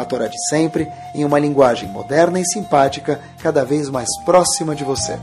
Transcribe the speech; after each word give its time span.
a 0.00 0.04
Torá 0.04 0.26
de 0.26 0.36
sempre, 0.48 0.88
em 1.14 1.24
uma 1.24 1.38
linguagem 1.38 1.88
moderna 1.88 2.40
e 2.40 2.44
simpática, 2.44 3.20
cada 3.42 3.64
vez 3.64 3.88
mais 3.88 4.08
próxima 4.24 4.74
de 4.74 4.84
você. 4.84 5.18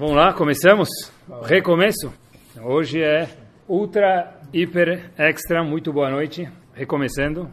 Vamos 0.00 0.14
lá, 0.14 0.32
começamos? 0.32 0.88
Recomeço? 1.42 2.12
Hoje 2.62 3.02
é 3.02 3.28
ultra, 3.68 4.38
hiper, 4.52 5.10
extra, 5.18 5.64
muito 5.64 5.92
boa 5.92 6.08
noite. 6.08 6.48
Recomeçando. 6.72 7.50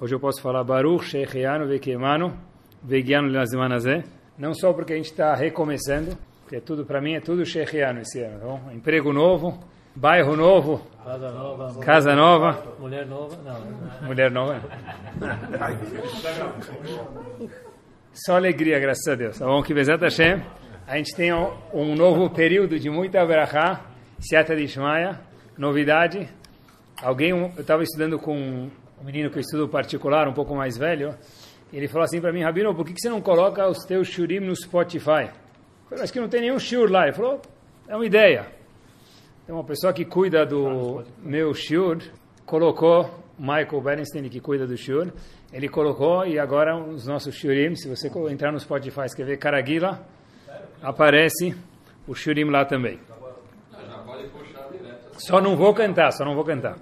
Hoje 0.00 0.14
eu 0.14 0.20
posso 0.20 0.40
falar 0.40 0.64
Baruch, 0.64 1.04
Shechianu, 1.04 1.66
Vekemanu, 1.66 2.36
Vegianu 2.82 3.28
Lazmanazé. 3.28 4.02
Não 4.38 4.54
só 4.54 4.72
porque 4.72 4.94
a 4.94 4.96
gente 4.96 5.10
está 5.10 5.34
recomeçando, 5.34 6.16
porque 6.40 6.56
é 6.56 6.60
tudo 6.60 6.84
para 6.84 7.00
mim 7.00 7.14
é 7.14 7.20
tudo 7.20 7.44
Shechianu 7.44 8.00
esse 8.00 8.20
ano, 8.22 8.40
tá 8.40 8.46
bom? 8.46 8.72
Emprego 8.72 9.12
novo, 9.12 9.58
bairro 9.94 10.36
novo, 10.36 10.86
casa 11.04 11.30
nova, 11.30 11.80
casa 11.80 12.14
nova, 12.14 12.76
mulher 12.78 13.06
nova, 13.06 13.36
não. 13.42 14.06
Mulher 14.06 14.30
nova. 14.30 14.60
Só 18.12 18.36
alegria, 18.36 18.78
graças 18.78 19.06
a 19.08 19.14
Deus. 19.14 19.38
Tá 19.38 19.46
bom? 19.46 19.62
Que 19.62 19.74
Bezat 19.74 20.00
Hashem, 20.00 20.42
a 20.86 20.96
gente 20.96 21.14
tem 21.14 21.32
um, 21.32 21.52
um 21.72 21.94
novo 21.94 22.30
período 22.30 22.78
de 22.78 22.88
muita 22.88 23.24
verachá, 23.24 23.80
Seata 24.18 24.54
de 24.54 24.64
Ishmael, 24.64 25.14
novidade. 25.58 26.28
Alguém, 27.02 27.30
eu 27.30 27.52
estava 27.58 27.82
estudando 27.82 28.18
com 28.18 28.36
um 28.36 29.04
menino 29.04 29.30
que 29.30 29.38
eu 29.38 29.40
estudo 29.40 29.68
particular, 29.68 30.28
um 30.28 30.32
pouco 30.32 30.54
mais 30.54 30.78
velho, 30.78 31.14
ele 31.76 31.88
falou 31.88 32.04
assim 32.04 32.20
para 32.20 32.32
mim, 32.32 32.42
Rabino, 32.42 32.72
por 32.72 32.86
que, 32.86 32.92
que 32.92 33.00
você 33.00 33.08
não 33.08 33.20
coloca 33.20 33.66
os 33.66 33.84
teus 33.84 34.06
shurim 34.06 34.38
no 34.38 34.54
Spotify? 34.54 35.24
Eu 35.24 35.88
falei, 35.88 36.02
mas 36.02 36.10
que 36.12 36.20
não 36.20 36.28
tem 36.28 36.42
nenhum 36.42 36.58
shur 36.58 36.88
lá. 36.88 37.02
Ele 37.04 37.12
falou, 37.12 37.42
é 37.88 37.96
uma 37.96 38.06
ideia. 38.06 38.46
Então, 39.44 39.56
uma 39.56 39.64
pessoa 39.64 39.92
que 39.92 40.06
cuida 40.06 40.46
do 40.46 41.04
meu 41.22 41.52
shiur 41.52 41.98
colocou, 42.46 43.10
Michael 43.38 43.82
Bernstein, 43.82 44.26
que 44.30 44.40
cuida 44.40 44.66
do 44.66 44.74
shiur, 44.74 45.12
ele 45.52 45.68
colocou 45.68 46.26
e 46.26 46.38
agora 46.38 46.74
os 46.74 47.06
nossos 47.06 47.34
shurim, 47.34 47.76
se 47.76 47.86
você 47.86 48.10
entrar 48.30 48.50
no 48.50 48.58
Spotify 48.58 49.02
e 49.02 49.04
escrever 49.04 49.36
Caraguila, 49.36 50.02
aparece 50.82 51.54
o 52.08 52.14
shurim 52.14 52.44
lá 52.44 52.64
também. 52.64 52.98
Só 55.18 55.42
não 55.42 55.56
vou 55.56 55.74
cantar, 55.74 56.10
só 56.12 56.24
não 56.24 56.34
vou 56.34 56.44
cantar. 56.44 56.78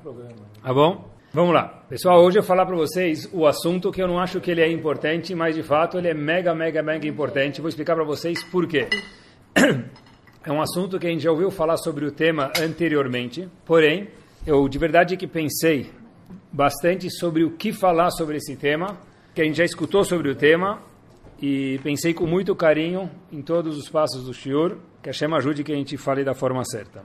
Tá 0.62 0.72
bom? 0.72 1.10
Vamos 1.32 1.52
lá. 1.54 1.82
Pessoal, 1.88 2.22
hoje 2.22 2.38
eu 2.38 2.42
vou 2.42 2.48
falar 2.48 2.64
para 2.64 2.76
vocês 2.76 3.28
o 3.32 3.44
assunto 3.44 3.90
que 3.90 4.00
eu 4.00 4.06
não 4.06 4.20
acho 4.20 4.40
que 4.40 4.52
ele 4.52 4.60
é 4.60 4.70
importante, 4.70 5.34
mas 5.34 5.56
de 5.56 5.64
fato 5.64 5.98
ele 5.98 6.08
é 6.08 6.14
mega, 6.14 6.54
mega, 6.54 6.80
mega 6.80 7.08
importante. 7.08 7.60
Vou 7.60 7.68
explicar 7.68 7.96
para 7.96 8.04
vocês 8.04 8.44
por 8.44 8.68
quê. 8.68 8.88
É 10.44 10.50
um 10.50 10.60
assunto 10.60 10.98
que 10.98 11.06
a 11.06 11.10
gente 11.10 11.22
já 11.22 11.30
ouviu 11.30 11.52
falar 11.52 11.76
sobre 11.76 12.04
o 12.04 12.10
tema 12.10 12.50
anteriormente, 12.60 13.48
porém, 13.64 14.08
eu 14.44 14.68
de 14.68 14.76
verdade 14.76 15.16
que 15.16 15.26
pensei 15.26 15.92
bastante 16.50 17.08
sobre 17.10 17.44
o 17.44 17.52
que 17.52 17.72
falar 17.72 18.10
sobre 18.10 18.38
esse 18.38 18.56
tema, 18.56 18.98
que 19.32 19.40
a 19.40 19.44
gente 19.44 19.56
já 19.56 19.64
escutou 19.64 20.02
sobre 20.02 20.28
o 20.28 20.34
tema, 20.34 20.82
e 21.40 21.78
pensei 21.84 22.12
com 22.12 22.26
muito 22.26 22.56
carinho 22.56 23.08
em 23.30 23.40
todos 23.40 23.78
os 23.78 23.88
passos 23.88 24.24
do 24.24 24.34
Shiur, 24.34 24.78
que 25.00 25.08
a 25.08 25.12
Shema 25.12 25.36
ajude 25.36 25.62
que 25.62 25.72
a 25.72 25.76
gente 25.76 25.96
fale 25.96 26.24
da 26.24 26.34
forma 26.34 26.64
certa. 26.64 27.04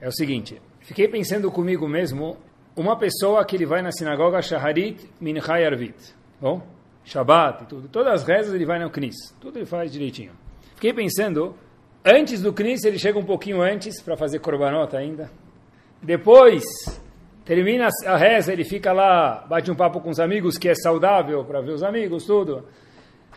É 0.00 0.08
o 0.08 0.12
seguinte, 0.12 0.60
fiquei 0.80 1.06
pensando 1.06 1.52
comigo 1.52 1.86
mesmo, 1.86 2.36
uma 2.74 2.96
pessoa 2.98 3.44
que 3.44 3.54
ele 3.54 3.66
vai 3.66 3.80
na 3.80 3.92
sinagoga 3.92 4.42
Shaharit 4.42 5.08
Minchai 5.20 5.64
Arvit, 5.64 6.14
bom? 6.40 6.66
Shabbat 7.04 7.66
tudo, 7.66 7.88
todas 7.88 8.22
as 8.22 8.26
rezas 8.26 8.52
ele 8.54 8.66
vai 8.66 8.80
no 8.80 8.90
Knis, 8.90 9.14
tudo 9.40 9.60
ele 9.60 9.66
faz 9.66 9.92
direitinho. 9.92 10.32
Fiquei 10.74 10.92
pensando 10.92 11.54
Antes 12.04 12.42
do 12.42 12.52
Knis, 12.52 12.82
ele 12.84 12.98
chega 12.98 13.16
um 13.16 13.24
pouquinho 13.24 13.62
antes 13.62 14.02
para 14.02 14.16
fazer 14.16 14.40
korbanot 14.40 14.96
ainda. 14.96 15.30
Depois, 16.02 16.64
termina 17.44 17.88
a 18.06 18.16
reza, 18.16 18.52
ele 18.52 18.64
fica 18.64 18.92
lá, 18.92 19.46
bate 19.48 19.70
um 19.70 19.74
papo 19.76 20.00
com 20.00 20.10
os 20.10 20.18
amigos, 20.18 20.58
que 20.58 20.68
é 20.68 20.74
saudável 20.74 21.44
para 21.44 21.60
ver 21.60 21.70
os 21.70 21.82
amigos, 21.84 22.24
tudo. 22.24 22.66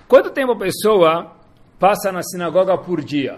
Quanto 0.08 0.32
tempo 0.32 0.54
a 0.54 0.58
pessoa 0.58 1.36
passa 1.80 2.12
na 2.12 2.24
sinagoga 2.24 2.76
por 2.76 3.04
dia? 3.04 3.38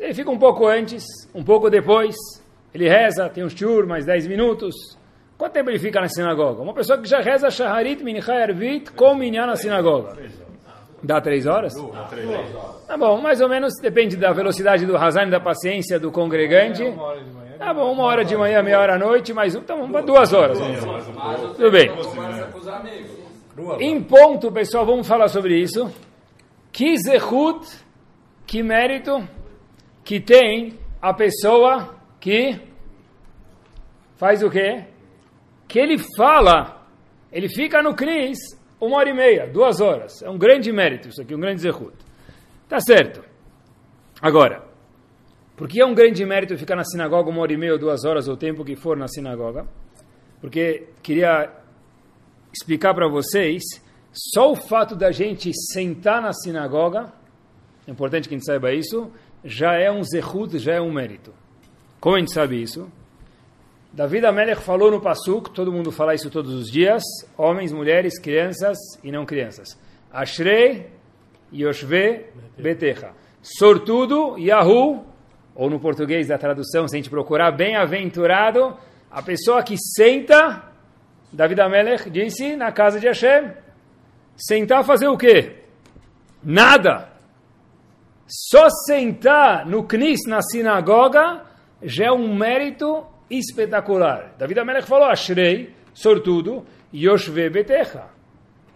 Ele 0.00 0.14
fica 0.14 0.30
um 0.30 0.38
pouco 0.38 0.66
antes, 0.66 1.04
um 1.34 1.44
pouco 1.44 1.68
depois, 1.68 2.16
ele 2.72 2.88
reza, 2.88 3.28
tem 3.28 3.44
um 3.44 3.50
shur, 3.50 3.86
mais 3.86 4.06
10 4.06 4.26
minutos. 4.26 4.74
Quanto 5.36 5.52
tempo 5.52 5.68
ele 5.68 5.78
fica 5.78 6.00
na 6.00 6.08
sinagoga? 6.08 6.62
Uma 6.62 6.72
pessoa 6.72 6.98
que 6.98 7.06
já 7.06 7.20
reza 7.20 7.50
Shaharit 7.50 8.02
Minchai 8.02 8.42
Arvit 8.44 8.92
com 8.92 9.14
minyan 9.14 9.46
na 9.46 9.56
sinagoga. 9.56 10.16
Dá 11.04 11.20
três 11.20 11.46
horas? 11.46 11.74
Dá 11.74 12.04
três 12.04 12.26
horas. 12.26 12.86
Tá 12.86 12.96
bom, 12.96 13.20
mais 13.20 13.40
ou 13.40 13.48
menos 13.48 13.74
depende 13.80 14.16
da 14.16 14.32
velocidade 14.32 14.86
do 14.86 14.96
Hazan, 14.96 15.28
da 15.28 15.38
paciência 15.38 16.00
do 16.00 16.10
congregante. 16.10 16.82
Tá 17.58 17.74
bom, 17.74 17.92
uma 17.92 18.04
hora 18.04 18.24
de 18.24 18.34
manhã, 18.34 18.62
meia 18.62 18.80
hora 18.80 18.94
à 18.94 18.98
noite, 18.98 19.32
mais 19.34 19.54
um, 19.54 19.58
então 19.58 19.86
duas 20.04 20.32
horas. 20.32 20.58
Tudo 21.56 21.70
bem. 21.70 21.90
Em 23.80 24.02
ponto, 24.02 24.50
pessoal, 24.50 24.86
vamos 24.86 25.06
falar 25.06 25.28
sobre 25.28 25.58
isso. 25.58 25.92
Que 26.72 26.96
zehut, 26.96 27.66
que 28.46 28.62
mérito 28.62 29.28
que 30.02 30.18
tem 30.20 30.78
a 31.00 31.12
pessoa 31.12 31.94
que 32.18 32.58
faz 34.16 34.42
o 34.42 34.50
quê? 34.50 34.84
Que 35.68 35.78
ele 35.78 35.98
fala, 36.16 36.82
ele 37.30 37.48
fica 37.48 37.82
no 37.82 37.94
Cris 37.94 38.38
uma 38.86 38.96
hora 38.96 39.10
e 39.10 39.14
meia, 39.14 39.46
duas 39.46 39.80
horas. 39.80 40.22
É 40.22 40.30
um 40.30 40.38
grande 40.38 40.72
mérito 40.72 41.08
isso 41.08 41.20
aqui, 41.20 41.34
um 41.34 41.40
grande 41.40 41.62
zehut. 41.62 41.94
Tá 42.68 42.80
certo. 42.80 43.22
Agora, 44.20 44.64
por 45.56 45.68
que 45.68 45.80
é 45.80 45.86
um 45.86 45.94
grande 45.94 46.24
mérito 46.24 46.56
ficar 46.56 46.76
na 46.76 46.84
sinagoga 46.84 47.30
uma 47.30 47.40
hora 47.40 47.52
e 47.52 47.56
meia 47.56 47.72
ou 47.72 47.78
duas 47.78 48.04
horas, 48.04 48.26
ou 48.26 48.34
o 48.34 48.36
tempo 48.36 48.64
que 48.64 48.74
for 48.74 48.96
na 48.96 49.06
sinagoga? 49.06 49.66
Porque 50.40 50.88
queria 51.02 51.50
explicar 52.52 52.94
para 52.94 53.08
vocês, 53.08 53.62
só 54.12 54.52
o 54.52 54.56
fato 54.56 54.94
da 54.96 55.10
gente 55.10 55.50
sentar 55.72 56.22
na 56.22 56.32
sinagoga, 56.32 57.12
é 57.86 57.90
importante 57.90 58.28
que 58.28 58.34
a 58.34 58.38
gente 58.38 58.46
saiba 58.46 58.72
isso, 58.72 59.10
já 59.44 59.74
é 59.74 59.90
um 59.90 60.02
zehut, 60.02 60.58
já 60.58 60.74
é 60.74 60.80
um 60.80 60.92
mérito. 60.92 61.32
Como 62.00 62.16
a 62.16 62.18
gente 62.18 62.32
sabe 62.32 62.60
isso? 62.60 62.90
David 63.94 64.26
Amelech 64.26 64.60
falou 64.60 64.90
no 64.90 65.00
Pasuk, 65.00 65.50
todo 65.50 65.70
mundo 65.70 65.92
fala 65.92 66.16
isso 66.16 66.28
todos 66.28 66.52
os 66.52 66.68
dias, 66.68 67.00
homens, 67.38 67.72
mulheres, 67.72 68.18
crianças 68.18 68.76
e 69.04 69.12
não 69.12 69.24
crianças. 69.24 69.78
Ashrei 70.12 70.88
Yoshve 71.52 72.26
Betecha. 72.58 73.12
Sortudo, 73.40 74.36
Yahu, 74.36 75.06
ou 75.54 75.70
no 75.70 75.78
português 75.78 76.26
da 76.26 76.36
tradução, 76.36 76.88
se 76.88 76.96
a 76.96 76.98
gente 76.98 77.08
procurar, 77.08 77.52
bem-aventurado, 77.52 78.76
a 79.08 79.22
pessoa 79.22 79.62
que 79.62 79.76
senta, 79.78 80.64
David 81.32 81.60
Amelech 81.60 82.10
disse, 82.10 82.56
na 82.56 82.72
casa 82.72 82.98
de 82.98 83.06
Hashem. 83.06 83.52
Sentar 84.36 84.82
fazer 84.82 85.06
o 85.06 85.16
quê? 85.16 85.58
Nada. 86.42 87.10
Só 88.26 88.68
sentar 88.88 89.64
no 89.64 89.84
Knis, 89.84 90.26
na 90.26 90.42
sinagoga, 90.42 91.44
já 91.80 92.06
é 92.06 92.12
um 92.12 92.34
mérito 92.34 93.13
espetacular. 93.30 94.34
David 94.38 94.60
Amelech 94.60 94.86
falou, 94.86 95.08
Ashrei, 95.08 95.74
sortudo, 95.92 96.64
Yoshve 96.92 97.50
Betecha. 97.50 98.06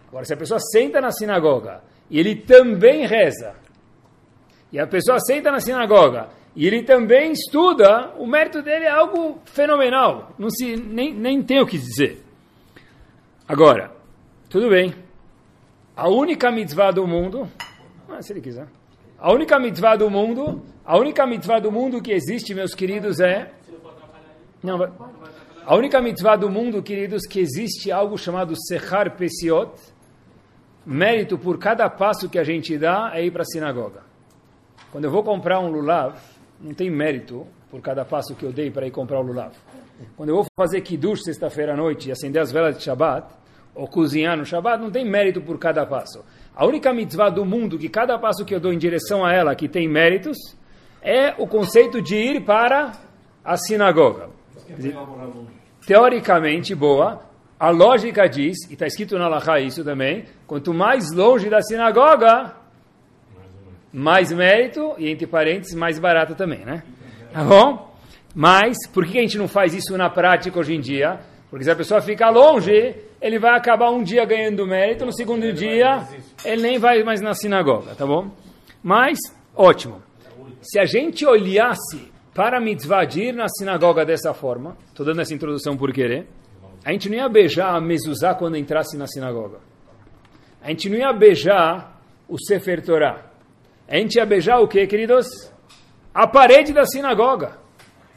Agora, 0.07 0.25
se 0.25 0.33
a 0.33 0.37
pessoa 0.37 0.59
senta 0.59 0.99
na 0.99 1.11
sinagoga 1.11 1.81
e 2.09 2.19
ele 2.19 2.35
também 2.35 3.05
reza, 3.05 3.55
e 4.71 4.79
a 4.79 4.87
pessoa 4.87 5.19
senta 5.19 5.51
na 5.51 5.59
sinagoga 5.59 6.29
e 6.55 6.65
ele 6.65 6.83
também 6.83 7.31
estuda, 7.31 8.13
o 8.17 8.25
mérito 8.25 8.61
dele 8.61 8.85
é 8.85 8.89
algo 8.89 9.39
fenomenal. 9.45 10.33
Não 10.37 10.49
se, 10.49 10.75
nem, 10.75 11.13
nem 11.13 11.41
tem 11.41 11.61
o 11.61 11.65
que 11.65 11.77
dizer. 11.77 12.23
Agora, 13.47 13.91
tudo 14.49 14.69
bem. 14.69 14.93
A 15.95 16.09
única 16.09 16.51
mitzvah 16.51 16.91
do 16.91 17.05
mundo, 17.07 17.47
ah, 18.09 18.21
se 18.21 18.33
ele 18.33 18.41
quiser, 18.41 18.67
a 19.17 19.31
única 19.33 19.59
mitzvah 19.59 19.95
do 19.95 20.09
mundo, 20.09 20.63
a 20.85 20.97
única 20.97 21.25
mitzvah 21.27 21.59
do 21.59 21.71
mundo 21.71 22.01
que 22.01 22.11
existe, 22.11 22.55
meus 22.55 22.73
queridos, 22.73 23.19
é 23.19 23.51
não, 24.61 24.91
a 25.65 25.75
única 25.75 26.01
mitzvah 26.01 26.35
do 26.35 26.49
mundo, 26.49 26.81
queridos, 26.81 27.25
que 27.25 27.39
existe 27.39 27.91
algo 27.91 28.17
chamado 28.17 28.55
Sechar 28.67 29.15
Pesiot, 29.15 29.71
mérito 30.85 31.37
por 31.37 31.57
cada 31.59 31.89
passo 31.89 32.27
que 32.27 32.39
a 32.39 32.43
gente 32.43 32.77
dá 32.77 33.11
é 33.13 33.23
ir 33.23 33.31
para 33.31 33.43
a 33.43 33.45
sinagoga. 33.45 34.01
Quando 34.91 35.05
eu 35.05 35.11
vou 35.11 35.23
comprar 35.23 35.59
um 35.59 35.69
lulav, 35.69 36.15
não 36.59 36.73
tem 36.73 36.89
mérito 36.89 37.45
por 37.69 37.79
cada 37.81 38.03
passo 38.03 38.35
que 38.35 38.43
eu 38.43 38.51
dei 38.51 38.71
para 38.71 38.87
ir 38.87 38.91
comprar 38.91 39.19
o 39.19 39.21
lulav. 39.21 39.53
Quando 40.17 40.29
eu 40.29 40.35
vou 40.35 40.45
fazer 40.57 40.81
kiddush 40.81 41.23
sexta-feira 41.23 41.73
à 41.73 41.77
noite 41.77 42.09
e 42.09 42.11
acender 42.11 42.41
as 42.41 42.51
velas 42.51 42.77
de 42.77 42.83
Shabbat, 42.83 43.27
ou 43.75 43.87
cozinhar 43.87 44.35
no 44.35 44.45
Shabbat, 44.45 44.81
não 44.81 44.89
tem 44.89 45.05
mérito 45.05 45.39
por 45.39 45.59
cada 45.59 45.85
passo. 45.85 46.25
A 46.55 46.65
única 46.65 46.91
mitzvah 46.91 47.29
do 47.29 47.45
mundo 47.45 47.77
que 47.77 47.87
cada 47.87 48.17
passo 48.17 48.43
que 48.43 48.53
eu 48.53 48.59
dou 48.59 48.73
em 48.73 48.77
direção 48.77 49.23
a 49.23 49.31
ela 49.31 49.55
que 49.55 49.69
tem 49.69 49.87
méritos 49.87 50.37
é 51.01 51.33
o 51.37 51.47
conceito 51.47 52.01
de 52.01 52.15
ir 52.15 52.43
para 52.43 52.93
a 53.45 53.55
sinagoga. 53.55 54.38
Teoricamente, 55.85 56.75
boa, 56.75 57.21
a 57.59 57.69
lógica 57.69 58.27
diz, 58.27 58.57
e 58.69 58.73
está 58.73 58.87
escrito 58.87 59.17
na 59.17 59.27
Laha 59.27 59.59
isso 59.59 59.83
também, 59.83 60.25
quanto 60.47 60.73
mais 60.73 61.11
longe 61.13 61.49
da 61.49 61.61
sinagoga, 61.61 62.53
mais 63.91 64.31
mérito, 64.31 64.93
e 64.97 65.09
entre 65.09 65.27
parênteses, 65.27 65.75
mais 65.75 65.99
barato 65.99 66.35
também, 66.35 66.59
né? 66.59 66.83
Tá 67.33 67.43
bom? 67.43 67.93
Mas, 68.33 68.77
por 68.93 69.05
que 69.05 69.17
a 69.17 69.21
gente 69.21 69.37
não 69.37 69.47
faz 69.47 69.73
isso 69.73 69.97
na 69.97 70.09
prática 70.09 70.59
hoje 70.59 70.75
em 70.75 70.79
dia? 70.79 71.19
Porque 71.49 71.65
se 71.65 71.71
a 71.71 71.75
pessoa 71.75 71.99
ficar 71.99 72.29
longe, 72.29 72.95
ele 73.19 73.39
vai 73.39 73.57
acabar 73.57 73.89
um 73.89 74.03
dia 74.03 74.23
ganhando 74.23 74.67
mérito, 74.67 75.05
no 75.05 75.11
segundo 75.11 75.51
dia, 75.51 76.07
ele 76.45 76.61
nem 76.61 76.77
vai 76.77 77.03
mais 77.03 77.21
na 77.21 77.33
sinagoga, 77.33 77.95
tá 77.95 78.05
bom? 78.05 78.29
Mas, 78.83 79.17
ótimo. 79.55 80.01
Se 80.61 80.79
a 80.79 80.85
gente 80.85 81.25
olhasse 81.25 82.11
para 82.39 82.57
a 82.57 82.61
mitzvah 82.61 83.03
de 83.03 83.21
ir 83.21 83.33
na 83.33 83.49
sinagoga 83.49 84.05
dessa 84.05 84.33
forma, 84.33 84.77
estou 84.87 85.05
dando 85.05 85.19
essa 85.19 85.33
introdução 85.33 85.75
por 85.75 85.91
querer, 85.91 86.25
a 86.85 86.93
gente 86.93 87.09
não 87.09 87.17
ia 87.17 87.27
beijar 87.27 87.75
a 87.75 87.81
mezuzá 87.81 88.33
quando 88.33 88.55
entrasse 88.55 88.95
na 88.95 89.07
sinagoga. 89.07 89.57
A 90.61 90.69
gente 90.69 90.87
não 90.89 90.97
ia 90.97 91.11
beijar 91.11 92.01
o 92.29 92.37
Sefer 92.41 92.81
Torah. 92.81 93.25
A 93.85 93.97
gente 93.97 94.15
ia 94.15 94.25
beijar 94.25 94.59
o 94.59 94.69
que, 94.69 94.87
queridos? 94.87 95.27
A 96.13 96.25
parede 96.25 96.71
da 96.71 96.85
sinagoga. 96.85 97.57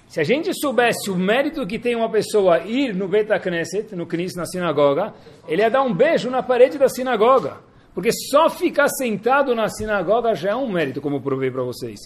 Se 0.06 0.20
a 0.20 0.22
gente 0.22 0.54
soubesse 0.54 1.10
o 1.10 1.16
mérito 1.16 1.66
que 1.66 1.76
tem 1.76 1.96
uma 1.96 2.08
pessoa 2.08 2.60
ir 2.60 2.94
no 2.94 3.08
Beta 3.08 3.40
Knesset, 3.40 3.96
no 3.96 4.06
Knis, 4.06 4.36
na 4.36 4.46
sinagoga, 4.46 5.14
ele 5.48 5.62
ia 5.62 5.68
dar 5.68 5.82
um 5.82 5.92
beijo 5.92 6.30
na 6.30 6.44
parede 6.44 6.78
da 6.78 6.88
sinagoga. 6.88 7.56
Porque 7.92 8.12
só 8.12 8.48
ficar 8.48 8.86
sentado 8.86 9.52
na 9.52 9.66
sinagoga 9.66 10.32
já 10.32 10.50
é 10.50 10.54
um 10.54 10.70
mérito, 10.70 11.00
como 11.00 11.16
eu 11.16 11.20
provei 11.20 11.50
para 11.50 11.64
vocês. 11.64 11.98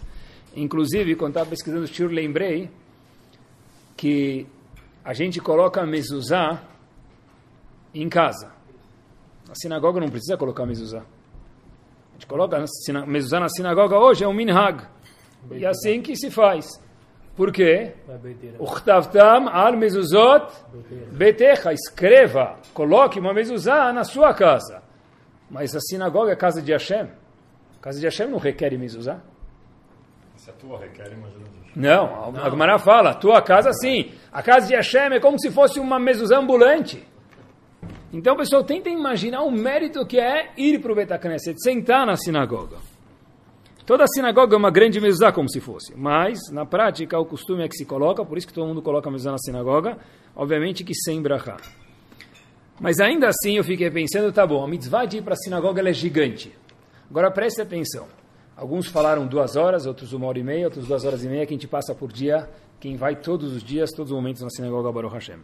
Inclusive, 0.57 1.15
quando 1.17 1.33
estava 1.33 1.51
pesquisando 1.51 1.85
o 1.85 1.87
Shur, 1.87 2.11
lembrei 2.11 2.71
que 3.95 4.47
a 5.05 5.13
gente 5.13 5.39
coloca 5.41 5.83
a 5.83 5.87
mezuzá 5.87 6.63
em 7.95 8.09
casa. 8.09 8.51
Na 9.47 9.55
sinagoga 9.55 10.01
não 10.01 10.09
precisa 10.09 10.37
colocar 10.37 10.65
a 10.65 10.67
mezuzá. 10.67 11.01
A 11.01 12.13
gente 12.15 12.27
coloca 12.27 12.57
a 12.57 13.07
mezuzá 13.07 13.39
na 13.39 13.49
sinagoga 13.49 13.99
hoje, 13.99 14.25
é 14.25 14.29
um 14.29 14.33
minhag. 14.33 14.83
E 15.51 15.65
assim 15.65 16.01
que 16.01 16.17
se 16.17 16.31
faz. 16.31 16.67
Por 17.37 17.53
quê? 17.53 17.93
Uchtavtam 18.59 19.49
al 19.49 19.77
mezuzot 19.77 20.51
betecha. 21.13 21.73
Escreva, 21.73 22.59
coloque 22.73 23.21
uma 23.21 23.35
mezuzá 23.35 23.93
na 23.93 24.05
sua 24.05 24.33
casa. 24.33 24.83
Mas 25.51 25.77
a 25.77 25.81
sinagoga 25.81 26.33
é 26.33 26.37
casa 26.37 26.63
de 26.63 26.73
Hashem. 26.73 27.09
A 27.79 27.83
casa 27.83 28.01
de 28.01 28.07
Hashem 28.07 28.29
não 28.29 28.39
requer 28.39 28.77
mezuzá. 28.79 29.21
Se 30.47 30.51
a 30.51 30.55
tua 30.55 30.79
requer, 30.79 31.13
imagina 31.13 31.45
Não, 31.75 32.37
a 32.37 32.49
Gemara 32.49 32.79
fala, 32.79 33.11
a 33.11 33.15
tua 33.15 33.43
casa 33.43 33.73
sim. 33.73 34.13
A 34.31 34.41
casa 34.45 34.69
de 34.69 34.77
Hashem 34.77 35.17
é 35.17 35.19
como 35.19 35.41
se 35.41 35.51
fosse 35.51 35.81
uma 35.81 35.99
mezuzá 35.99 36.39
ambulante. 36.39 37.05
Então, 38.13 38.37
pessoal, 38.37 38.63
tentem 38.63 38.97
imaginar 38.97 39.43
o 39.43 39.51
mérito 39.51 40.07
que 40.07 40.21
é 40.21 40.53
ir 40.57 40.81
para 40.81 40.93
o 40.93 40.95
Betacneset, 40.95 41.61
sentar 41.61 42.07
na 42.07 42.15
sinagoga. 42.15 42.77
Toda 43.85 44.07
sinagoga 44.07 44.55
é 44.55 44.57
uma 44.57 44.71
grande 44.71 45.01
mezuzá, 45.01 45.33
como 45.33 45.51
se 45.51 45.59
fosse. 45.59 45.93
Mas, 45.97 46.39
na 46.53 46.65
prática, 46.65 47.19
o 47.19 47.27
costume 47.27 47.65
é 47.65 47.69
que 47.69 47.77
se 47.77 47.85
coloca, 47.85 48.25
por 48.25 48.39
isso 48.39 48.47
que 48.47 48.53
todo 48.53 48.69
mundo 48.69 48.83
coloca 48.83 49.09
a 49.09 49.11
mezuzá 49.11 49.33
na 49.33 49.39
sinagoga, 49.39 49.99
obviamente 50.37 50.85
que 50.85 50.95
sem 50.95 51.21
brachá. 51.21 51.57
Mas 52.81 53.01
ainda 53.01 53.27
assim 53.27 53.57
eu 53.57 53.65
fiquei 53.65 53.91
pensando, 53.91 54.33
tá 54.33 54.47
bom, 54.47 54.63
a 54.63 54.69
mitzvah 54.69 55.07
de 55.07 55.19
ir 55.19 55.23
para 55.23 55.33
a 55.33 55.37
sinagoga 55.37 55.83
é 55.83 55.93
gigante. 55.93 56.57
Agora 57.11 57.33
preste 57.33 57.61
atenção. 57.61 58.07
Alguns 58.57 58.87
falaram 58.87 59.27
duas 59.27 59.55
horas, 59.55 59.85
outros 59.85 60.15
uma 60.15 60.27
hora 60.27 60.39
e 60.39 60.43
meia, 60.43 60.65
outros 60.65 60.87
duas 60.87 61.05
horas 61.05 61.23
e 61.23 61.29
meia, 61.29 61.45
que 61.45 61.53
a 61.53 61.57
gente 61.57 61.69
passa 61.69 61.95
por 61.95 62.11
dia, 62.11 62.49
quem 62.81 62.97
vai 62.97 63.15
todos 63.15 63.53
os 63.55 63.63
dias, 63.63 63.91
todos 63.91 64.11
os 64.11 64.17
momentos 64.17 64.41
na 64.41 64.49
sinagoga 64.49 64.91
Baruch 64.91 65.13
Hashem. 65.13 65.41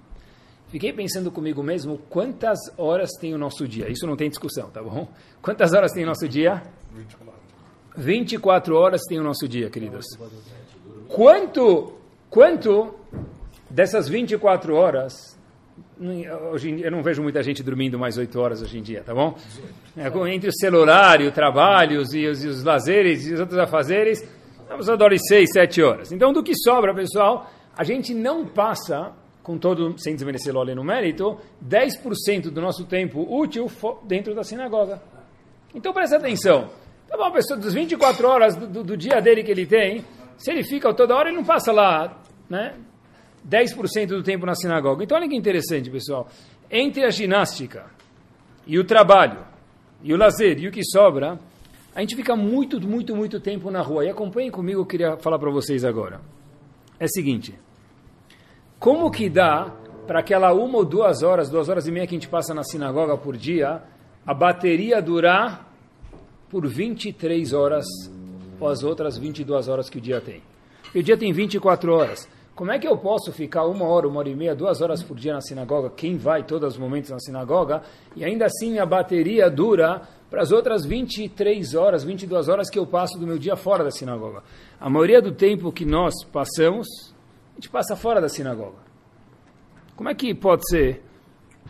Fiquei 0.68 0.90
pensando 0.90 1.30
comigo 1.30 1.62
mesmo, 1.62 1.98
quantas 2.08 2.58
horas 2.78 3.10
tem 3.20 3.34
o 3.34 3.38
nosso 3.38 3.68
dia? 3.68 3.90
Isso 3.90 4.06
não 4.06 4.16
tem 4.16 4.30
discussão, 4.30 4.70
tá 4.70 4.82
bom? 4.82 5.06
Quantas 5.42 5.74
horas 5.74 5.92
tem 5.92 6.04
o 6.04 6.06
nosso 6.06 6.26
dia? 6.26 6.62
24. 6.94 7.34
24 7.94 8.74
horas 8.74 9.02
tem 9.06 9.20
o 9.20 9.22
nosso 9.22 9.46
dia, 9.46 9.68
queridos. 9.68 10.06
Quanto, 11.08 11.92
quanto 12.30 12.94
dessas 13.68 14.08
24 14.08 14.74
horas, 14.74 15.38
hoje 16.50 16.80
eu 16.82 16.90
não 16.90 17.02
vejo 17.02 17.22
muita 17.22 17.42
gente 17.42 17.62
dormindo 17.62 17.98
mais 17.98 18.18
8 18.18 18.40
horas 18.40 18.62
hoje 18.62 18.78
em 18.78 18.82
dia, 18.82 19.02
tá 19.02 19.14
bom? 19.14 19.36
É, 19.96 20.08
entre 20.34 20.50
o 20.50 20.52
celular 20.52 21.20
e 21.20 21.26
o 21.26 21.32
trabalho 21.32 21.94
e 21.94 21.98
os, 21.98 22.14
e 22.14 22.26
os 22.26 22.62
lazeres 22.64 23.26
e 23.26 23.34
os 23.34 23.40
outros 23.40 23.58
afazeres, 23.58 24.26
a 24.68 24.76
pessoa 24.76 24.96
dorme 24.96 25.18
6, 25.18 25.50
7 25.52 25.82
horas. 25.82 26.12
Então, 26.12 26.32
do 26.32 26.42
que 26.42 26.54
sobra, 26.56 26.94
pessoal, 26.94 27.50
a 27.76 27.84
gente 27.84 28.14
não 28.14 28.46
passa, 28.46 29.12
com 29.42 29.58
todo, 29.58 29.98
sem 29.98 30.14
desmerecer 30.14 30.54
o 30.54 30.64
no 30.64 30.84
mérito, 30.84 31.38
10% 31.64 32.50
do 32.50 32.60
nosso 32.60 32.84
tempo 32.86 33.26
útil 33.28 33.70
dentro 34.04 34.34
da 34.34 34.42
sinagoga. 34.42 35.02
Então, 35.74 35.92
presta 35.92 36.16
atenção. 36.16 36.70
Tá 37.08 37.16
bom, 37.16 37.30
pessoa, 37.30 37.58
dos 37.58 37.74
24 37.74 38.26
horas 38.26 38.56
do, 38.56 38.66
do, 38.66 38.84
do, 38.84 38.96
dia 38.96 39.20
dele 39.20 39.42
que 39.42 39.50
ele 39.50 39.66
tem, 39.66 40.04
se 40.38 40.50
ele 40.50 40.64
fica 40.64 40.92
toda 40.94 41.14
hora, 41.14 41.28
ele 41.28 41.36
não 41.36 41.44
passa 41.44 41.70
lá, 41.70 42.18
né? 42.48 42.74
10% 43.48 44.06
do 44.06 44.22
tempo 44.22 44.46
na 44.46 44.54
sinagoga. 44.54 45.02
Então, 45.02 45.16
olha 45.16 45.28
que 45.28 45.36
interessante, 45.36 45.90
pessoal. 45.90 46.28
Entre 46.70 47.04
a 47.04 47.10
ginástica 47.10 47.86
e 48.66 48.78
o 48.78 48.84
trabalho, 48.84 49.44
e 50.02 50.12
o 50.12 50.16
lazer, 50.16 50.58
e 50.58 50.68
o 50.68 50.72
que 50.72 50.84
sobra, 50.84 51.38
a 51.94 52.00
gente 52.00 52.16
fica 52.16 52.34
muito, 52.34 52.80
muito, 52.80 53.14
muito 53.14 53.40
tempo 53.40 53.70
na 53.70 53.82
rua. 53.82 54.04
E 54.04 54.08
acompanhem 54.08 54.50
comigo, 54.50 54.80
eu 54.80 54.86
queria 54.86 55.16
falar 55.16 55.38
para 55.38 55.50
vocês 55.50 55.84
agora. 55.84 56.20
É 56.98 57.04
o 57.04 57.08
seguinte. 57.08 57.54
Como 58.78 59.10
que 59.10 59.28
dá 59.28 59.72
para 60.06 60.20
aquela 60.20 60.52
uma 60.52 60.78
ou 60.78 60.84
duas 60.84 61.22
horas, 61.22 61.48
duas 61.48 61.68
horas 61.68 61.86
e 61.86 61.92
meia 61.92 62.06
que 62.06 62.14
a 62.14 62.18
gente 62.18 62.28
passa 62.28 62.54
na 62.54 62.64
sinagoga 62.64 63.16
por 63.16 63.36
dia, 63.36 63.82
a 64.26 64.34
bateria 64.34 65.00
durar 65.00 65.72
por 66.48 66.66
23 66.66 67.52
horas 67.52 67.84
ou 68.58 68.68
as 68.68 68.82
outras 68.82 69.16
22 69.16 69.68
horas 69.68 69.88
que 69.88 69.98
o 69.98 70.00
dia 70.00 70.20
tem. 70.20 70.42
E 70.94 71.00
o 71.00 71.02
dia 71.02 71.16
tem 71.16 71.32
24 71.32 71.92
horas. 71.92 72.28
Como 72.54 72.70
é 72.70 72.78
que 72.78 72.86
eu 72.86 72.98
posso 72.98 73.32
ficar 73.32 73.64
uma 73.64 73.86
hora, 73.86 74.06
uma 74.06 74.18
hora 74.18 74.28
e 74.28 74.34
meia, 74.34 74.54
duas 74.54 74.82
horas 74.82 75.02
por 75.02 75.16
dia 75.16 75.32
na 75.32 75.40
sinagoga? 75.40 75.88
Quem 75.88 76.18
vai 76.18 76.42
todos 76.42 76.74
os 76.74 76.78
momentos 76.78 77.10
na 77.10 77.18
sinagoga? 77.18 77.82
E 78.14 78.22
ainda 78.24 78.44
assim 78.44 78.78
a 78.78 78.84
bateria 78.84 79.50
dura 79.50 80.02
para 80.30 80.42
as 80.42 80.52
outras 80.52 80.84
23 80.84 81.74
horas, 81.74 82.04
22 82.04 82.48
horas 82.48 82.68
que 82.68 82.78
eu 82.78 82.86
passo 82.86 83.18
do 83.18 83.26
meu 83.26 83.38
dia 83.38 83.56
fora 83.56 83.82
da 83.82 83.90
sinagoga. 83.90 84.42
A 84.78 84.90
maioria 84.90 85.22
do 85.22 85.32
tempo 85.32 85.72
que 85.72 85.86
nós 85.86 86.24
passamos, 86.24 87.14
a 87.52 87.54
gente 87.54 87.70
passa 87.70 87.96
fora 87.96 88.20
da 88.20 88.28
sinagoga. 88.28 88.78
Como 89.96 90.10
é 90.10 90.14
que 90.14 90.34
pode 90.34 90.68
ser 90.68 91.02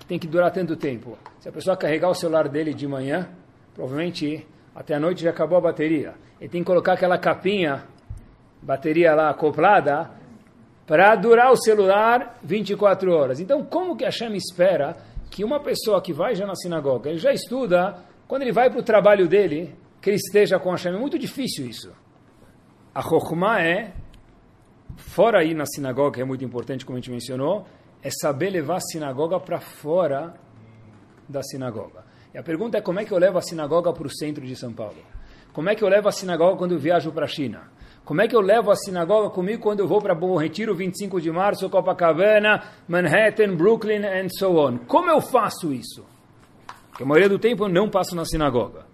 que 0.01 0.07
tem 0.07 0.19
que 0.19 0.27
durar 0.27 0.51
tanto 0.51 0.75
tempo? 0.75 1.17
Se 1.39 1.49
a 1.49 1.53
pessoa 1.53 1.77
carregar 1.77 2.09
o 2.09 2.15
celular 2.15 2.49
dele 2.49 2.75
de 2.75 2.89
manhã, 2.89 3.29
provavelmente 3.73 4.47
até 4.75 4.95
a 4.95 5.01
noite 5.01 5.23
já 5.23 5.31
acabou 5.31 5.59
a 5.59 5.61
bateria. 5.61 6.15
Ele 6.41 6.49
tem 6.49 6.61
que 6.61 6.67
colocar 6.67 6.95
aquela 6.95 7.19
capinha, 7.19 7.85
bateria 8.61 9.15
lá 9.15 9.31
acoplada, 9.31 10.22
para 10.93 11.17
durar 11.17 11.51
o 11.51 11.57
celular 11.57 12.39
24 12.43 13.11
horas. 13.15 13.41
Então, 13.41 13.65
como 13.65 13.97
que 13.97 14.05
a 14.05 14.09
Hashem 14.09 14.37
espera 14.37 14.95
que 15.31 15.43
uma 15.43 15.59
pessoa 15.59 16.03
que 16.03 16.13
vai 16.13 16.35
já 16.35 16.47
na 16.47 16.55
sinagoga, 16.55 17.09
ele 17.09 17.19
já 17.19 17.33
estuda, 17.33 17.97
quando 18.29 18.43
ele 18.43 18.53
vai 18.53 18.69
para 18.69 18.79
o 18.79 18.83
trabalho 18.83 19.27
dele, 19.27 19.75
que 20.03 20.11
ele 20.11 20.19
esteja 20.19 20.59
com 20.59 20.71
Hashem? 20.71 20.93
É 20.93 20.99
muito 20.99 21.19
difícil 21.19 21.67
isso. 21.67 21.91
A 22.95 23.01
Chokhmah 23.01 23.63
é, 23.63 23.95
fora 24.99 25.41
aí 25.41 25.55
na 25.55 25.65
sinagoga, 25.65 26.17
que 26.17 26.21
é 26.21 26.27
muito 26.27 26.45
importante, 26.45 26.85
como 26.85 26.99
a 26.99 27.01
gente 27.01 27.11
mencionou, 27.11 27.67
é 28.03 28.11
saber 28.11 28.51
levar 28.51 28.77
a 28.77 28.81
sinagoga 28.81 29.41
para 29.41 29.61
fora 29.61 30.35
da 31.27 31.43
sinagoga. 31.43 32.05
E 32.35 32.39
a 32.39 32.43
pergunta 32.43 32.77
é 32.77 32.83
como 32.83 33.01
é 33.01 33.07
que 33.07 33.13
eu 33.13 33.19
levo 33.19 33.39
a 33.39 33.43
sinagoga 33.43 33.95
para 33.95 34.07
o 34.07 34.11
centro 34.11 34.45
de 34.45 34.55
São 34.55 34.75
Paulo? 34.75 35.03
Como 35.55 35.71
é 35.71 35.75
que 35.75 35.83
eu 35.83 35.89
levo 35.89 36.07
a 36.07 36.13
sinagoga 36.13 36.59
quando 36.59 36.73
eu 36.73 36.79
viajo 36.79 37.11
para 37.13 37.25
a 37.25 37.29
China? 37.29 37.63
Como 38.05 38.21
é 38.21 38.27
que 38.27 38.35
eu 38.35 38.41
levo 38.41 38.71
a 38.71 38.77
sinagoga 38.77 39.31
comigo 39.31 39.63
quando 39.63 39.81
eu 39.81 39.87
vou 39.87 40.01
para 40.01 40.15
Bom 40.15 40.37
Retiro, 40.37 40.75
25 40.75 41.21
de 41.21 41.31
março, 41.31 41.71
Copacabana, 41.71 42.63
Manhattan, 42.89 43.55
Brooklyn 43.55 44.05
and 44.05 44.29
so 44.29 44.57
on? 44.59 44.79
Como 44.79 45.09
eu 45.09 45.21
faço 45.21 45.73
isso? 45.73 46.05
Porque 46.91 47.05
a 47.05 47.07
maioria 47.07 47.29
do 47.29 47.39
tempo 47.39 47.65
eu 47.65 47.69
não 47.69 47.89
passo 47.89 48.17
na 48.17 48.25
sinagoga. 48.25 48.85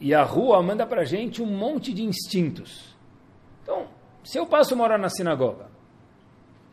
E 0.00 0.14
a 0.14 0.22
rua 0.22 0.62
manda 0.62 0.86
para 0.86 1.04
gente 1.04 1.42
um 1.42 1.46
monte 1.46 1.92
de 1.92 2.02
instintos. 2.02 2.96
Então, 3.62 3.86
se 4.24 4.38
eu 4.38 4.46
passo 4.46 4.74
uma 4.74 4.84
hora 4.84 4.98
na 4.98 5.08
sinagoga, 5.08 5.66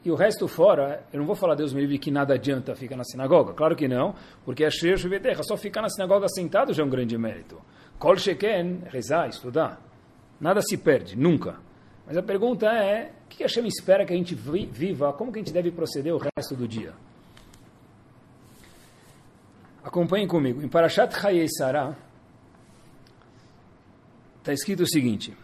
e 0.03 0.11
o 0.11 0.15
resto 0.15 0.47
fora, 0.47 1.03
eu 1.11 1.19
não 1.19 1.25
vou 1.25 1.35
falar, 1.35 1.55
Deus 1.55 1.73
me 1.73 1.81
livre, 1.81 1.99
que 1.99 2.09
nada 2.09 2.35
adianta 2.35 2.73
ficar 2.73 2.95
na 2.95 3.03
sinagoga. 3.03 3.53
Claro 3.53 3.75
que 3.75 3.87
não, 3.87 4.15
porque 4.45 4.63
é 4.63 4.69
cheio 4.69 4.95
de 4.95 5.43
Só 5.43 5.57
ficar 5.57 5.81
na 5.81 5.89
sinagoga 5.89 6.27
sentado 6.29 6.73
já 6.73 6.83
é 6.83 6.85
um 6.85 6.89
grande 6.89 7.17
mérito. 7.17 7.59
Kol 7.97 8.15
sheken, 8.15 8.83
rezar, 8.87 9.27
estudar. 9.27 9.88
Nada 10.39 10.61
se 10.61 10.77
perde, 10.77 11.17
nunca. 11.17 11.57
Mas 12.07 12.17
a 12.17 12.23
pergunta 12.23 12.65
é, 12.67 13.11
o 13.25 13.29
que 13.29 13.43
a 13.43 13.47
Hashem 13.47 13.67
espera 13.67 14.05
que 14.05 14.13
a 14.13 14.15
gente 14.15 14.33
viva? 14.33 15.13
Como 15.13 15.31
que 15.31 15.39
a 15.39 15.41
gente 15.41 15.53
deve 15.53 15.69
proceder 15.71 16.13
o 16.13 16.17
resto 16.17 16.55
do 16.55 16.67
dia? 16.67 16.93
Acompanhem 19.83 20.27
comigo. 20.27 20.61
Em 20.61 20.67
Parashat 20.67 21.13
Chayei 21.13 21.47
Sarah, 21.47 21.95
está 24.39 24.53
escrito 24.53 24.83
o 24.83 24.87
seguinte. 24.87 25.35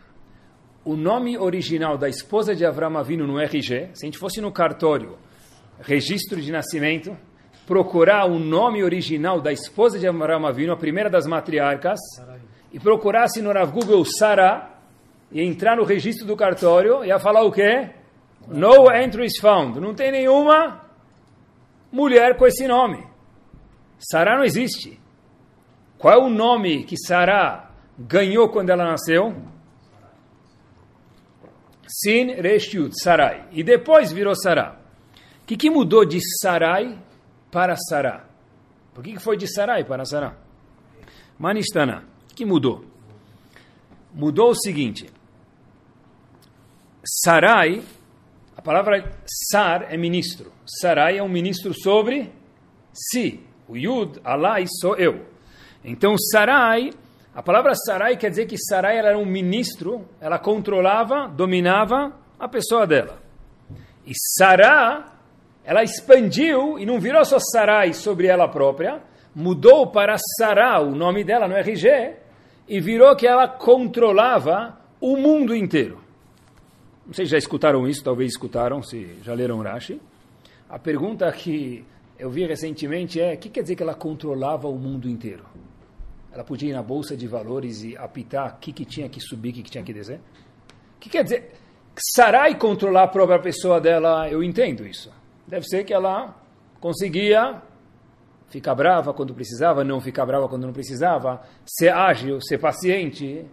O 0.84 0.96
nome 0.96 1.38
original 1.38 1.98
da 1.98 2.10
esposa 2.10 2.56
de 2.56 2.66
Avram 2.66 2.98
Avinu 2.98 3.28
no 3.28 3.40
RG, 3.40 3.92
se 3.94 4.04
a 4.04 4.06
gente 4.06 4.18
fosse 4.18 4.40
no 4.40 4.52
cartório, 4.52 5.18
registro 5.80 6.42
de 6.42 6.52
nascimento, 6.52 7.18
procurar 7.66 8.25
o 8.25 8.40
nome 8.40 8.84
original 8.84 9.42
da 9.42 9.52
esposa 9.52 9.98
de 9.98 10.08
Avram 10.08 10.46
Avinu, 10.46 10.74
a 10.74 10.78
primeira 10.78 11.10
das 11.10 11.25
matriarcas, 11.25 12.00
e 12.72 12.80
procurasse 12.80 13.42
no 13.42 13.52
Google 13.68 14.06
Sarah, 14.06 14.75
e 15.36 15.42
entrar 15.42 15.75
no 15.75 15.84
registro 15.84 16.25
do 16.25 16.38
cartório, 16.38 17.04
ia 17.04 17.20
falar 17.20 17.44
o 17.44 17.51
quê? 17.51 17.89
No 18.48 18.89
entries 18.89 19.38
found. 19.38 19.82
Não 19.82 19.94
tem 19.94 20.10
nenhuma 20.10 20.82
mulher 21.92 22.38
com 22.38 22.48
esse 22.48 22.65
nome. 22.65 23.06
Sarah 24.00 24.38
não 24.38 24.46
existe. 24.46 24.98
Qual 25.98 26.13
é 26.13 26.18
o 26.18 26.30
nome 26.30 26.86
que 26.86 26.96
Sarah 26.98 27.70
ganhou 28.00 28.48
quando 28.48 28.70
ela 28.70 28.86
nasceu? 28.86 29.36
Sin 31.86 32.27
Reshiut, 32.36 32.94
Sarai. 32.98 33.46
E 33.51 33.62
depois 33.62 34.13
virou 34.13 34.36
Sarah. 34.36 34.80
O 35.42 35.46
que, 35.46 35.58
que 35.58 35.70
mudou 35.70 36.06
de 36.06 36.22
Sarai 36.39 36.98
para 37.51 37.75
Sarah? 37.75 38.25
Por 38.94 39.04
que, 39.04 39.12
que 39.12 39.20
foi 39.20 39.36
de 39.36 39.54
Sarai 39.54 39.84
para 39.84 40.06
Sarah? 40.06 40.38
Manistana. 41.38 42.06
O 42.32 42.36
que 42.36 42.46
mudou? 42.46 42.86
Mudou 44.13 44.51
o 44.51 44.56
seguinte. 44.56 45.13
Sarai, 47.07 47.83
a 48.57 48.62
palavra 48.63 49.12
Sar 49.27 49.93
é 49.93 49.95
ministro. 49.97 50.51
Sarai 50.65 51.19
é 51.19 51.24
um 51.24 51.29
ministro 51.29 51.71
sobre 51.71 52.31
si. 52.91 53.41
O 53.67 53.77
Yud, 53.77 54.19
Allah 54.24 54.59
e 54.59 54.65
sou 54.67 54.95
eu. 54.95 55.24
Então 55.83 56.17
Sarai, 56.17 56.89
a 57.35 57.43
palavra 57.43 57.74
Sarai 57.75 58.17
quer 58.17 58.31
dizer 58.31 58.47
que 58.47 58.57
Sarai 58.57 58.97
era 58.97 59.15
um 59.19 59.25
ministro, 59.25 60.07
ela 60.19 60.39
controlava, 60.39 61.27
dominava 61.27 62.12
a 62.39 62.47
pessoa 62.47 62.88
dela. 62.88 63.21
E 64.03 64.12
Sará, 64.15 65.13
ela 65.63 65.83
expandiu 65.83 66.79
e 66.79 66.88
não 66.88 67.00
virou 67.00 67.24
só 67.24 67.38
Sarai 67.39 67.93
sobre 67.93 68.25
ela 68.25 68.47
própria, 68.47 69.00
mudou 69.35 69.88
para 69.88 70.15
Sará, 70.39 70.79
o 70.79 70.95
nome 70.95 71.24
dela 71.24 71.47
no 71.47 71.55
RG, 71.55 72.15
e 72.67 72.79
virou 72.79 73.15
que 73.15 73.27
ela 73.27 73.47
controlava 73.47 74.75
o 75.00 75.15
mundo 75.17 75.55
inteiro. 75.55 76.04
Não 77.05 77.13
sei 77.13 77.25
se 77.25 77.31
já 77.31 77.38
escutaram 77.38 77.88
isso, 77.88 78.03
talvez 78.03 78.31
escutaram, 78.31 78.81
se 78.81 79.17
já 79.21 79.33
leram 79.33 79.62
Rashi. 79.62 80.01
A 80.67 80.79
pergunta 80.79 81.31
que 81.31 81.85
eu 82.17 82.29
vi 82.29 82.45
recentemente 82.45 83.19
é: 83.19 83.33
o 83.33 83.38
que 83.38 83.50
quer 83.50 83.62
dizer 83.62 83.75
que 83.75 83.83
ela 83.83 83.93
controlava 83.93 84.67
o 84.67 84.77
mundo 84.77 85.07
inteiro? 85.07 85.45
Ela 86.31 86.43
podia 86.43 86.69
ir 86.69 86.74
na 86.74 86.83
bolsa 86.83 87.15
de 87.15 87.27
valores 87.27 87.83
e 87.83 87.95
apitar 87.95 88.55
o 88.55 88.59
que, 88.59 88.74
que 88.74 88.83
tinha 88.83 89.07
que 89.07 89.21
subir, 89.21 89.51
o 89.51 89.53
que, 89.53 89.63
que 89.63 89.71
tinha 89.71 89.83
que 89.83 89.93
descer? 89.93 90.19
O 90.97 91.00
que 91.00 91.09
quer 91.09 91.24
dizer? 91.24 91.51
Sarai 92.13 92.57
controlar 92.57 93.03
a 93.03 93.07
própria 93.07 93.39
pessoa 93.39 93.79
dela, 93.79 94.29
eu 94.29 94.43
entendo 94.43 94.85
isso. 94.85 95.09
Deve 95.47 95.65
ser 95.65 95.85
que 95.85 95.93
ela 95.93 96.35
conseguia 96.81 97.62
ficar 98.50 98.75
brava 98.75 99.13
quando 99.13 99.33
precisava, 99.33 99.83
não 99.83 100.01
ficar 100.01 100.25
brava 100.25 100.50
quando 100.50 100.65
não 100.65 100.74
precisava, 100.74 101.41
ser 101.65 101.93
ágil, 101.93 102.41
ser 102.41 102.57
paciente, 102.57 103.45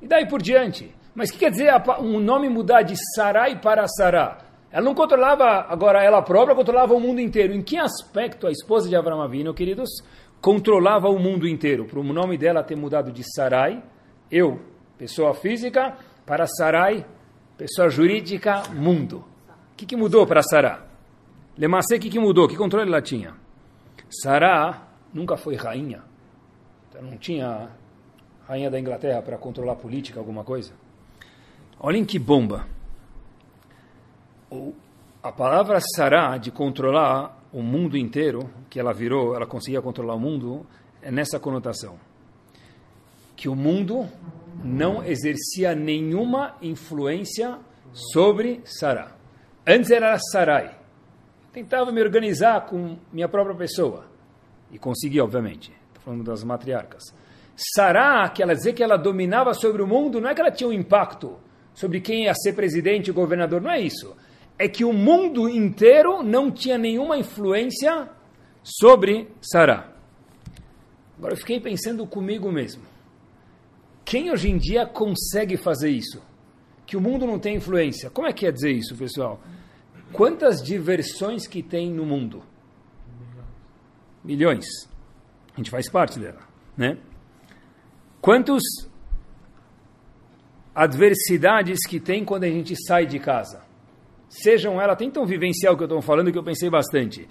e 0.00 0.06
daí 0.06 0.26
por 0.26 0.42
diante. 0.42 0.94
Mas 1.14 1.28
o 1.28 1.32
que 1.32 1.40
quer 1.40 1.50
dizer 1.50 1.70
um 2.00 2.18
nome 2.18 2.48
mudar 2.48 2.82
de 2.82 2.94
Sarai 3.14 3.60
para 3.60 3.86
Sará? 3.86 4.38
Ela 4.70 4.84
não 4.84 4.94
controlava 4.94 5.66
agora 5.68 6.02
ela 6.02 6.22
própria, 6.22 6.56
controlava 6.56 6.94
o 6.94 7.00
mundo 7.00 7.20
inteiro. 7.20 7.52
Em 7.52 7.62
que 7.62 7.76
aspecto 7.76 8.46
a 8.46 8.50
esposa 8.50 8.88
de 8.88 8.96
Abraão 8.96 9.20
Avinu, 9.20 9.52
queridos, 9.52 9.90
controlava 10.40 11.08
o 11.08 11.18
mundo 11.18 11.46
inteiro? 11.46 11.84
Para 11.84 12.00
o 12.00 12.02
nome 12.02 12.38
dela 12.38 12.64
ter 12.64 12.76
mudado 12.76 13.12
de 13.12 13.22
Sarai, 13.34 13.82
eu, 14.30 14.58
pessoa 14.96 15.34
física, 15.34 15.94
para 16.24 16.46
Sarai, 16.46 17.04
pessoa 17.58 17.90
jurídica, 17.90 18.62
mundo. 18.72 19.24
O 19.72 19.76
que, 19.76 19.84
que 19.84 19.96
mudou 19.96 20.26
para 20.26 20.42
Sará? 20.42 20.86
Lemacê, 21.58 21.96
o 21.96 22.00
que, 22.00 22.08
que 22.08 22.18
mudou? 22.18 22.48
Que 22.48 22.56
controle 22.56 22.88
ela 22.88 23.02
tinha? 23.02 23.34
Sará 24.08 24.88
nunca 25.12 25.36
foi 25.36 25.54
rainha. 25.54 26.02
Então 26.88 27.02
não 27.02 27.18
tinha 27.18 27.68
rainha 28.46 28.70
da 28.70 28.80
Inglaterra 28.80 29.20
para 29.20 29.36
controlar 29.36 29.76
política, 29.76 30.18
alguma 30.18 30.44
coisa. 30.44 30.72
Olhem 31.84 32.04
que 32.04 32.16
bomba. 32.16 32.64
A 35.20 35.32
palavra 35.32 35.80
Sará, 35.96 36.36
de 36.36 36.52
controlar 36.52 37.36
o 37.52 37.60
mundo 37.60 37.96
inteiro, 37.96 38.48
que 38.70 38.78
ela 38.78 38.92
virou, 38.92 39.34
ela 39.34 39.48
conseguia 39.48 39.82
controlar 39.82 40.14
o 40.14 40.20
mundo, 40.20 40.64
é 41.02 41.10
nessa 41.10 41.40
conotação. 41.40 41.98
Que 43.34 43.48
o 43.48 43.56
mundo 43.56 44.06
não 44.62 45.02
exercia 45.02 45.74
nenhuma 45.74 46.54
influência 46.62 47.58
sobre 47.92 48.60
Sará. 48.64 49.16
Antes 49.66 49.90
era 49.90 50.16
Sarai. 50.30 50.78
Tentava 51.52 51.90
me 51.90 52.00
organizar 52.00 52.64
com 52.66 52.96
minha 53.12 53.28
própria 53.28 53.56
pessoa. 53.56 54.06
E 54.70 54.78
consegui, 54.78 55.20
obviamente. 55.20 55.72
Estou 55.88 56.04
falando 56.04 56.22
das 56.22 56.44
matriarcas. 56.44 57.02
Sará, 57.56 58.28
que 58.28 58.40
ela 58.40 58.54
dizer 58.54 58.72
que 58.72 58.84
ela 58.84 58.96
dominava 58.96 59.52
sobre 59.52 59.82
o 59.82 59.86
mundo, 59.86 60.20
não 60.20 60.30
é 60.30 60.34
que 60.34 60.40
ela 60.40 60.52
tinha 60.52 60.70
um 60.70 60.72
impacto 60.72 61.36
sobre 61.74 62.00
quem 62.00 62.24
ia 62.24 62.34
ser 62.34 62.52
presidente 62.52 63.08
e 63.08 63.12
governador, 63.12 63.60
não 63.60 63.70
é 63.70 63.80
isso. 63.80 64.16
É 64.58 64.68
que 64.68 64.84
o 64.84 64.92
mundo 64.92 65.48
inteiro 65.48 66.22
não 66.22 66.50
tinha 66.50 66.78
nenhuma 66.78 67.16
influência 67.16 68.08
sobre 68.62 69.28
Sará. 69.40 69.92
Agora 71.18 71.34
eu 71.34 71.38
fiquei 71.38 71.60
pensando 71.60 72.06
comigo 72.06 72.50
mesmo. 72.50 72.82
Quem 74.04 74.30
hoje 74.30 74.50
em 74.50 74.58
dia 74.58 74.86
consegue 74.86 75.56
fazer 75.56 75.90
isso? 75.90 76.22
Que 76.84 76.96
o 76.96 77.00
mundo 77.00 77.26
não 77.26 77.38
tem 77.38 77.56
influência. 77.56 78.10
Como 78.10 78.26
é 78.26 78.32
que 78.32 78.46
é 78.46 78.52
dizer 78.52 78.72
isso, 78.72 78.96
pessoal? 78.96 79.40
Quantas 80.12 80.62
diversões 80.62 81.46
que 81.46 81.62
tem 81.62 81.90
no 81.90 82.04
mundo? 82.04 82.42
Milhões. 84.22 84.66
A 85.54 85.56
gente 85.56 85.70
faz 85.70 85.88
parte 85.88 86.18
dela, 86.18 86.40
né? 86.76 86.98
Quantos 88.20 88.62
adversidades 90.74 91.86
que 91.86 92.00
tem 92.00 92.24
quando 92.24 92.44
a 92.44 92.48
gente 92.48 92.74
sai 92.86 93.06
de 93.06 93.18
casa. 93.18 93.62
Sejam 94.28 94.80
elas, 94.80 94.96
tentam 94.96 95.26
vivenciar 95.26 95.72
o 95.72 95.76
que 95.76 95.82
eu 95.82 95.86
estou 95.86 96.00
falando, 96.00 96.32
que 96.32 96.38
eu 96.38 96.42
pensei 96.42 96.70
bastante. 96.70 97.28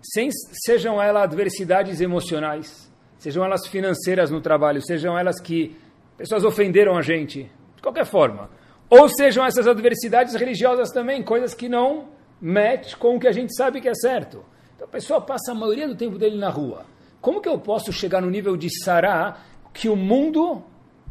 Sem, 0.00 0.30
sejam 0.64 1.02
elas 1.02 1.24
adversidades 1.24 2.00
emocionais, 2.00 2.90
sejam 3.18 3.44
elas 3.44 3.66
financeiras 3.66 4.30
no 4.30 4.40
trabalho, 4.40 4.80
sejam 4.80 5.18
elas 5.18 5.40
que 5.40 5.76
pessoas 6.16 6.44
ofenderam 6.44 6.96
a 6.96 7.02
gente, 7.02 7.50
de 7.74 7.82
qualquer 7.82 8.06
forma. 8.06 8.48
Ou 8.88 9.08
sejam 9.08 9.44
essas 9.44 9.66
adversidades 9.66 10.34
religiosas 10.34 10.92
também, 10.92 11.22
coisas 11.22 11.52
que 11.54 11.68
não 11.68 12.08
match 12.40 12.94
com 12.94 13.16
o 13.16 13.20
que 13.20 13.26
a 13.26 13.32
gente 13.32 13.54
sabe 13.56 13.80
que 13.80 13.88
é 13.88 13.94
certo. 13.94 14.44
Então 14.76 14.86
a 14.86 14.90
pessoa 14.90 15.20
passa 15.20 15.50
a 15.50 15.54
maioria 15.54 15.88
do 15.88 15.96
tempo 15.96 16.18
dele 16.18 16.36
na 16.36 16.50
rua. 16.50 16.84
Como 17.20 17.40
que 17.40 17.48
eu 17.48 17.58
posso 17.58 17.92
chegar 17.92 18.20
no 18.20 18.30
nível 18.30 18.56
de 18.56 18.68
sará 18.84 19.38
que 19.74 19.88
o 19.88 19.96
mundo 19.96 20.62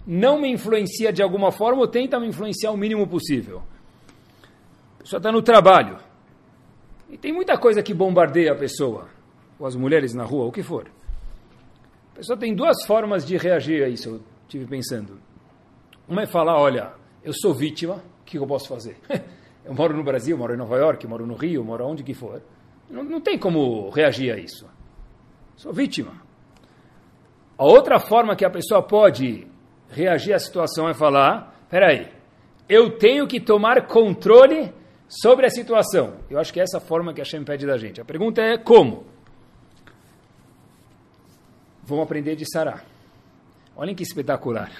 não 0.05 0.39
me 0.39 0.51
influencia 0.51 1.11
de 1.11 1.21
alguma 1.21 1.51
forma 1.51 1.81
ou 1.81 1.87
tenta 1.87 2.19
me 2.19 2.27
influenciar 2.27 2.71
o 2.71 2.77
mínimo 2.77 3.07
possível. 3.07 3.63
A 4.99 5.03
pessoa 5.03 5.17
está 5.17 5.31
no 5.31 5.41
trabalho. 5.41 5.97
E 7.09 7.17
tem 7.17 7.33
muita 7.33 7.57
coisa 7.57 7.81
que 7.81 7.93
bombardeia 7.93 8.51
a 8.51 8.55
pessoa, 8.55 9.07
ou 9.59 9.65
as 9.65 9.75
mulheres 9.75 10.13
na 10.13 10.23
rua, 10.23 10.45
o 10.45 10.51
que 10.51 10.63
for. 10.63 10.87
A 12.13 12.17
pessoa 12.17 12.37
tem 12.37 12.55
duas 12.55 12.85
formas 12.85 13.25
de 13.25 13.37
reagir 13.37 13.83
a 13.83 13.89
isso, 13.89 14.09
eu 14.09 14.21
tive 14.47 14.65
pensando. 14.65 15.19
Uma 16.07 16.23
é 16.23 16.27
falar, 16.27 16.59
olha, 16.59 16.93
eu 17.23 17.33
sou 17.33 17.53
vítima, 17.53 17.95
o 18.21 18.25
que 18.25 18.37
eu 18.37 18.47
posso 18.47 18.67
fazer? 18.67 18.97
eu 19.65 19.73
moro 19.73 19.95
no 19.95 20.03
Brasil, 20.03 20.37
moro 20.37 20.53
em 20.53 20.57
Nova 20.57 20.77
York, 20.77 21.05
moro 21.07 21.25
no 21.25 21.35
Rio, 21.35 21.63
moro 21.63 21.85
onde 21.85 22.03
que 22.03 22.13
for. 22.13 22.41
Não, 22.89 23.03
não 23.03 23.21
tem 23.21 23.37
como 23.37 23.89
reagir 23.89 24.31
a 24.31 24.37
isso. 24.37 24.67
Sou 25.55 25.73
vítima. 25.73 26.13
A 27.57 27.63
outra 27.63 27.99
forma 27.99 28.35
que 28.35 28.45
a 28.45 28.49
pessoa 28.49 28.81
pode 28.83 29.47
reagir 29.95 30.33
à 30.33 30.39
situação 30.39 30.87
é 30.89 30.93
falar: 30.93 31.65
peraí, 31.69 32.11
eu 32.67 32.97
tenho 32.97 33.25
que 33.27 33.39
tomar 33.39 33.87
controle 33.87 34.73
sobre 35.07 35.45
a 35.45 35.49
situação. 35.49 36.17
Eu 36.29 36.37
acho 36.37 36.51
que 36.51 36.59
é 36.59 36.63
essa 36.63 36.79
forma 36.79 37.13
que 37.13 37.21
a 37.21 37.23
Shem 37.23 37.43
pede 37.43 37.65
da 37.65 37.77
gente. 37.77 38.01
A 38.01 38.05
pergunta 38.05 38.41
é 38.41 38.57
como? 38.57 39.05
Vamos 41.83 42.03
aprender 42.03 42.35
de 42.35 42.45
Sará. 42.51 42.83
Olhem 43.75 43.95
que 43.95 44.03
espetacular. 44.03 44.71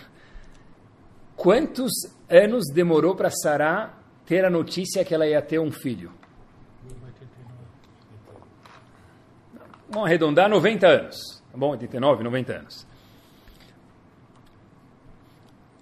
Quantos 1.35 1.91
anos 2.29 2.65
demorou 2.73 3.15
para 3.15 3.29
Sará 3.29 3.93
ter 4.25 4.43
a 4.43 4.49
notícia 4.49 5.05
que 5.05 5.13
ela 5.13 5.27
ia 5.27 5.41
ter 5.41 5.59
um 5.59 5.71
filho? 5.71 6.11
Vamos 9.89 10.07
arredondar 10.07 10.49
90 10.49 10.87
anos. 10.87 11.43
Tá 11.51 11.57
bom? 11.57 11.71
89, 11.71 12.23
90 12.23 12.53
anos. 12.53 12.87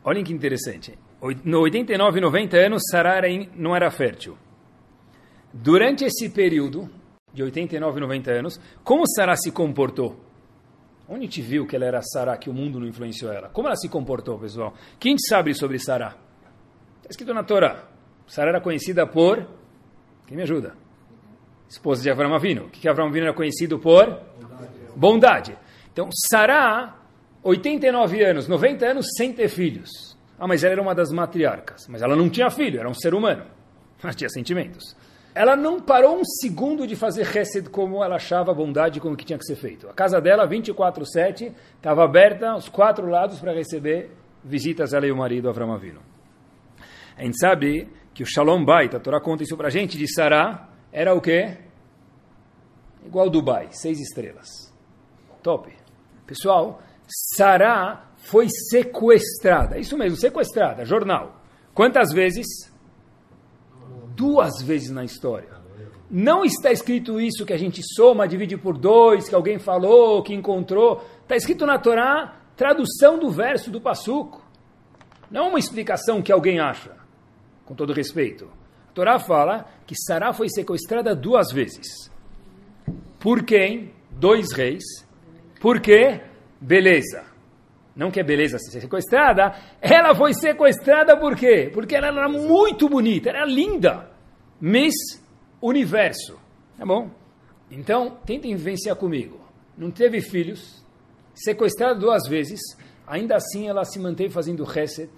Olhem 0.04 0.24
que 0.24 0.34
interessante. 0.34 0.98
No 1.44 1.62
89 1.62 2.18
e 2.18 2.22
90 2.22 2.58
anos, 2.58 2.84
Sarah 2.92 3.22
não 3.56 3.76
era 3.76 3.90
fértil. 3.90 4.38
Durante 5.54 6.04
esse 6.04 6.30
período, 6.30 6.90
de 7.34 7.42
89 7.44 7.98
e 7.98 8.02
90 8.02 8.32
anos, 8.32 8.60
como 8.84 9.08
Sarah 9.08 9.36
se 9.36 9.52
comportou? 9.52 10.20
Onde 11.08 11.26
gente 11.26 11.42
viu 11.42 11.66
que 11.66 11.76
ela 11.76 11.86
era 11.86 12.02
Sará, 12.02 12.38
que 12.38 12.50
o 12.50 12.54
mundo 12.54 12.80
não 12.80 12.88
influenciou 12.88 13.32
ela? 13.32 13.50
Como 13.50 13.68
ela 13.68 13.76
se 13.76 13.90
comportou, 13.90 14.40
pessoal? 14.40 14.74
Quem 15.00 15.18
sabe 15.18 15.54
sobre 15.54 15.78
Sará? 15.80 16.16
Está 16.98 17.10
escrito 17.10 17.34
na 17.34 17.44
Torá. 17.44 17.84
Sará 18.28 18.50
era 18.50 18.62
conhecida 18.62 19.06
por... 19.06 19.46
Quem 20.26 20.38
me 20.38 20.44
ajuda? 20.44 20.76
Esposa 21.70 22.02
de 22.02 22.10
Avram 22.10 22.34
Avinu. 22.34 22.66
O 22.66 22.70
que 22.70 22.88
Avram 22.88 23.08
Avinu 23.08 23.26
era 23.26 23.34
conhecido 23.34 23.78
por? 23.80 24.22
Bondade. 24.96 25.58
Então, 25.92 26.10
Sará, 26.30 27.03
89 27.44 28.24
anos, 28.24 28.48
90 28.48 28.86
anos, 28.86 29.06
sem 29.18 29.34
ter 29.34 29.50
filhos. 29.50 30.18
Ah, 30.40 30.48
mas 30.48 30.64
ela 30.64 30.74
era 30.74 30.82
uma 30.82 30.96
das 30.96 31.12
matriarcas. 31.12 31.88
Mas 31.88 32.02
ela 32.02 32.16
não 32.16 32.30
tinha 32.30 32.50
filho, 32.50 32.80
era 32.80 32.90
um 32.90 32.94
ser 32.94 33.14
humano. 33.14 33.46
Ela 34.02 34.14
tinha 34.14 34.30
sentimentos. 34.30 34.96
Ela 35.36 35.56
não 35.56 35.80
parou 35.80 36.20
um 36.20 36.24
segundo 36.24 36.86
de 36.86 36.96
fazer 36.96 37.26
Hesed 37.36 37.70
como 37.70 38.04
ela 38.04 38.16
achava 38.16 38.54
bondade 38.54 39.00
como 39.00 39.16
que 39.16 39.26
tinha 39.26 39.38
que 39.40 39.46
ser 39.46 39.56
feito. 39.56 39.90
A 39.90 39.94
casa 39.94 40.22
dela, 40.22 40.48
24-7, 40.48 41.52
estava 41.76 42.04
aberta 42.04 42.56
os 42.56 42.70
quatro 42.70 43.08
lados 43.08 43.40
para 43.40 43.54
receber 43.54 44.12
visitas 44.44 44.94
ela 44.94 45.08
e 45.08 45.12
o 45.12 45.18
marido 45.18 45.50
Avram 45.50 45.74
Avinu. 45.74 46.02
A 47.18 47.24
gente 47.24 47.40
sabe 47.40 47.88
que 48.14 48.22
o 48.22 48.26
Shalom 48.26 48.64
Bait, 48.64 48.94
a 48.96 49.00
Torá 49.00 49.20
conta 49.20 49.44
isso 49.44 49.58
para 49.58 49.68
a 49.68 49.72
gente, 49.72 49.98
de 49.98 50.14
Sará, 50.14 50.70
era 50.92 51.14
o 51.16 51.22
quê? 51.22 51.58
Igual 53.06 53.30
Dubai, 53.30 53.70
seis 53.72 54.00
estrelas. 54.00 54.72
Top. 55.42 55.72
Pessoal, 56.28 56.82
Sará 57.36 58.12
foi 58.18 58.48
sequestrada. 58.50 59.78
Isso 59.78 59.98
mesmo, 59.98 60.18
sequestrada, 60.18 60.86
jornal. 60.86 61.42
Quantas 61.74 62.12
vezes? 62.12 62.74
duas 64.16 64.62
vezes 64.62 64.90
na 64.90 65.04
história. 65.04 65.50
Não 66.10 66.46
está 66.46 66.72
escrito 66.72 67.20
isso 67.20 67.46
que 67.46 67.54
a 67.54 67.58
gente 67.58 67.82
soma, 67.96 68.28
divide 68.28 68.56
por 68.56 68.78
dois, 68.78 69.28
que 69.28 69.36
alguém 69.36 69.58
falou, 69.58 70.22
que 70.22 70.34
encontrou. 70.34 71.04
Está 71.22 71.36
escrito 71.36 71.66
na 71.66 71.80
Torá, 71.80 72.40
tradução 72.56 73.18
do 73.18 73.32
verso 73.32 73.72
do 73.72 73.82
Passuco. 73.82 74.42
Não 75.32 75.50
uma 75.50 75.60
explicação 75.60 76.22
que 76.22 76.32
alguém 76.32 76.60
acha, 76.60 76.96
com 77.66 77.74
todo 77.74 77.94
respeito. 77.94 78.50
A 78.90 78.94
Torá 78.94 79.18
fala 79.18 79.66
que 79.88 79.96
Sará 79.96 80.34
foi 80.34 80.50
sequestrada 80.50 81.16
duas 81.16 81.52
vezes. 81.52 82.12
Por 83.20 83.44
quem? 83.44 83.92
Dois 84.12 84.52
reis. 84.54 84.84
Por 85.60 85.80
quê? 85.80 86.22
Beleza. 86.64 87.26
Não 87.96 88.10
que 88.10 88.20
é 88.20 88.24
beleza 88.24 88.58
ser 88.58 88.80
sequestrada, 88.80 89.54
ela 89.80 90.16
foi 90.16 90.34
sequestrada 90.34 91.16
por 91.16 91.36
quê? 91.36 91.70
Porque 91.72 91.96
ela 91.96 92.08
era 92.08 92.30
muito 92.30 92.90
bonita, 92.90 93.30
era 93.30 93.46
linda. 93.46 94.10
Miss 94.60 94.96
Universo. 95.62 96.40
Tá 96.78 96.86
bom? 96.86 97.12
Então, 97.70 98.18
tentem 98.26 98.56
vivenciar 98.56 98.96
comigo. 98.96 99.40
Não 99.78 99.92
teve 99.92 100.22
filhos, 100.22 100.84
sequestrada 101.36 102.00
duas 102.00 102.28
vezes, 102.28 102.62
ainda 103.06 103.36
assim 103.36 103.68
ela 103.68 103.84
se 103.84 104.00
manteve 104.00 104.34
fazendo 104.34 104.64
reset. 104.64 105.10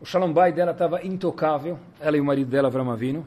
O 0.00 0.04
Shalom 0.04 0.32
Bay 0.32 0.52
dela 0.52 0.72
estava 0.72 1.04
intocável, 1.04 1.78
ela 1.98 2.16
e 2.16 2.20
o 2.20 2.24
marido 2.24 2.50
dela, 2.50 2.68
Avramavino. 2.68 3.26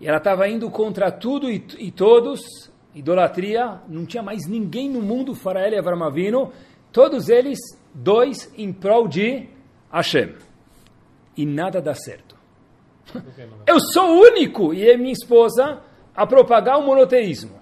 E 0.00 0.06
ela 0.06 0.18
estava 0.18 0.46
indo 0.48 0.70
contra 0.70 1.10
tudo 1.10 1.50
e, 1.50 1.64
e, 1.78 1.90
todos, 1.90 2.70
idolatria, 2.96 3.80
não 3.88 4.06
tinha 4.06 4.22
mais 4.22 4.46
ninguém 4.48 4.90
no 4.90 5.02
mundo 5.02 5.34
fora 5.34 5.60
ela 5.60 5.74
e 5.74 5.78
Avramavino, 5.78 6.50
todos 6.90 7.28
eles 7.28 7.58
dois 7.94 8.50
em 8.56 8.72
prol 8.72 9.06
de 9.06 9.48
Hashem. 9.92 10.34
E 11.36 11.44
nada 11.44 11.80
dá 11.80 11.94
certo. 11.94 12.34
Eu 13.66 13.78
sou 13.78 14.08
o 14.08 14.20
único, 14.22 14.72
e 14.72 14.88
é 14.88 14.96
minha 14.96 15.12
esposa, 15.12 15.80
a 16.14 16.26
propagar 16.26 16.78
o 16.78 16.86
monoteísmo. 16.86 17.60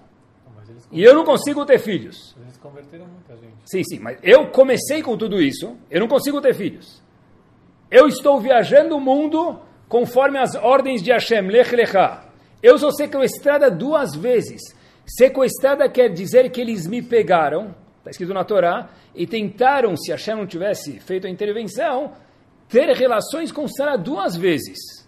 E 0.91 1.03
eu 1.03 1.13
não 1.13 1.25
consigo 1.25 1.65
ter 1.65 1.79
filhos. 1.79 2.35
Eles 2.41 2.57
converteram 2.57 3.05
muita 3.05 3.35
gente. 3.35 3.55
Sim, 3.65 3.83
sim, 3.83 3.99
mas 3.99 4.17
eu 4.23 4.47
comecei 4.47 5.03
com 5.03 5.17
tudo 5.17 5.41
isso, 5.41 5.75
eu 5.91 5.99
não 5.99 6.07
consigo 6.07 6.39
ter 6.39 6.53
filhos. 6.53 7.03
Eu 7.91 8.07
estou 8.07 8.39
viajando 8.39 8.95
o 8.95 9.01
mundo 9.01 9.59
conforme 9.89 10.37
as 10.39 10.55
ordens 10.55 11.03
de 11.03 11.11
Hashem, 11.11 11.47
Lech 11.47 11.75
Lecha. 11.75 12.23
Eu 12.63 12.77
sou 12.77 12.91
sequestrada 12.91 13.69
duas 13.69 14.15
vezes. 14.15 14.74
Sequestrada 15.05 15.87
quer 15.89 16.09
dizer 16.09 16.49
que 16.51 16.59
eles 16.59 16.87
me 16.87 17.01
pegaram, 17.01 17.75
está 17.99 18.09
escrito 18.09 18.33
na 18.33 18.43
Torá, 18.43 18.89
e 19.13 19.27
tentaram, 19.27 19.95
se 19.95 20.11
Hashem 20.11 20.35
não 20.35 20.47
tivesse 20.47 20.99
feito 20.99 21.27
a 21.27 21.29
intervenção, 21.29 22.13
ter 22.67 22.91
relações 22.95 23.51
com 23.51 23.67
Sara 23.67 23.97
duas 23.97 24.35
vezes. 24.35 25.07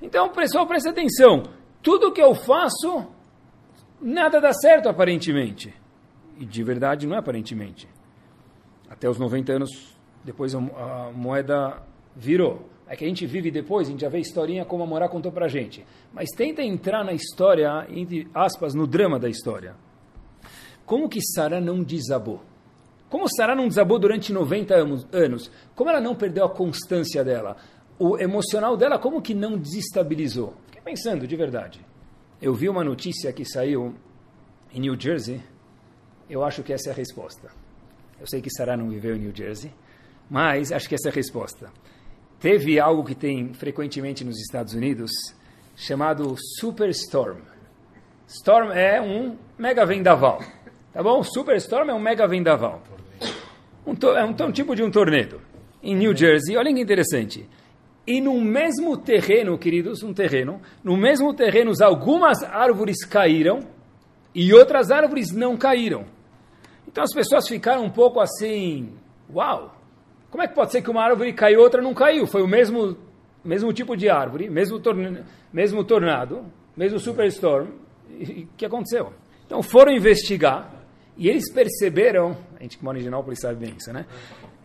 Então, 0.00 0.30
pessoal, 0.30 0.66
presta 0.66 0.90
atenção. 0.90 1.42
Tudo 1.82 2.12
que 2.12 2.22
eu 2.22 2.34
faço, 2.34 3.06
nada 4.00 4.40
dá 4.40 4.52
certo 4.52 4.88
aparentemente. 4.88 5.74
E 6.38 6.44
de 6.44 6.62
verdade 6.62 7.06
não 7.06 7.16
é 7.16 7.18
aparentemente. 7.18 7.88
Até 8.88 9.08
os 9.08 9.18
90 9.18 9.52
anos, 9.52 9.96
depois 10.24 10.54
a, 10.54 10.58
a 10.58 11.12
moeda 11.12 11.82
virou. 12.14 12.68
É 12.88 12.94
que 12.94 13.04
a 13.04 13.08
gente 13.08 13.26
vive 13.26 13.50
depois, 13.50 13.88
a 13.88 13.90
gente 13.90 14.00
já 14.00 14.08
vê 14.08 14.18
a 14.18 14.20
historinha 14.20 14.64
como 14.64 14.82
a 14.82 14.86
Morá 14.86 15.08
contou 15.08 15.32
pra 15.32 15.48
gente. 15.48 15.84
Mas 16.12 16.30
tenta 16.36 16.62
entrar 16.62 17.04
na 17.04 17.12
história, 17.12 17.86
entre 17.90 18.28
aspas, 18.32 18.74
no 18.74 18.86
drama 18.86 19.18
da 19.18 19.28
história. 19.28 19.74
Como 20.84 21.08
que 21.08 21.20
Sara 21.20 21.60
não 21.60 21.82
desabou? 21.82 22.42
Como 23.08 23.28
Sarah 23.28 23.54
não 23.54 23.68
desabou 23.68 23.98
durante 23.98 24.32
90 24.32 24.74
anos? 25.12 25.50
Como 25.74 25.90
ela 25.90 26.00
não 26.00 26.14
perdeu 26.14 26.44
a 26.44 26.50
constância 26.50 27.24
dela? 27.24 27.56
O 27.98 28.18
emocional 28.18 28.76
dela, 28.76 28.98
como 28.98 29.22
que 29.22 29.34
não 29.34 29.56
desestabilizou? 29.56 30.54
Fiquei 30.66 30.82
pensando, 30.82 31.26
de 31.26 31.36
verdade. 31.36 31.80
Eu 32.42 32.52
vi 32.52 32.68
uma 32.68 32.84
notícia 32.84 33.32
que 33.32 33.44
saiu 33.44 33.94
em 34.72 34.80
New 34.80 35.00
Jersey. 35.00 35.40
Eu 36.28 36.44
acho 36.44 36.62
que 36.62 36.72
essa 36.72 36.90
é 36.90 36.92
a 36.92 36.96
resposta. 36.96 37.50
Eu 38.20 38.26
sei 38.26 38.40
que 38.40 38.50
Sarah 38.50 38.76
não 38.76 38.90
viveu 38.90 39.14
em 39.14 39.20
New 39.20 39.34
Jersey, 39.34 39.72
mas 40.28 40.72
acho 40.72 40.88
que 40.88 40.94
essa 40.94 41.08
é 41.08 41.12
a 41.12 41.14
resposta. 41.14 41.70
Teve 42.40 42.78
algo 42.78 43.04
que 43.04 43.14
tem 43.14 43.54
frequentemente 43.54 44.24
nos 44.24 44.38
Estados 44.40 44.74
Unidos 44.74 45.10
chamado 45.74 46.36
Superstorm. 46.58 47.38
Storm 48.28 48.72
é 48.72 49.00
um 49.00 49.36
mega 49.58 49.86
vendaval. 49.86 50.40
Tá 50.92 51.02
bom? 51.02 51.22
Superstorm 51.22 51.90
é 51.90 51.94
um 51.94 52.00
mega 52.00 52.26
vendaval. 52.26 52.82
Um 53.86 53.92
é 54.16 54.24
um, 54.24 54.48
um 54.48 54.52
tipo 54.52 54.74
de 54.74 54.82
um 54.82 54.90
torneio. 54.90 55.40
Em 55.82 55.94
New 55.94 56.16
Jersey, 56.16 56.56
olha 56.56 56.72
que 56.72 56.80
interessante. 56.80 57.48
E 58.06 58.20
no 58.20 58.40
mesmo 58.40 58.96
terreno, 58.96 59.58
queridos, 59.58 60.02
um 60.02 60.12
terreno, 60.12 60.60
no 60.82 60.96
mesmo 60.96 61.34
terreno, 61.34 61.72
algumas 61.80 62.42
árvores 62.42 63.04
caíram 63.04 63.60
e 64.34 64.52
outras 64.52 64.90
árvores 64.90 65.32
não 65.32 65.56
caíram. 65.56 66.04
Então 66.86 67.04
as 67.04 67.12
pessoas 67.12 67.46
ficaram 67.48 67.84
um 67.84 67.90
pouco 67.90 68.20
assim, 68.20 68.92
uau, 69.32 69.75
como 70.30 70.42
é 70.42 70.48
que 70.48 70.54
pode 70.54 70.72
ser 70.72 70.82
que 70.82 70.90
uma 70.90 71.02
árvore 71.02 71.32
caiu 71.32 71.60
e 71.60 71.62
outra 71.62 71.80
não 71.80 71.94
caiu? 71.94 72.26
Foi 72.26 72.42
o 72.42 72.48
mesmo, 72.48 72.96
mesmo 73.44 73.72
tipo 73.72 73.96
de 73.96 74.08
árvore, 74.08 74.50
mesmo, 74.50 74.78
torne, 74.78 75.24
mesmo 75.52 75.84
tornado, 75.84 76.44
mesmo 76.76 76.98
superstorm. 76.98 77.68
E 78.10 78.42
o 78.42 78.48
que 78.56 78.66
aconteceu? 78.66 79.12
Então 79.46 79.62
foram 79.62 79.92
investigar 79.92 80.70
e 81.16 81.28
eles 81.28 81.50
perceberam, 81.50 82.36
a 82.58 82.62
gente 82.62 82.76
que 82.76 82.84
mora 82.84 82.98
em 82.98 83.02
Ginópolis 83.02 83.40
sabe 83.40 83.64
bem 83.64 83.74
isso, 83.78 83.92
né? 83.92 84.04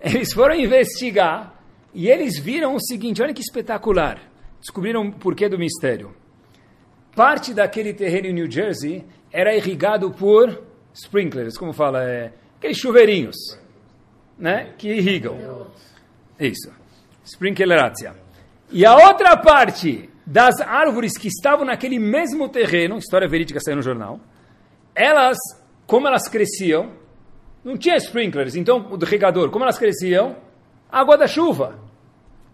Eles 0.01 0.33
foram 0.33 0.55
investigar 0.55 1.55
e 1.93 2.09
eles 2.09 2.39
viram 2.39 2.75
o 2.75 2.79
seguinte, 2.79 3.21
olha 3.21 3.33
que 3.33 3.41
espetacular. 3.41 4.19
Descobriram 4.59 5.07
o 5.07 5.13
porquê 5.13 5.47
do 5.47 5.57
mistério. 5.57 6.13
Parte 7.15 7.53
daquele 7.53 7.93
terreno 7.93 8.27
em 8.27 8.33
New 8.33 8.49
Jersey 8.49 9.05
era 9.31 9.55
irrigado 9.55 10.11
por 10.11 10.61
sprinklers, 10.93 11.57
como 11.57 11.73
fala, 11.73 12.03
é, 12.03 12.33
aqueles 12.57 12.77
chuveirinhos, 12.77 13.35
né? 14.37 14.73
Que 14.77 14.93
irrigam. 14.93 15.67
Isso. 16.39 16.71
Sprinklerácia. 17.23 18.15
E 18.71 18.85
a 18.85 18.95
outra 18.95 19.37
parte 19.37 20.09
das 20.25 20.59
árvores 20.61 21.17
que 21.17 21.27
estavam 21.27 21.65
naquele 21.65 21.99
mesmo 21.99 22.47
terreno, 22.47 22.97
história 22.97 23.27
verídica 23.27 23.59
saiu 23.59 23.75
no 23.75 23.81
jornal, 23.81 24.19
elas 24.95 25.37
como 25.91 26.07
elas 26.07 26.29
cresciam, 26.29 26.91
não 27.65 27.77
tinha 27.77 27.97
sprinklers, 27.97 28.55
então 28.55 28.87
o 28.91 28.95
regador, 29.03 29.49
como 29.51 29.65
elas 29.65 29.77
cresciam? 29.77 30.37
Água 30.89 31.17
da 31.17 31.27
chuva. 31.27 31.79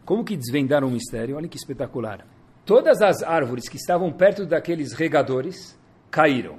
Como 0.03 0.23
que 0.23 0.35
desvendaram 0.35 0.87
o 0.87 0.91
mistério? 0.91 1.35
Olha 1.35 1.47
que 1.47 1.55
espetacular. 1.55 2.25
Todas 2.65 2.99
as 2.99 3.21
árvores 3.21 3.69
que 3.69 3.77
estavam 3.77 4.11
perto 4.11 4.43
daqueles 4.43 4.93
regadores 4.93 5.77
caíram. 6.09 6.55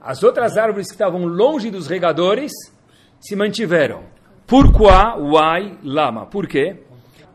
As 0.00 0.22
outras 0.22 0.56
árvores 0.56 0.86
que 0.86 0.94
estavam 0.94 1.26
longe 1.26 1.70
dos 1.70 1.86
regadores 1.86 2.50
se 3.20 3.36
mantiveram. 3.36 4.04
Pourquoi? 4.52 4.92
Why? 5.16 5.78
Lama. 5.82 6.26
Por 6.26 6.46
quê? 6.46 6.76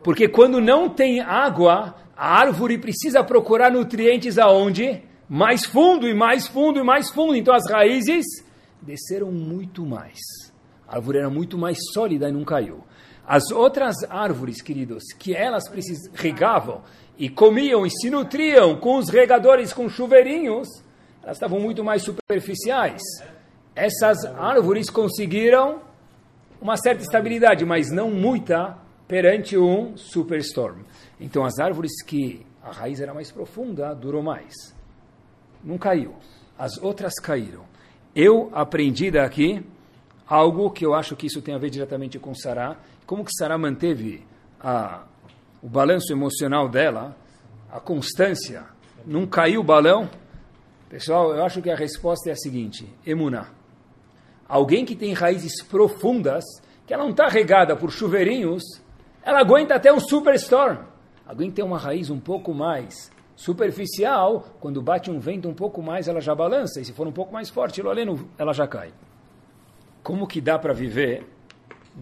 Porque 0.04 0.28
quando 0.28 0.60
não 0.60 0.88
tem 0.88 1.20
água, 1.20 1.96
a 2.16 2.38
árvore 2.38 2.78
precisa 2.78 3.24
procurar 3.24 3.72
nutrientes 3.72 4.38
aonde? 4.38 5.02
Mais 5.28 5.64
fundo 5.64 6.06
e 6.06 6.14
mais 6.14 6.46
fundo 6.46 6.78
e 6.78 6.84
mais 6.84 7.10
fundo. 7.10 7.34
Então 7.34 7.52
as 7.52 7.68
raízes 7.68 8.24
desceram 8.80 9.32
muito 9.32 9.84
mais. 9.84 10.20
A 10.86 10.94
árvore 10.94 11.18
era 11.18 11.28
muito 11.28 11.58
mais 11.58 11.78
sólida 11.92 12.28
e 12.28 12.32
não 12.32 12.44
caiu. 12.44 12.84
As 13.26 13.50
outras 13.50 13.96
árvores, 14.08 14.62
queridos, 14.62 15.02
que 15.18 15.34
elas 15.34 15.68
precis... 15.68 15.98
regavam 16.14 16.82
e 17.18 17.28
comiam 17.28 17.84
e 17.84 17.90
se 17.90 18.10
nutriam 18.10 18.76
com 18.76 18.96
os 18.96 19.08
regadores, 19.08 19.72
com 19.72 19.88
chuveirinhos, 19.88 20.68
elas 21.20 21.36
estavam 21.36 21.58
muito 21.58 21.82
mais 21.82 22.04
superficiais. 22.04 23.02
Essas 23.74 24.24
árvores 24.24 24.88
conseguiram 24.88 25.87
uma 26.60 26.76
certa 26.76 27.02
estabilidade, 27.02 27.64
mas 27.64 27.90
não 27.90 28.10
muita 28.10 28.76
perante 29.06 29.56
um 29.56 29.96
superstorm. 29.96 30.82
Então 31.20 31.44
as 31.44 31.58
árvores 31.58 32.02
que 32.02 32.44
a 32.62 32.70
raiz 32.70 33.00
era 33.00 33.14
mais 33.14 33.30
profunda, 33.30 33.94
durou 33.94 34.22
mais. 34.22 34.54
Não 35.64 35.78
caiu. 35.78 36.14
As 36.58 36.76
outras 36.78 37.14
caíram. 37.14 37.64
Eu 38.14 38.50
aprendi 38.52 39.10
daqui 39.10 39.64
algo 40.26 40.70
que 40.70 40.84
eu 40.84 40.94
acho 40.94 41.16
que 41.16 41.26
isso 41.26 41.40
tem 41.40 41.54
a 41.54 41.58
ver 41.58 41.70
diretamente 41.70 42.18
com 42.18 42.34
Sará. 42.34 42.76
Como 43.06 43.24
que 43.24 43.32
Sará 43.32 43.56
manteve 43.56 44.26
a, 44.60 45.04
o 45.62 45.68
balanço 45.68 46.12
emocional 46.12 46.68
dela, 46.68 47.16
a 47.72 47.80
constância, 47.80 48.64
não 49.06 49.26
caiu 49.26 49.60
o 49.60 49.64
balão? 49.64 50.10
Pessoal, 50.90 51.34
eu 51.34 51.44
acho 51.44 51.62
que 51.62 51.70
a 51.70 51.76
resposta 51.76 52.28
é 52.28 52.32
a 52.32 52.36
seguinte: 52.36 52.86
emuná. 53.06 53.57
Alguém 54.48 54.84
que 54.84 54.96
tem 54.96 55.12
raízes 55.12 55.62
profundas, 55.62 56.44
que 56.86 56.94
ela 56.94 57.04
não 57.04 57.10
está 57.10 57.28
regada 57.28 57.76
por 57.76 57.90
chuveirinhos, 57.90 58.62
ela 59.22 59.40
aguenta 59.40 59.74
até 59.74 59.92
um 59.92 60.00
superstorm. 60.00 60.78
Alguém 61.26 61.50
que 61.50 61.56
tem 61.56 61.64
uma 61.64 61.78
raiz 61.78 62.08
um 62.08 62.18
pouco 62.18 62.54
mais 62.54 63.10
superficial, 63.36 64.46
quando 64.58 64.80
bate 64.80 65.10
um 65.10 65.20
vento 65.20 65.48
um 65.48 65.54
pouco 65.54 65.82
mais, 65.82 66.08
ela 66.08 66.20
já 66.20 66.34
balança, 66.34 66.80
e 66.80 66.84
se 66.84 66.92
for 66.92 67.06
um 67.06 67.12
pouco 67.12 67.32
mais 67.32 67.50
forte, 67.50 67.82
ela 68.38 68.52
já 68.54 68.66
cai. 68.66 68.90
Como 70.02 70.26
que 70.26 70.40
dá 70.40 70.58
para 70.58 70.72
viver 70.72 71.26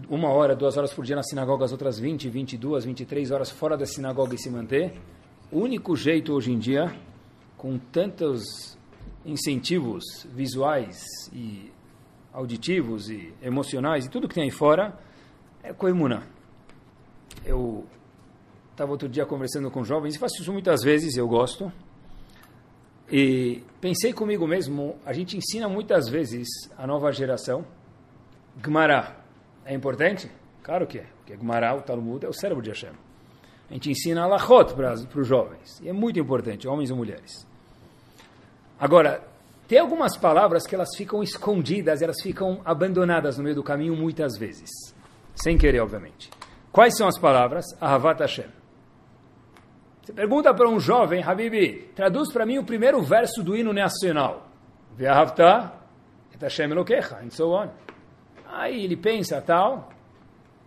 uma 0.09 0.29
hora, 0.29 0.55
duas 0.55 0.77
horas 0.77 0.93
por 0.93 1.03
dia 1.03 1.15
na 1.15 1.23
sinagoga, 1.23 1.65
as 1.65 1.73
outras 1.73 1.99
20, 1.99 2.29
22, 2.29 2.85
23 2.85 3.31
horas 3.31 3.51
fora 3.51 3.75
da 3.75 3.85
sinagoga 3.85 4.35
e 4.35 4.37
se 4.37 4.49
manter? 4.49 4.93
O 5.51 5.59
único 5.59 5.95
jeito 5.95 6.31
hoje 6.31 6.51
em 6.53 6.57
dia, 6.57 6.95
com 7.57 7.77
tantos 7.77 8.77
incentivos 9.25 10.03
visuais 10.33 11.03
e 11.33 11.71
auditivos 12.37 13.09
e 13.09 13.33
emocionais 13.41 14.05
e 14.05 14.09
tudo 14.09 14.27
que 14.27 14.35
tem 14.35 14.43
aí 14.43 14.51
fora, 14.51 14.95
é 15.63 15.73
coimuna. 15.73 16.21
Eu 17.43 17.83
estava 18.71 18.91
outro 18.91 19.09
dia 19.09 19.25
conversando 19.25 19.71
com 19.71 19.83
jovens, 19.83 20.15
e 20.15 20.19
faço 20.19 20.39
isso 20.39 20.53
muitas 20.53 20.83
vezes, 20.83 21.17
eu 21.17 21.27
gosto. 21.27 21.71
E 23.11 23.63
pensei 23.81 24.13
comigo 24.13 24.45
mesmo, 24.45 24.97
a 25.03 25.13
gente 25.13 25.35
ensina 25.35 25.67
muitas 25.67 26.07
vezes 26.09 26.47
a 26.77 26.85
nova 26.85 27.11
geração, 27.11 27.65
Gmará, 28.57 29.19
é 29.65 29.73
importante? 29.73 30.29
Claro 30.61 30.85
que 30.85 30.99
é, 30.99 31.07
porque 31.17 31.35
Gmará, 31.35 31.75
o 31.75 31.81
Talmud, 31.81 32.23
é 32.23 32.29
o 32.29 32.33
cérebro 32.33 32.61
de 32.61 32.69
Hashem. 32.69 32.91
A 33.67 33.73
gente 33.73 33.89
ensina 33.89 34.21
Alachot 34.21 34.75
para, 34.75 34.93
para 34.93 35.21
os 35.21 35.27
jovens, 35.27 35.79
e 35.81 35.89
é 35.89 35.93
muito 35.93 36.19
importante, 36.19 36.67
homens 36.67 36.91
e 36.91 36.93
mulheres. 36.93 37.47
Agora, 38.79 39.27
tem 39.67 39.79
algumas 39.79 40.15
palavras 40.15 40.65
que 40.65 40.73
elas 40.73 40.95
ficam 40.95 41.21
escondidas, 41.21 42.01
elas 42.01 42.21
ficam 42.21 42.61
abandonadas 42.63 43.37
no 43.37 43.43
meio 43.43 43.55
do 43.55 43.63
caminho 43.63 43.95
muitas 43.95 44.37
vezes, 44.37 44.69
sem 45.35 45.57
querer, 45.57 45.81
obviamente. 45.81 46.29
Quais 46.71 46.95
são 46.95 47.07
as 47.07 47.19
palavras? 47.19 47.65
Ahavat 47.81 48.21
Hashem. 48.21 48.47
Você 50.01 50.13
pergunta 50.13 50.53
para 50.53 50.69
um 50.69 50.79
jovem, 50.79 51.21
Habibi, 51.21 51.91
traduz 51.93 52.31
para 52.31 52.45
mim 52.45 52.59
o 52.59 52.63
primeiro 52.63 53.01
verso 53.01 53.43
do 53.43 53.57
hino 53.57 53.73
nacional. 53.73 54.47
Ve'ahavta 54.95 55.73
et 56.33 56.41
Hashem 56.41 56.71
Elokecha, 56.71 57.19
and 57.21 57.29
so 57.29 57.51
on. 57.51 57.67
Aí 58.47 58.85
ele 58.85 58.95
pensa, 58.95 59.41
tal. 59.41 59.89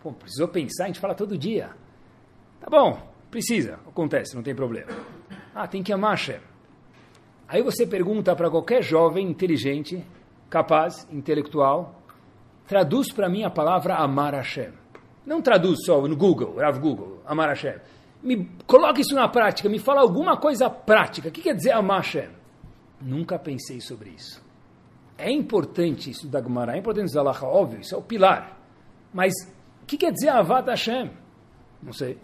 Pô, 0.02 0.12
precisou 0.12 0.48
pensar, 0.48 0.84
a 0.84 0.86
gente 0.88 1.00
fala 1.00 1.14
todo 1.14 1.38
dia. 1.38 1.70
Tá 2.60 2.68
bom, 2.68 3.00
precisa, 3.30 3.78
acontece, 3.88 4.34
não 4.34 4.42
tem 4.42 4.54
problema. 4.54 4.92
Ah, 5.54 5.66
tem 5.66 5.82
que 5.82 5.92
amar 5.92 6.10
Hashem. 6.10 6.40
Aí 7.50 7.62
você 7.62 7.84
pergunta 7.86 8.34
para 8.36 8.48
qualquer 8.48 8.82
jovem 8.82 9.28
inteligente, 9.28 10.02
capaz, 10.48 11.06
intelectual, 11.10 12.00
traduz 12.66 13.12
para 13.12 13.28
mim 13.28 13.42
a 13.42 13.50
palavra 13.50 13.96
amar 13.96 14.34
Hashem. 14.34 14.72
Não 15.26 15.42
traduz 15.42 15.84
só 15.84 16.00
no 16.00 16.16
Google, 16.16 16.56
Rav 16.56 16.78
Google, 16.78 17.20
amar 17.26 17.48
Hashem 17.48 17.74
me 18.22 18.50
coloque 18.66 19.00
isso 19.00 19.14
na 19.14 19.28
prática, 19.28 19.68
me 19.68 19.78
fala 19.78 20.00
alguma 20.00 20.36
coisa 20.36 20.68
prática. 20.68 21.28
O 21.28 21.32
que 21.32 21.42
quer 21.42 21.54
dizer 21.54 21.72
amar 21.72 21.98
Hashem? 22.02 22.28
Nunca 23.00 23.38
pensei 23.38 23.80
sobre 23.80 24.10
isso. 24.10 24.42
É 25.16 25.30
importante 25.30 26.10
isso 26.10 26.28
da 26.28 26.42
Gemara, 26.42 26.74
é 26.74 26.78
importante 26.78 27.06
isso 27.06 27.14
da 27.14 27.22
Lacha, 27.22 27.46
óbvio, 27.46 27.80
isso 27.80 27.94
é 27.94 27.98
o 27.98 28.02
pilar. 28.02 28.58
Mas 29.12 29.32
o 29.82 29.86
que 29.86 29.96
quer 29.96 30.12
dizer 30.12 30.28
Avat 30.28 30.68
Hashem? 30.68 31.10
Não 31.82 31.92
sei. 31.92 32.14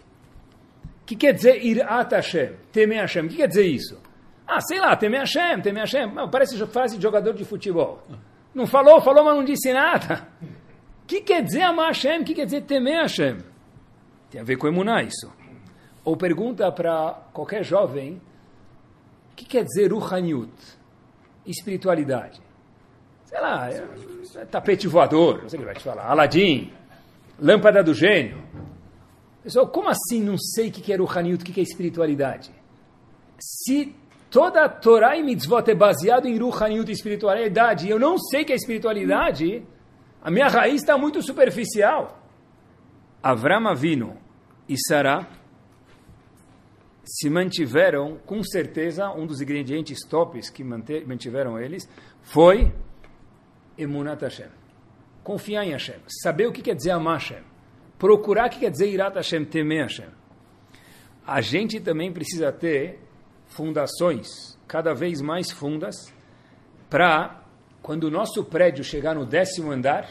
O 1.01 1.05
que 1.05 1.15
quer 1.15 1.33
dizer 1.33 1.63
Irat 1.63 2.13
Hashem? 2.13 2.55
Temer 2.71 3.01
Hashem? 3.01 3.25
O 3.25 3.29
que 3.29 3.37
quer 3.37 3.47
dizer 3.47 3.65
isso? 3.65 3.99
Ah, 4.47 4.61
sei 4.61 4.79
lá, 4.79 4.95
temer 4.95 5.21
Hashem, 5.21 5.61
temer 5.61 5.81
Hashem. 5.81 6.09
Parece 6.31 6.65
frase 6.67 6.95
de 6.95 7.03
jogador 7.03 7.33
de 7.33 7.43
futebol. 7.43 8.01
Não 8.55 8.65
falou, 8.65 9.01
falou, 9.01 9.25
mas 9.25 9.35
não 9.35 9.43
disse 9.43 9.73
nada. 9.73 10.27
O 11.03 11.05
que 11.07 11.21
quer 11.21 11.43
dizer 11.43 11.63
amar 11.63 11.87
Hashem? 11.87 12.21
O 12.21 12.23
que 12.23 12.33
quer 12.33 12.45
dizer 12.45 12.61
temer 12.61 13.01
Hashem? 13.01 13.37
Tem 14.31 14.41
a 14.41 14.43
ver 14.43 14.55
com 14.55 14.67
emuná 14.67 15.03
isso 15.03 15.31
ou 16.07 16.15
pergunta 16.15 16.71
para 16.71 17.19
qualquer 17.33 17.65
jovem 17.65 18.21
o 19.33 19.35
que 19.35 19.43
quer 19.43 19.65
dizer 19.65 19.91
Ruhaniut, 19.91 20.53
espiritualidade. 21.45 22.41
Sei 23.25 23.41
lá, 23.41 23.69
é, 23.69 23.85
é 24.35 24.45
tapete 24.45 24.87
voador, 24.87 25.41
não 25.41 25.49
sei 25.49 25.59
o 25.59 25.59
que 25.59 25.65
vai 25.65 25.75
te 25.75 25.83
falar, 25.83 26.09
Aladim, 26.09 26.71
lâmpada 27.37 27.83
do 27.83 27.93
gênio. 27.93 28.41
Pessoal, 29.43 29.67
como 29.67 29.89
assim 29.89 30.23
não 30.23 30.37
sei 30.37 30.69
o 30.69 30.71
que 30.71 30.93
é 30.93 30.95
Ruhaniut, 30.95 31.43
o 31.43 31.45
que 31.45 31.59
é 31.59 31.63
espiritualidade? 31.63 32.51
Se 33.37 33.93
toda 34.37 34.65
a 34.65 34.69
Torá 34.69 35.17
e 35.17 35.23
Mitzvot 35.23 35.67
é 35.67 35.73
baseado 35.73 36.27
em 36.27 36.37
Ruhaniut, 36.37 36.91
espiritualidade, 36.91 37.87
e 37.87 37.89
eu 37.89 37.97
não 37.97 38.19
sei 38.19 38.45
que 38.45 38.53
é 38.53 38.55
espiritualidade, 38.55 39.65
a 40.21 40.29
minha 40.29 40.47
raiz 40.47 40.75
está 40.75 40.95
muito 40.95 41.23
superficial. 41.23 42.21
Avram 43.23 43.67
Avino 43.67 44.15
e 44.69 44.75
Sarah 44.77 45.27
se 47.03 47.31
mantiveram, 47.31 48.19
com 48.27 48.43
certeza, 48.43 49.09
um 49.09 49.25
dos 49.25 49.41
ingredientes 49.41 50.05
tops 50.07 50.51
que 50.51 50.63
mantiveram 50.63 51.59
eles 51.59 51.89
foi 52.21 52.71
Emunat 53.75 54.21
Hashem. 54.21 54.51
Confiar 55.23 55.65
em 55.65 55.71
Hashem. 55.71 55.97
Saber 56.21 56.45
o 56.45 56.51
que 56.51 56.61
quer 56.61 56.75
dizer 56.75 56.91
amar 56.91 57.15
Hashem. 57.15 57.41
Procurar 57.97 58.49
o 58.49 58.49
que 58.51 58.59
quer 58.59 58.69
dizer 58.69 58.87
Irat 58.87 59.15
Hashem, 59.15 59.45
temer 59.45 59.85
Hashem. 59.85 60.09
A 61.25 61.41
gente 61.41 61.79
também 61.79 62.13
precisa 62.13 62.51
ter 62.51 63.06
fundações 63.47 64.57
cada 64.67 64.93
vez 64.93 65.21
mais 65.21 65.51
fundas 65.51 66.13
para, 66.89 67.41
quando 67.81 68.05
o 68.05 68.11
nosso 68.11 68.43
prédio 68.43 68.83
chegar 68.83 69.15
no 69.15 69.25
décimo 69.25 69.71
andar, 69.71 70.07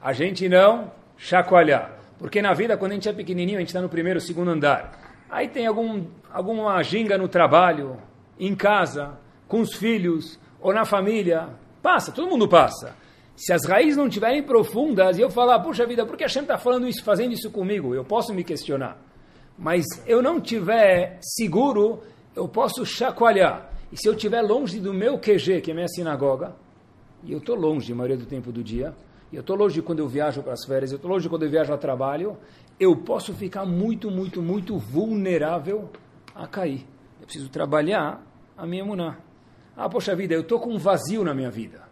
a 0.00 0.12
gente 0.12 0.48
não 0.48 0.92
chacoalhar. 1.16 1.98
Porque 2.18 2.42
na 2.42 2.52
vida, 2.52 2.76
quando 2.76 2.92
a 2.92 2.94
gente 2.94 3.08
é 3.08 3.12
pequenininho, 3.12 3.58
a 3.58 3.60
gente 3.60 3.68
está 3.68 3.80
no 3.80 3.88
primeiro, 3.88 4.20
segundo 4.20 4.50
andar. 4.50 5.24
Aí 5.30 5.48
tem 5.48 5.66
algum, 5.66 6.06
alguma 6.32 6.82
ginga 6.82 7.16
no 7.16 7.28
trabalho, 7.28 7.96
em 8.38 8.54
casa, 8.54 9.18
com 9.46 9.60
os 9.60 9.74
filhos, 9.74 10.38
ou 10.60 10.72
na 10.72 10.84
família. 10.84 11.48
Passa, 11.82 12.12
todo 12.12 12.28
mundo 12.28 12.48
passa. 12.48 12.94
Se 13.36 13.52
as 13.54 13.64
raízes 13.64 13.96
não 13.96 14.06
estiverem 14.06 14.42
profundas 14.42 15.16
e 15.16 15.22
eu 15.22 15.30
falar, 15.30 15.60
puxa 15.60 15.86
vida, 15.86 16.04
por 16.04 16.16
que 16.16 16.24
a 16.24 16.26
Hashem 16.26 16.42
está 16.42 16.58
falando 16.58 16.86
isso, 16.86 17.02
fazendo 17.02 17.32
isso 17.32 17.50
comigo? 17.50 17.94
Eu 17.94 18.04
posso 18.04 18.34
me 18.34 18.44
questionar. 18.44 18.98
Mas 19.56 19.84
eu 20.06 20.22
não 20.22 20.40
tiver 20.40 21.18
seguro, 21.22 22.02
eu 22.34 22.48
posso 22.48 22.84
chacoalhar. 22.84 23.70
E 23.92 23.96
se 23.96 24.08
eu 24.08 24.14
estiver 24.14 24.42
longe 24.42 24.78
do 24.78 24.94
meu 24.94 25.18
QG, 25.18 25.60
que 25.60 25.70
é 25.70 25.74
minha 25.74 25.88
sinagoga, 25.88 26.54
e 27.24 27.32
eu 27.32 27.38
estou 27.38 27.56
longe 27.56 27.92
a 27.92 27.96
maioria 27.96 28.16
do 28.16 28.26
tempo 28.26 28.52
do 28.52 28.62
dia, 28.62 28.94
e 29.32 29.36
eu 29.36 29.40
estou 29.40 29.56
longe 29.56 29.80
quando 29.82 29.98
eu 29.98 30.08
viajo 30.08 30.42
para 30.42 30.52
as 30.52 30.64
férias, 30.64 30.90
eu 30.90 30.96
estou 30.96 31.10
longe 31.10 31.28
quando 31.28 31.44
eu 31.44 31.50
viajo 31.50 31.72
a 31.72 31.78
trabalho, 31.78 32.36
eu 32.78 32.96
posso 32.96 33.34
ficar 33.34 33.66
muito, 33.66 34.10
muito, 34.10 34.40
muito 34.40 34.78
vulnerável 34.78 35.90
a 36.34 36.46
cair. 36.46 36.86
Eu 37.20 37.26
preciso 37.26 37.48
trabalhar 37.50 38.24
a 38.56 38.66
minha 38.66 38.84
muná. 38.84 39.18
Ah, 39.76 39.88
poxa 39.88 40.14
vida, 40.14 40.34
eu 40.34 40.40
estou 40.40 40.58
com 40.58 40.70
um 40.70 40.78
vazio 40.78 41.22
na 41.24 41.34
minha 41.34 41.50
vida. 41.50 41.82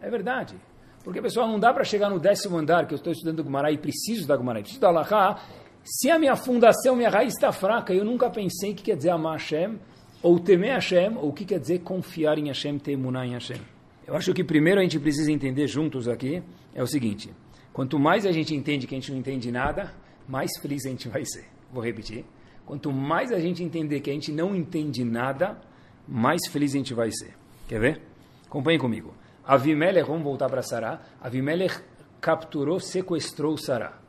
É 0.00 0.08
verdade. 0.08 0.56
Porque, 1.04 1.20
pessoal, 1.20 1.48
não 1.48 1.58
dá 1.58 1.72
para 1.72 1.84
chegar 1.84 2.10
no 2.10 2.18
décimo 2.18 2.58
andar 2.58 2.86
que 2.86 2.94
eu 2.94 2.96
estou 2.96 3.12
estudando 3.12 3.42
Gumará 3.42 3.70
e 3.70 3.78
preciso 3.78 4.26
da 4.26 4.36
Gumará, 4.36 4.60
preciso 4.60 4.80
da 4.80 4.88
Allahá, 4.88 5.40
se 5.84 6.10
a 6.10 6.18
minha 6.18 6.36
fundação, 6.36 6.94
minha 6.94 7.08
raiz 7.08 7.34
está 7.34 7.52
fraca, 7.52 7.92
eu 7.92 8.04
nunca 8.04 8.28
pensei 8.30 8.74
que 8.74 8.82
quer 8.82 8.96
dizer 8.96 9.10
amar 9.10 9.38
Hashem, 9.38 9.78
ou 10.22 10.38
temer 10.38 10.74
Hashem, 10.74 11.16
ou 11.16 11.30
o 11.30 11.32
que 11.32 11.44
quer 11.44 11.58
dizer 11.58 11.80
confiar 11.80 12.38
em 12.38 12.48
Hashem, 12.48 12.78
ter 12.78 12.96
muná 12.96 13.26
em 13.26 13.32
Hashem. 13.32 13.60
Eu 14.06 14.14
acho 14.16 14.34
que 14.34 14.44
primeiro 14.44 14.80
a 14.80 14.82
gente 14.82 14.98
precisa 14.98 15.30
entender 15.30 15.66
juntos 15.66 16.08
aqui 16.08 16.42
é 16.74 16.82
o 16.82 16.86
seguinte: 16.86 17.30
quanto 17.72 17.98
mais 17.98 18.26
a 18.26 18.32
gente 18.32 18.54
entende 18.54 18.86
que 18.86 18.94
a 18.94 18.98
gente 18.98 19.10
não 19.10 19.18
entende 19.18 19.50
nada, 19.50 19.92
mais 20.28 20.50
feliz 20.60 20.84
a 20.84 20.88
gente 20.88 21.08
vai 21.08 21.24
ser. 21.24 21.46
Vou 21.72 21.82
repetir. 21.82 22.24
Quanto 22.66 22.92
mais 22.92 23.32
a 23.32 23.38
gente 23.38 23.62
entender 23.62 24.00
que 24.00 24.10
a 24.10 24.12
gente 24.12 24.30
não 24.30 24.54
entende 24.54 25.04
nada, 25.04 25.60
mais 26.06 26.40
feliz 26.50 26.74
a 26.74 26.78
gente 26.78 26.94
vai 26.94 27.10
ser. 27.10 27.34
Quer 27.66 27.80
ver? 27.80 28.00
Acompanhe 28.46 28.78
comigo. 28.78 29.14
Avimelech, 29.44 30.06
vamos 30.06 30.22
voltar 30.22 30.48
para 30.48 30.62
Sará. 30.62 31.00
Avimelech 31.20 31.80
capturou, 32.20 32.78
sequestrou 32.78 33.56
Sará. 33.56 33.99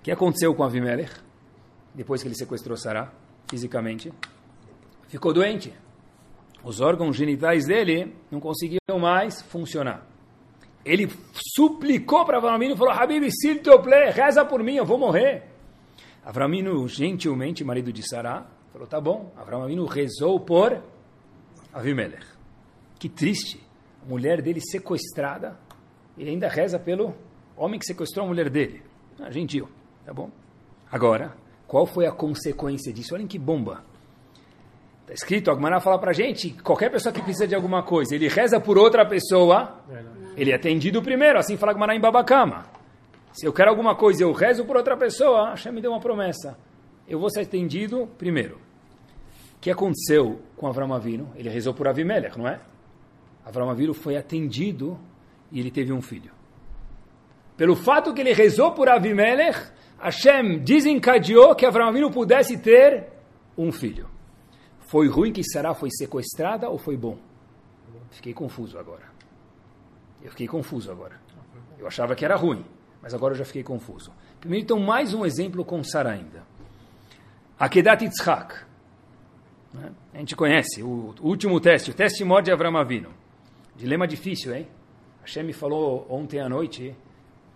O 0.00 0.02
que 0.02 0.10
aconteceu 0.10 0.54
com 0.54 0.64
Avimelech? 0.64 1.12
Depois 1.94 2.22
que 2.22 2.28
ele 2.28 2.34
sequestrou 2.34 2.74
Sará, 2.74 3.12
fisicamente, 3.50 4.10
ficou 5.08 5.30
doente. 5.30 5.74
Os 6.64 6.80
órgãos 6.80 7.14
genitais 7.14 7.66
dele 7.66 8.16
não 8.30 8.40
conseguiam 8.40 8.98
mais 8.98 9.42
funcionar. 9.42 10.06
Ele 10.86 11.06
suplicou 11.54 12.24
para 12.24 12.38
Avramino 12.38 12.74
e 12.74 12.78
falou, 12.78 12.94
Habib, 12.94 13.30
siltople, 13.30 14.10
reza 14.10 14.42
por 14.42 14.62
mim, 14.62 14.76
eu 14.76 14.86
vou 14.86 14.96
morrer. 14.96 15.44
Avramino, 16.24 16.88
gentilmente, 16.88 17.62
marido 17.62 17.92
de 17.92 18.02
Sará, 18.02 18.46
falou, 18.72 18.88
tá 18.88 18.98
bom. 18.98 19.30
Avramino 19.36 19.84
rezou 19.84 20.40
por 20.40 20.82
Avimelech. 21.74 22.24
Que 22.98 23.10
triste. 23.10 23.60
A 24.02 24.08
mulher 24.08 24.40
dele 24.40 24.62
sequestrada, 24.62 25.58
ele 26.16 26.30
ainda 26.30 26.48
reza 26.48 26.78
pelo 26.78 27.14
homem 27.54 27.78
que 27.78 27.84
sequestrou 27.84 28.24
a 28.24 28.28
mulher 28.28 28.48
dele. 28.48 28.82
Ah, 29.18 29.30
gentil, 29.30 29.68
tá 30.04 30.12
bom. 30.12 30.30
Agora, 30.90 31.34
qual 31.66 31.86
foi 31.86 32.06
a 32.06 32.12
consequência 32.12 32.92
disso? 32.92 33.14
Olhem 33.14 33.26
que 33.26 33.38
bomba. 33.38 33.84
Está 35.02 35.14
escrito, 35.14 35.50
a 35.50 35.54
Agmará 35.54 35.80
fala 35.80 35.98
para 35.98 36.12
gente, 36.12 36.50
qualquer 36.62 36.90
pessoa 36.90 37.12
que 37.12 37.20
precisa 37.20 37.46
de 37.46 37.54
alguma 37.54 37.82
coisa, 37.82 38.14
ele 38.14 38.28
reza 38.28 38.60
por 38.60 38.78
outra 38.78 39.04
pessoa, 39.04 39.80
ele 40.36 40.52
é 40.52 40.54
atendido 40.54 41.02
primeiro, 41.02 41.38
assim 41.38 41.56
fala 41.56 41.72
Agmará 41.72 41.94
em 41.94 42.00
Babacama. 42.00 42.66
Se 43.32 43.46
eu 43.46 43.52
quero 43.52 43.70
alguma 43.70 43.94
coisa 43.94 44.22
eu 44.22 44.32
rezo 44.32 44.64
por 44.64 44.76
outra 44.76 44.96
pessoa, 44.96 45.50
Hashem 45.50 45.72
me 45.72 45.80
deu 45.80 45.92
uma 45.92 46.00
promessa. 46.00 46.58
Eu 47.08 47.18
vou 47.18 47.30
ser 47.30 47.40
atendido 47.40 48.08
primeiro. 48.18 48.56
O 49.56 49.60
que 49.60 49.70
aconteceu 49.70 50.40
com 50.56 50.66
Avram 50.66 50.92
Avinu? 50.94 51.30
Ele 51.36 51.48
rezou 51.48 51.74
por 51.74 51.86
Avimelech, 51.86 52.38
não 52.38 52.48
é? 52.48 52.60
Avram 53.44 53.68
Avinu 53.68 53.94
foi 53.94 54.16
atendido 54.16 54.98
e 55.52 55.60
ele 55.60 55.70
teve 55.70 55.92
um 55.92 56.00
filho. 56.00 56.32
Pelo 57.60 57.76
fato 57.76 58.14
que 58.14 58.22
ele 58.22 58.32
rezou 58.32 58.72
por 58.72 58.88
Avimelech, 58.88 59.70
Hashem 59.98 60.60
desencadeou 60.60 61.54
que 61.54 61.66
Avram 61.66 61.88
Avinu 61.88 62.10
pudesse 62.10 62.56
ter 62.56 63.08
um 63.54 63.70
filho. 63.70 64.08
Foi 64.78 65.08
ruim 65.08 65.30
que 65.30 65.44
Sarah 65.44 65.74
foi 65.74 65.90
sequestrada 65.90 66.70
ou 66.70 66.78
foi 66.78 66.96
bom? 66.96 67.18
Fiquei 68.12 68.32
confuso 68.32 68.78
agora. 68.78 69.04
Eu 70.22 70.30
fiquei 70.30 70.46
confuso 70.46 70.90
agora. 70.90 71.20
Eu 71.78 71.86
achava 71.86 72.14
que 72.14 72.24
era 72.24 72.34
ruim, 72.34 72.64
mas 73.02 73.12
agora 73.12 73.34
eu 73.34 73.38
já 73.38 73.44
fiquei 73.44 73.62
confuso. 73.62 74.10
Primeiro, 74.40 74.64
então, 74.64 74.80
mais 74.80 75.12
um 75.12 75.26
exemplo 75.26 75.62
com 75.62 75.84
Sarah 75.84 76.12
ainda. 76.12 76.42
Akedat 77.58 78.02
Yitzhak. 78.02 78.54
Né? 79.74 79.92
A 80.14 80.16
gente 80.16 80.34
conhece 80.34 80.82
o 80.82 81.14
último 81.20 81.60
teste, 81.60 81.90
o 81.90 81.94
teste 81.94 82.24
de 82.24 82.50
Avram 82.50 82.78
Avinu. 82.78 83.10
Dilema 83.76 84.08
difícil, 84.08 84.56
hein? 84.56 84.66
Hashem 85.20 85.44
me 85.44 85.52
falou 85.52 86.06
ontem 86.08 86.40
à 86.40 86.48
noite, 86.48 86.96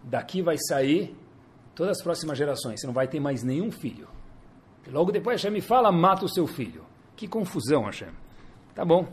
daqui 0.05 0.43
vai 0.43 0.57
sair 0.59 1.17
todas 1.75 1.99
as 1.99 2.03
próximas 2.03 2.38
gerações, 2.38 2.81
você 2.81 2.87
não 2.87 2.95
vai 2.95 3.09
ter 3.09 3.19
mais 3.19 3.43
nenhum 3.43 3.71
filho. 3.71 4.09
E 4.87 4.90
logo 4.90 5.11
depois 5.11 5.40
Hashem 5.40 5.51
me 5.51 5.61
fala, 5.61 5.90
mata 5.90 6.25
o 6.25 6.29
seu 6.29 6.47
filho. 6.47 6.85
Que 7.17 7.27
confusão, 7.27 7.85
Hashem. 7.85 8.11
Tá 8.75 8.85
bom. 8.85 9.07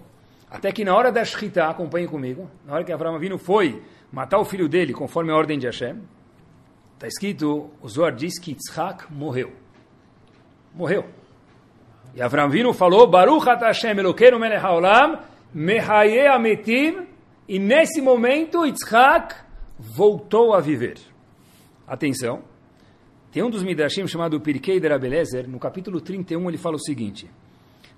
Até 0.50 0.72
que 0.72 0.84
na 0.84 0.96
hora 0.96 1.12
da 1.12 1.24
Shita, 1.24 1.66
acompanhe 1.66 2.08
comigo, 2.08 2.50
na 2.66 2.74
hora 2.74 2.84
que 2.84 2.92
Avram 2.92 3.16
Avinu 3.16 3.38
foi 3.38 3.82
matar 4.12 4.38
o 4.38 4.46
filho 4.46 4.68
dele, 4.68 4.94
conforme 4.94 5.32
a 5.32 5.36
ordem 5.36 5.58
de 5.58 5.66
Hashem, 5.66 6.02
está 6.96 7.08
escrito, 7.08 7.70
o 7.82 7.88
Zohar 7.88 8.14
diz 8.14 8.38
que 8.38 8.52
Yitzhak 8.52 9.12
morreu. 9.12 9.54
Morreu. 10.76 11.06
E 12.14 12.22
Avram 12.22 12.44
Avinu 12.44 12.74
falou, 12.74 13.08
Baruch 13.08 13.48
at 13.48 13.62
Hashem 13.62 13.98
Elokeinu 13.98 14.38
melech 14.38 14.62
haolam, 14.62 15.20
mehaye 15.54 16.28
ametim, 16.28 17.08
e 17.48 17.58
nesse 17.58 18.02
momento 18.02 18.66
Yitzhak 18.66 19.36
voltou 19.82 20.54
a 20.54 20.62
viver. 20.62 20.98
Atenção, 21.88 22.44
tem 23.32 23.42
um 23.44 23.50
dos 23.50 23.64
Midrashim 23.64 24.06
chamado 24.08 24.40
Pirkei 24.40 24.80
de 24.80 24.88
Rabelezer, 24.88 25.50
no 25.50 25.60
capítulo 25.60 26.00
31 26.00 26.48
ele 26.50 26.58
fala 26.58 26.76
o 26.76 26.80
seguinte, 26.80 27.30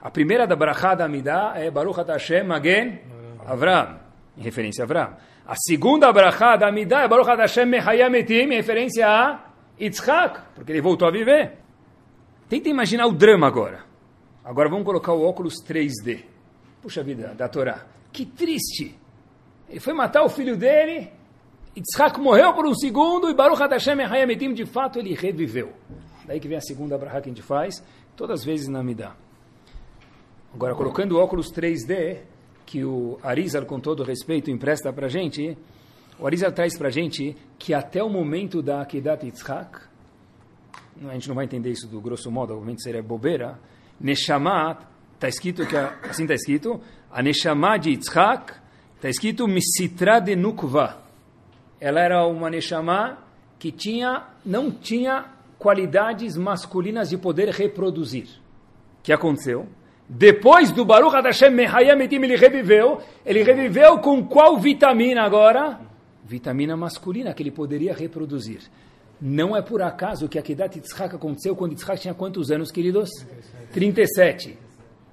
a 0.01 0.09
primeira 0.09 0.47
da 0.47 0.55
Barachá 0.55 0.95
da 0.95 1.05
Amidah 1.05 1.53
é 1.55 1.69
Baruch 1.69 1.99
Hashem 1.99 2.43
Magen 2.43 3.01
Avram, 3.45 3.99
em 4.37 4.41
referência 4.41 4.83
a 4.83 4.85
Avram. 4.85 5.15
A 5.45 5.55
segunda 5.55 6.11
Barachá 6.11 6.55
da 6.55 6.69
Amidah 6.69 7.01
é 7.01 7.07
Baruch 7.07 7.29
Hashem 7.29 7.65
Mehayametim, 7.65 8.33
em 8.33 8.55
referência 8.55 9.07
a 9.07 9.45
Yitzhak, 9.79 10.39
porque 10.55 10.71
ele 10.71 10.81
voltou 10.81 11.07
a 11.07 11.11
viver. 11.11 11.57
Tenta 12.47 12.69
imaginar 12.69 13.07
o 13.07 13.13
drama 13.13 13.47
agora. 13.47 13.83
Agora 14.43 14.69
vamos 14.69 14.85
colocar 14.85 15.13
o 15.13 15.23
óculos 15.23 15.55
3D. 15.65 16.23
Puxa 16.81 17.03
vida, 17.03 17.33
da 17.33 17.47
Torá. 17.47 17.85
Que 18.11 18.25
triste. 18.25 18.97
Ele 19.69 19.79
foi 19.79 19.93
matar 19.93 20.23
o 20.23 20.29
filho 20.29 20.55
dele, 20.55 21.11
Yitzhak 21.75 22.19
morreu 22.19 22.53
por 22.53 22.65
um 22.67 22.73
segundo 22.75 23.29
e 23.29 23.33
Baruch 23.33 23.59
Hashem 23.59 23.95
Mehayametim, 23.95 24.53
de 24.53 24.65
fato, 24.65 24.99
ele 24.99 25.15
reviveu. 25.15 25.73
Daí 26.25 26.39
que 26.39 26.47
vem 26.47 26.57
a 26.57 26.61
segunda 26.61 26.97
Barachá 26.97 27.21
que 27.21 27.29
a 27.29 27.33
gente 27.33 27.41
faz, 27.41 27.83
todas 28.15 28.41
as 28.41 28.45
vezes 28.45 28.67
na 28.67 28.79
Amidah. 28.79 29.15
Agora, 30.53 30.75
colocando 30.75 31.13
o 31.13 31.19
óculos 31.19 31.51
3D, 31.51 32.19
que 32.65 32.85
o 32.85 33.17
Arizal, 33.23 33.65
com 33.65 33.79
todo 33.79 34.03
respeito, 34.03 34.51
empresta 34.51 34.93
para 34.93 35.07
gente, 35.07 35.57
o 36.19 36.27
Arizal 36.27 36.51
traz 36.51 36.77
para 36.77 36.89
gente 36.89 37.35
que 37.57 37.73
até 37.73 38.03
o 38.03 38.09
momento 38.09 38.61
da 38.61 38.81
Akedat 38.81 39.25
Yitzhak, 39.25 39.79
a 41.07 41.13
gente 41.13 41.27
não 41.27 41.35
vai 41.35 41.45
entender 41.45 41.71
isso 41.71 41.87
do 41.87 41.99
grosso 41.99 42.29
modo, 42.31 42.53
obviamente 42.53 42.83
seria 42.83 43.01
bobeira, 43.01 43.59
Neshama, 43.99 44.77
está 45.15 45.27
escrito 45.27 45.65
que, 45.65 45.75
assim 45.75 46.23
está 46.23 46.35
escrito, 46.35 46.79
a 47.11 47.21
Neshama 47.21 47.77
de 47.77 47.89
Yitzhak, 47.89 48.53
está 48.95 49.09
escrito 49.09 49.47
Misitra 49.47 50.19
de 50.19 50.35
Nukva. 50.35 51.02
Ela 51.83 51.99
era 51.99 52.25
uma 52.25 52.49
Neshama 52.49 53.17
que 53.59 53.69
tinha, 53.69 54.23
não 54.45 54.71
tinha 54.71 55.25
qualidades 55.59 56.37
masculinas 56.37 57.09
de 57.09 57.17
poder 57.17 57.49
reproduzir. 57.49 58.23
O 58.99 59.03
que 59.03 59.11
aconteceu? 59.11 59.67
Depois 60.07 60.71
do 60.71 60.85
Baruch 60.85 61.13
Hashem 61.13 61.49
Mehayametim, 61.49 62.21
ele 62.23 62.37
reviveu. 62.37 63.01
Ele 63.25 63.43
reviveu 63.43 63.99
com 63.99 64.25
qual 64.25 64.57
vitamina 64.57 65.23
agora? 65.23 65.81
Vitamina 66.23 66.77
masculina, 66.77 67.33
que 67.33 67.43
ele 67.43 67.51
poderia 67.51 67.93
reproduzir. 67.93 68.61
Não 69.19 69.53
é 69.53 69.61
por 69.61 69.81
acaso 69.81 70.29
que 70.29 70.39
a 70.39 70.41
Kedat 70.41 70.77
Yitzhak 70.77 71.13
aconteceu 71.13 71.53
quando 71.53 71.73
Yitzhak 71.73 71.99
tinha 71.99 72.13
quantos 72.13 72.49
anos, 72.49 72.71
queridos? 72.71 73.09
37. 73.73 74.57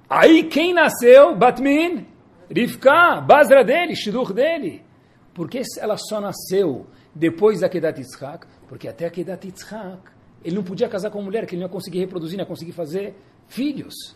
Aí 0.09 0.43
quem 0.43 0.73
nasceu? 0.73 1.35
Batmin, 1.35 2.07
Rivka, 2.49 3.19
Basra 3.19 3.61
dele, 3.61 3.93
Shidur 3.93 4.31
dele. 4.31 4.89
Por 5.33 5.49
que 5.49 5.61
ela 5.79 5.97
só 5.97 6.19
nasceu 6.19 6.85
depois 7.15 7.61
da 7.61 7.69
Kedat 7.69 7.99
Yitzhak? 7.99 8.45
Porque 8.67 8.87
até 8.87 9.05
a 9.05 9.09
Kedat 9.09 9.45
Yitzhak, 9.45 10.01
ele 10.43 10.55
não 10.55 10.63
podia 10.63 10.89
casar 10.89 11.09
com 11.11 11.21
mulher 11.21 11.45
que 11.45 11.55
ele 11.55 11.61
não 11.61 11.67
ia 11.67 11.71
conseguir 11.73 11.99
reproduzir, 11.99 12.37
não 12.37 12.43
ia 12.43 12.47
conseguir 12.47 12.71
fazer 12.73 13.15
filhos 13.47 14.15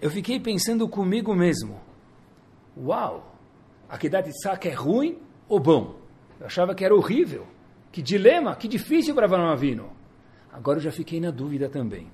eu 0.00 0.10
fiquei 0.10 0.40
pensando 0.40 0.88
comigo 0.88 1.34
mesmo, 1.34 1.78
uau, 2.76 3.36
a 3.88 3.98
Kedat 3.98 4.26
Yitzhak 4.26 4.68
é 4.68 4.72
ruim 4.72 5.18
ou 5.48 5.60
bom? 5.60 5.96
Eu 6.38 6.46
achava 6.46 6.74
que 6.74 6.84
era 6.84 6.94
horrível. 6.94 7.46
Que 7.92 8.00
dilema, 8.00 8.56
que 8.56 8.66
difícil 8.66 9.14
para 9.14 9.26
Avram 9.26 9.50
Avinu. 9.50 9.90
Agora 10.50 10.78
eu 10.78 10.82
já 10.82 10.90
fiquei 10.90 11.20
na 11.20 11.30
dúvida 11.30 11.68
também. 11.68 12.06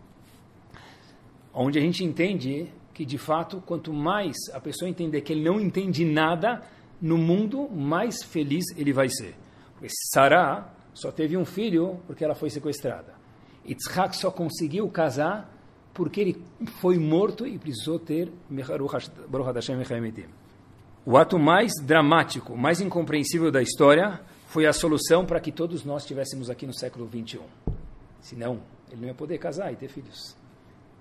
Onde 1.55 1.79
a 1.79 1.83
gente 1.83 2.03
entende 2.03 2.73
que, 2.93 3.05
de 3.05 3.19
fato, 3.19 3.63
quanto 3.65 3.93
mais 3.93 4.35
a 4.53 4.59
pessoa 4.59 4.89
entender 4.89 5.21
que 5.21 5.33
ele 5.33 5.45
não 5.45 5.61
entende 5.61 6.05
nada 6.05 6.63
no 7.01 7.19
mundo, 7.19 7.69
mais 7.69 8.23
feliz 8.23 8.65
ele 8.77 8.93
vai 8.93 9.09
ser. 9.09 9.35
Porque 9.73 9.89
Sarah 10.13 10.73
só 10.95 11.11
teve 11.11 11.37
um 11.37 11.45
filho 11.45 12.01
porque 12.07 12.25
ela 12.25 12.35
foi 12.35 12.51
sequestrada. 12.51 13.15
Yitzhak 13.69 14.17
só 14.17 14.31
conseguiu 14.31 14.89
casar 14.89 15.53
porque 15.93 16.21
ele 16.21 16.45
foi 16.81 16.99
morto 16.99 17.47
e 17.47 17.59
precisou 17.59 17.99
ter 17.99 18.31
o 21.07 21.17
ato 21.17 21.39
mais 21.39 21.73
dramático, 21.81 22.57
mais 22.57 22.81
incompreensível 22.81 23.51
da 23.51 23.63
história 23.63 24.21
foi 24.49 24.67
a 24.67 24.73
solução 24.73 25.25
para 25.25 25.39
que 25.39 25.53
todos 25.53 25.85
nós 25.85 26.03
estivéssemos 26.03 26.51
aqui 26.51 26.67
no 26.67 26.75
século 26.75 27.07
21. 27.07 27.43
Senão, 28.21 28.61
ele 28.91 29.03
não 29.03 29.09
ia 29.09 29.15
poder 29.15 29.39
casar 29.39 29.73
e 29.73 29.77
ter 29.77 29.89
filhos. 29.89 30.37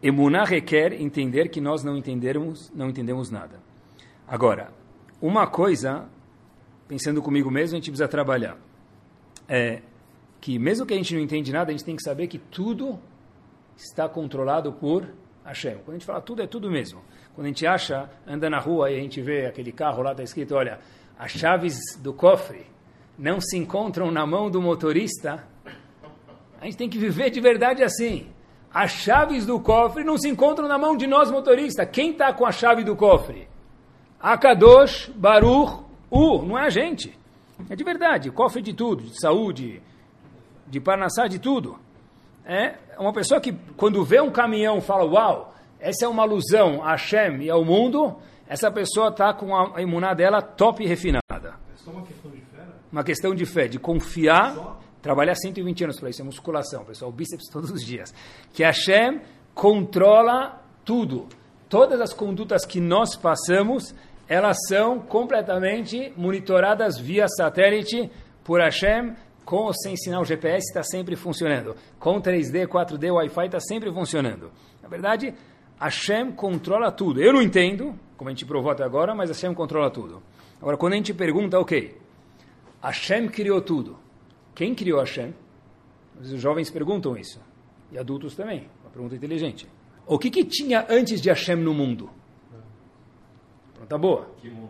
Emuná 0.03 0.43
requer 0.43 0.93
entender 0.93 1.49
que 1.49 1.59
nós 1.59 1.83
não 1.83 1.97
entendemos, 1.97 2.71
não 2.75 2.89
entendemos 2.89 3.31
nada. 3.31 3.59
Agora, 4.27 4.71
uma 5.21 5.47
coisa, 5.47 6.05
pensando 6.87 7.21
comigo 7.21 7.49
mesmo, 7.49 7.75
a 7.75 7.79
gente 7.79 7.89
precisa 7.89 8.07
trabalhar. 8.07 8.57
É 9.47 9.81
que 10.45 10.59
mesmo 10.59 10.85
que 10.85 10.93
a 10.93 10.97
gente 10.97 11.15
não 11.15 11.21
entende 11.21 11.51
nada, 11.51 11.71
a 11.71 11.73
gente 11.73 11.83
tem 11.83 11.95
que 11.95 12.03
saber 12.03 12.27
que 12.27 12.37
tudo 12.37 12.99
está 13.75 14.07
controlado 14.07 14.71
por 14.71 15.07
Hashem. 15.43 15.77
Quando 15.77 15.89
a 15.89 15.93
gente 15.93 16.05
fala 16.05 16.21
tudo, 16.21 16.43
é 16.43 16.45
tudo 16.45 16.69
mesmo. 16.69 17.01
Quando 17.33 17.45
a 17.45 17.47
gente 17.47 17.65
acha, 17.65 18.07
anda 18.27 18.47
na 18.47 18.59
rua 18.59 18.91
e 18.91 18.95
a 18.95 18.99
gente 18.99 19.19
vê 19.21 19.47
aquele 19.47 19.71
carro 19.71 20.03
lá, 20.03 20.11
está 20.11 20.21
escrito, 20.21 20.53
olha, 20.53 20.79
as 21.17 21.31
chaves 21.31 21.79
do 21.99 22.13
cofre 22.13 22.65
não 23.17 23.41
se 23.41 23.57
encontram 23.57 24.11
na 24.11 24.23
mão 24.25 24.51
do 24.51 24.61
motorista, 24.61 25.47
a 26.61 26.65
gente 26.65 26.77
tem 26.77 26.89
que 26.89 26.99
viver 26.99 27.31
de 27.31 27.41
verdade 27.41 27.81
assim. 27.81 28.27
As 28.71 28.91
chaves 28.91 29.47
do 29.47 29.59
cofre 29.59 30.03
não 30.03 30.17
se 30.17 30.29
encontram 30.29 30.67
na 30.67 30.77
mão 30.77 30.95
de 30.95 31.07
nós 31.07 31.31
motoristas. 31.31 31.89
Quem 31.91 32.11
está 32.11 32.31
com 32.33 32.45
a 32.45 32.51
chave 32.51 32.83
do 32.83 32.95
cofre? 32.95 33.47
Akadosh, 34.25 35.11
Baruch, 35.15 35.83
U, 36.09 36.41
não 36.41 36.57
é 36.57 36.65
a 36.65 36.69
gente. 36.71 37.15
É 37.69 37.75
de 37.75 37.83
verdade, 37.83 38.31
cofre 38.31 38.59
de 38.59 38.73
tudo, 38.73 39.03
de 39.03 39.21
saúde, 39.21 39.83
de 40.65 40.79
parnassá, 40.79 41.27
de 41.27 41.37
tudo. 41.37 41.77
É 42.43 42.73
uma 42.97 43.13
pessoa 43.13 43.39
que, 43.39 43.53
quando 43.77 44.03
vê 44.03 44.19
um 44.19 44.31
caminhão, 44.31 44.81
fala: 44.81 45.05
Uau, 45.05 45.53
essa 45.79 46.05
é 46.05 46.07
uma 46.07 46.23
alusão 46.23 46.83
a 46.83 46.93
Hashem 46.93 47.43
e 47.43 47.51
ao 47.51 47.63
mundo. 47.63 48.15
Essa 48.47 48.71
pessoa 48.71 49.09
está 49.09 49.31
com 49.31 49.55
a 49.55 49.79
imuná 49.79 50.15
dela 50.15 50.41
top 50.41 50.83
e 50.83 50.87
refinada. 50.87 51.21
É 51.31 51.77
só 51.77 51.91
uma 51.91 52.01
questão 52.01 52.31
de 52.31 52.41
fé? 52.41 52.63
uma 52.91 53.03
questão 53.03 53.35
de 53.35 53.45
fé, 53.45 53.67
de 53.67 53.77
confiar, 53.77 54.79
trabalhar 55.03 55.35
120 55.35 55.83
anos 55.83 55.99
para 55.99 56.09
isso, 56.09 56.21
é 56.21 56.25
musculação, 56.25 56.83
pessoal, 56.83 57.11
bíceps 57.11 57.47
todos 57.51 57.69
os 57.69 57.83
dias. 57.83 58.11
Que 58.53 58.63
Hashem 58.63 59.21
controla 59.53 60.63
tudo. 60.83 61.27
Todas 61.67 61.99
as 61.99 62.13
condutas 62.13 62.65
que 62.65 62.79
nós 62.79 63.15
passamos, 63.15 63.93
elas 64.27 64.57
são 64.67 64.99
completamente 64.99 66.11
monitoradas 66.17 66.97
via 66.97 67.27
satélite 67.27 68.09
por 68.43 68.59
Hashem, 68.59 69.13
com 69.43 69.57
ou 69.57 69.73
sem 69.73 69.95
sinal 69.95 70.25
GPS 70.25 70.67
está 70.67 70.81
sempre 70.83 71.15
funcionando. 71.15 71.75
Com 71.99 72.19
3D, 72.19 72.67
4D, 72.67 73.13
Wi-Fi 73.13 73.45
está 73.45 73.59
sempre 73.59 73.91
funcionando. 73.91 74.51
Na 74.81 74.89
verdade, 74.89 75.33
Hashem 75.79 76.31
controla 76.31 76.91
tudo. 76.91 77.21
Eu 77.21 77.33
não 77.33 77.41
entendo, 77.41 77.93
como 78.17 78.29
a 78.29 78.33
gente 78.33 78.45
provou 78.45 78.71
até 78.71 78.83
agora, 78.83 79.13
mas 79.13 79.29
Hashem 79.29 79.53
controla 79.53 79.91
tudo. 79.91 80.23
Agora, 80.59 80.77
quando 80.77 80.93
a 80.93 80.95
gente 80.95 81.13
pergunta, 81.13 81.59
ok, 81.59 81.95
Hashem 82.81 83.27
criou 83.27 83.61
tudo. 83.61 83.97
Quem 84.55 84.73
criou 84.73 84.99
Hashem? 84.99 85.33
Os 86.19 86.29
jovens 86.41 86.71
perguntam 86.71 87.15
isso. 87.17 87.39
E 87.91 87.97
adultos 87.97 88.35
também. 88.35 88.67
Uma 88.81 88.89
pergunta 88.89 89.15
inteligente. 89.15 89.67
O 90.07 90.17
que, 90.17 90.29
que 90.29 90.43
tinha 90.43 90.85
antes 90.89 91.21
de 91.21 91.29
Hashem 91.29 91.57
no 91.57 91.73
mundo? 91.73 92.09
Pergunta 93.85 93.97
boa. 93.97 94.27
Que 94.41 94.49
mundo. 94.49 94.69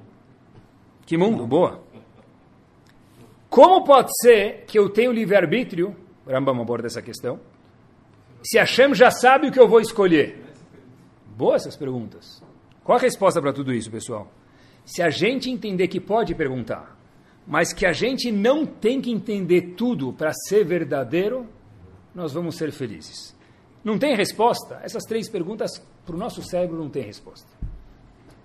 Que 1.06 1.18
mundo? 1.18 1.48
Boa. 1.48 1.82
Como 3.50 3.86
pode 3.86 4.12
ser 4.22 4.66
que 4.66 4.78
eu 4.78 4.90
tenho 4.90 5.12
livre-arbítrio? 5.12 5.96
Rambam 6.28 6.62
aborda 6.62 6.88
essa 6.88 7.02
questão. 7.02 7.40
Se 8.44 8.58
Hashem 8.58 8.94
já 8.94 9.10
sabe 9.10 9.48
o 9.48 9.52
que 9.52 9.60
eu 9.60 9.68
vou 9.68 9.80
escolher. 9.80 10.44
Boas 11.38 11.62
essas 11.62 11.78
perguntas. 11.78 12.44
Qual 12.84 12.98
a 12.98 13.02
resposta 13.02 13.42
para 13.42 13.54
tudo 13.54 13.74
isso, 13.74 13.90
pessoal? 13.90 14.30
Se 14.86 15.02
a 15.02 15.10
gente 15.10 15.50
entender 15.50 15.88
que 15.88 16.00
pode 16.00 16.36
perguntar, 16.36 16.98
mas 17.48 17.72
que 17.74 17.86
a 17.86 17.94
gente 17.94 18.32
não 18.32 18.66
tem 18.66 19.02
que 19.02 19.12
entender 19.12 19.76
tudo 19.78 20.12
para 20.12 20.32
ser 20.34 20.66
verdadeiro, 20.66 21.48
nós 22.14 22.34
vamos 22.34 22.56
ser 22.58 22.72
felizes. 22.72 23.36
Não 23.84 23.98
tem 23.98 24.16
resposta? 24.16 24.80
Essas 24.84 25.04
três 25.04 25.30
perguntas, 25.30 25.82
para 26.06 26.16
o 26.16 26.20
nosso 26.20 26.44
cérebro, 26.44 26.78
não 26.78 26.90
tem 26.90 27.04
resposta. 27.04 27.55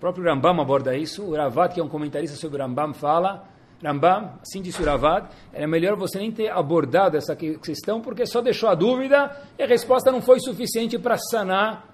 O 0.00 0.06
próprio 0.08 0.24
Rambam 0.24 0.58
aborda 0.58 0.96
isso. 0.96 1.22
O 1.22 1.36
Ravad, 1.36 1.74
que 1.74 1.78
é 1.78 1.84
um 1.84 1.88
comentarista 1.88 2.34
sobre 2.34 2.56
o 2.56 2.62
Rambam, 2.62 2.94
fala: 2.94 3.46
Rambam, 3.84 4.32
assim 4.40 4.62
disse 4.62 4.80
o 4.80 4.86
Ravad, 4.86 5.28
era 5.52 5.68
melhor 5.68 5.94
você 5.94 6.18
nem 6.18 6.32
ter 6.32 6.50
abordado 6.50 7.18
essa 7.18 7.36
questão, 7.36 8.00
porque 8.00 8.24
só 8.24 8.40
deixou 8.40 8.70
a 8.70 8.74
dúvida 8.74 9.30
e 9.58 9.62
a 9.62 9.66
resposta 9.66 10.10
não 10.10 10.22
foi 10.22 10.40
suficiente 10.40 10.98
para 10.98 11.18
sanar 11.18 11.86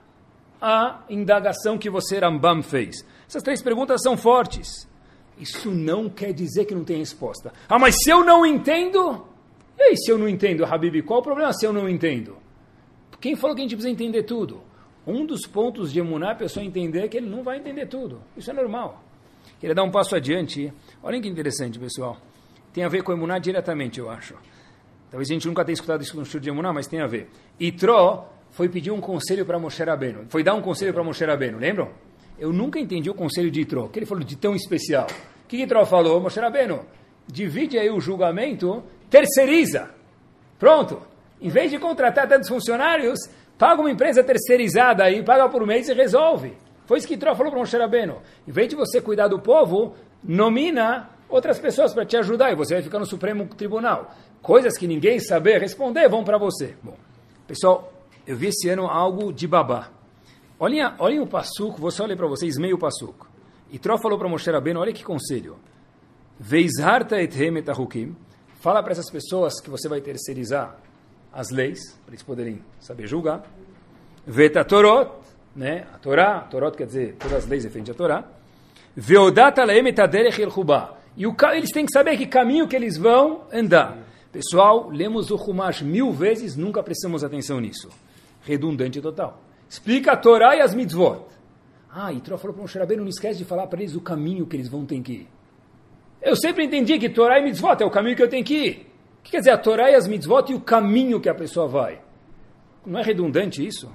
a 0.62 1.00
indagação 1.10 1.76
que 1.76 1.90
você, 1.90 2.20
Rambam, 2.20 2.62
fez. 2.62 3.04
Essas 3.28 3.42
três 3.42 3.60
perguntas 3.60 4.00
são 4.00 4.16
fortes. 4.16 4.88
Isso 5.36 5.72
não 5.72 6.08
quer 6.08 6.32
dizer 6.32 6.64
que 6.64 6.76
não 6.76 6.84
tem 6.84 6.98
resposta. 6.98 7.52
Ah, 7.68 7.76
mas 7.76 7.96
se 8.04 8.08
eu 8.08 8.24
não 8.24 8.46
entendo? 8.46 9.26
E 9.76 9.82
aí, 9.82 9.96
se 9.96 10.12
eu 10.12 10.16
não 10.16 10.28
entendo, 10.28 10.64
Habib, 10.64 11.02
qual 11.02 11.18
o 11.18 11.24
problema 11.24 11.52
se 11.52 11.66
eu 11.66 11.72
não 11.72 11.88
entendo? 11.88 12.36
Quem 13.20 13.34
falou 13.34 13.56
que 13.56 13.62
a 13.62 13.64
gente 13.64 13.74
precisa 13.74 13.92
entender 13.92 14.22
tudo? 14.22 14.62
Um 15.06 15.24
dos 15.24 15.46
pontos 15.46 15.92
de 15.92 16.00
emunar 16.00 16.30
a 16.30 16.34
pessoa 16.34 16.64
entender 16.64 17.08
que 17.08 17.16
ele 17.16 17.28
não 17.28 17.42
vai 17.42 17.58
entender 17.58 17.86
tudo. 17.86 18.20
Isso 18.36 18.50
é 18.50 18.54
normal. 18.54 19.02
Queria 19.60 19.74
dar 19.74 19.84
um 19.84 19.90
passo 19.90 20.16
adiante. 20.16 20.72
Olha 21.02 21.20
que 21.20 21.28
interessante, 21.28 21.78
pessoal. 21.78 22.16
Tem 22.72 22.84
a 22.84 22.88
ver 22.88 23.02
com 23.02 23.12
emunar 23.12 23.40
diretamente, 23.40 24.00
eu 24.00 24.10
acho. 24.10 24.34
Talvez 25.10 25.30
a 25.30 25.32
gente 25.32 25.46
nunca 25.46 25.64
tenha 25.64 25.74
escutado 25.74 26.02
isso 26.02 26.16
no 26.16 26.24
estudo 26.24 26.42
de 26.42 26.50
emunar, 26.50 26.74
mas 26.74 26.86
tem 26.86 27.00
a 27.00 27.06
ver. 27.06 27.28
Itró 27.58 28.32
foi 28.50 28.68
pedir 28.68 28.90
um 28.90 29.00
conselho 29.00 29.46
para 29.46 29.58
Moshe 29.58 29.82
Rabbeinu. 29.82 30.26
Foi 30.28 30.42
dar 30.42 30.54
um 30.54 30.60
conselho 30.60 30.92
para 30.92 31.02
Moshe 31.04 31.24
Rabbeinu, 31.24 31.58
lembram? 31.58 31.90
Eu 32.38 32.52
nunca 32.52 32.78
entendi 32.78 33.08
o 33.08 33.14
conselho 33.14 33.50
de 33.50 33.60
Itró. 33.60 33.88
Que 33.88 33.98
ele 33.98 34.06
falou 34.06 34.24
de 34.24 34.36
tão 34.36 34.54
especial? 34.54 35.06
O 35.44 35.48
que 35.48 35.58
Itró 35.58 35.86
falou? 35.86 36.20
Moshe 36.20 36.40
Rabbeinu, 36.40 36.80
divide 37.26 37.78
aí 37.78 37.88
o 37.88 38.00
julgamento, 38.00 38.82
terceiriza. 39.08 39.90
Pronto. 40.58 41.00
Em 41.40 41.48
vez 41.48 41.70
de 41.70 41.78
contratar 41.78 42.26
tantos 42.26 42.48
funcionários, 42.48 43.18
paga 43.58 43.80
uma 43.80 43.90
empresa 43.90 44.22
terceirizada 44.22 45.04
aí, 45.04 45.22
paga 45.22 45.48
por 45.48 45.66
mês 45.66 45.88
e 45.88 45.94
resolve. 45.94 46.56
Foi 46.86 46.98
isso 46.98 47.06
que 47.06 47.14
Itró 47.14 47.34
falou 47.34 47.50
para 47.50 47.60
Moshe 47.60 47.76
Rabbeinu. 47.76 48.22
Em 48.46 48.52
vez 48.52 48.68
de 48.68 48.76
você 48.76 49.00
cuidar 49.00 49.28
do 49.28 49.40
povo, 49.40 49.94
nomina 50.22 51.10
outras 51.28 51.58
pessoas 51.58 51.92
para 51.92 52.06
te 52.06 52.16
ajudar 52.16 52.52
e 52.52 52.54
você 52.54 52.74
vai 52.74 52.82
ficar 52.82 52.98
no 52.98 53.06
Supremo 53.06 53.46
Tribunal. 53.46 54.14
Coisas 54.40 54.78
que 54.78 54.86
ninguém 54.86 55.18
saber 55.18 55.60
responder 55.60 56.08
vão 56.08 56.22
para 56.22 56.38
você. 56.38 56.76
Bom, 56.82 56.96
pessoal, 57.46 57.92
eu 58.26 58.36
vi 58.36 58.48
esse 58.48 58.68
ano 58.68 58.86
algo 58.86 59.32
de 59.32 59.48
babá. 59.48 59.90
Olhem, 60.58 60.82
olhem 60.98 61.20
o 61.20 61.26
passuco, 61.26 61.80
vou 61.80 61.90
só 61.90 62.06
ler 62.06 62.16
para 62.16 62.28
vocês 62.28 62.56
meio 62.56 62.78
passuco. 62.78 63.28
E 63.70 63.78
Tró 63.78 63.98
falou 63.98 64.18
para 64.18 64.28
Moshe 64.28 64.48
Rabbeinu, 64.50 64.80
olha 64.80 64.92
que 64.92 65.02
conselho. 65.04 65.56
Veizharta 66.38 67.20
etahukim. 67.20 68.14
Fala 68.60 68.82
para 68.82 68.92
essas 68.92 69.10
pessoas 69.10 69.60
que 69.60 69.68
você 69.68 69.88
vai 69.88 70.00
terceirizar 70.00 70.78
as 71.36 71.50
leis, 71.50 71.92
para 72.06 72.14
eles 72.14 72.22
poderem 72.22 72.62
saber 72.80 73.06
julgar. 73.06 73.44
Veta 74.26 74.64
Torot, 74.64 75.10
né? 75.54 75.86
a 75.94 75.98
Torá, 75.98 76.40
Torot 76.40 76.74
quer 76.74 76.86
dizer 76.86 77.16
todas 77.18 77.44
as 77.44 77.46
leis 77.46 77.62
referentes 77.62 77.94
à 77.94 77.94
Torá. 77.94 78.24
Veodata 78.96 79.62
leem 79.62 79.86
etaderech 79.88 80.40
el 80.40 80.50
E 81.14 81.26
o, 81.26 81.36
eles 81.52 81.70
têm 81.70 81.84
que 81.84 81.92
saber 81.92 82.16
que 82.16 82.26
caminho 82.26 82.66
que 82.66 82.74
eles 82.74 82.96
vão 82.96 83.42
andar. 83.52 83.98
Pessoal, 84.32 84.88
lemos 84.88 85.30
o 85.30 85.36
Humash 85.36 85.82
mil 85.82 86.10
vezes, 86.10 86.56
nunca 86.56 86.82
prestamos 86.82 87.22
atenção 87.22 87.60
nisso. 87.60 87.90
Redundante 88.40 89.02
total. 89.02 89.38
Explica 89.68 90.12
a 90.12 90.16
Torá 90.16 90.56
e 90.56 90.62
as 90.62 90.74
mitzvot. 90.74 91.26
Ah, 91.92 92.14
e 92.14 92.20
Tró 92.20 92.38
falou 92.38 92.56
para 92.56 92.64
o 92.64 92.80
Rabbeinu, 92.80 93.02
não 93.02 93.10
esquece 93.10 93.38
de 93.38 93.44
falar 93.44 93.66
para 93.66 93.80
eles 93.80 93.94
o 93.94 94.00
caminho 94.00 94.46
que 94.46 94.56
eles 94.56 94.68
vão 94.68 94.86
ter 94.86 95.00
que 95.02 95.12
ir. 95.12 95.28
Eu 96.22 96.34
sempre 96.34 96.64
entendi 96.64 96.98
que 96.98 97.10
Torá 97.10 97.38
e 97.38 97.44
mitzvot 97.44 97.82
é 97.82 97.84
o 97.84 97.90
caminho 97.90 98.16
que 98.16 98.22
eu 98.22 98.28
tenho 98.28 98.44
que 98.44 98.54
ir. 98.54 98.95
Que 99.26 99.32
quer 99.32 99.38
dizer 99.38 99.50
a 99.50 99.58
Torá 99.58 99.90
e 99.90 99.96
as 99.96 100.06
mitzvot 100.06 100.52
e 100.52 100.54
o 100.54 100.60
caminho 100.60 101.20
que 101.20 101.28
a 101.28 101.34
pessoa 101.34 101.66
vai? 101.66 102.00
Não 102.86 103.00
é 103.00 103.02
redundante 103.02 103.66
isso? 103.66 103.90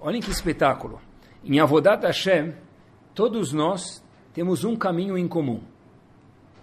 Olhem 0.00 0.20
que 0.20 0.32
espetáculo. 0.32 1.00
Em 1.44 1.60
Avodat 1.60 2.04
Hashem, 2.04 2.52
todos 3.14 3.52
nós 3.52 4.02
temos 4.34 4.64
um 4.64 4.74
caminho 4.74 5.16
em 5.16 5.28
comum. 5.28 5.60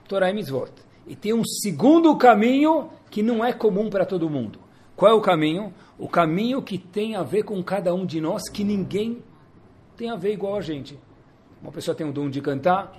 Torá 0.10 0.30
e 0.30 0.34
mitzvot. 0.34 0.74
E 1.08 1.16
tem 1.16 1.34
um 1.34 1.46
segundo 1.46 2.18
caminho 2.18 2.90
que 3.10 3.24
não 3.24 3.46
é 3.46 3.54
comum 3.54 3.90
para 3.90 4.06
todo 4.06 4.30
mundo. 4.30 4.60
Qual 4.94 5.14
é 5.14 5.16
o 5.16 5.22
caminho? 5.22 5.74
O 5.98 6.10
caminho 6.10 6.62
que 6.62 6.78
tem 6.78 7.16
a 7.16 7.24
ver 7.24 7.44
com 7.44 7.64
cada 7.64 7.94
um 7.94 8.06
de 8.06 8.20
nós, 8.20 8.50
que 8.50 8.66
ninguém 8.66 9.24
tem 9.96 10.10
a 10.10 10.18
ver 10.18 10.34
igual 10.34 10.58
a 10.58 10.62
gente. 10.62 11.00
Uma 11.62 11.72
pessoa 11.72 11.96
tem 11.96 12.06
o 12.06 12.12
dom 12.12 12.30
de 12.30 12.42
cantar, 12.42 12.92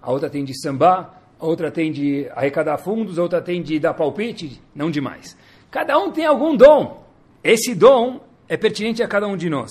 a 0.00 0.10
outra 0.10 0.30
tem 0.30 0.42
de 0.42 0.58
sambar, 0.58 1.21
outra 1.42 1.70
tem 1.70 1.90
de 1.90 2.28
arrecadar 2.34 2.78
fundos, 2.78 3.18
outra 3.18 3.42
tem 3.42 3.60
de 3.60 3.78
dar 3.78 3.94
palpite, 3.94 4.62
não 4.74 4.90
demais. 4.90 5.36
Cada 5.70 5.98
um 5.98 6.12
tem 6.12 6.24
algum 6.24 6.56
dom. 6.56 7.02
Esse 7.42 7.74
dom 7.74 8.20
é 8.48 8.56
pertinente 8.56 9.02
a 9.02 9.08
cada 9.08 9.26
um 9.26 9.36
de 9.36 9.50
nós. 9.50 9.70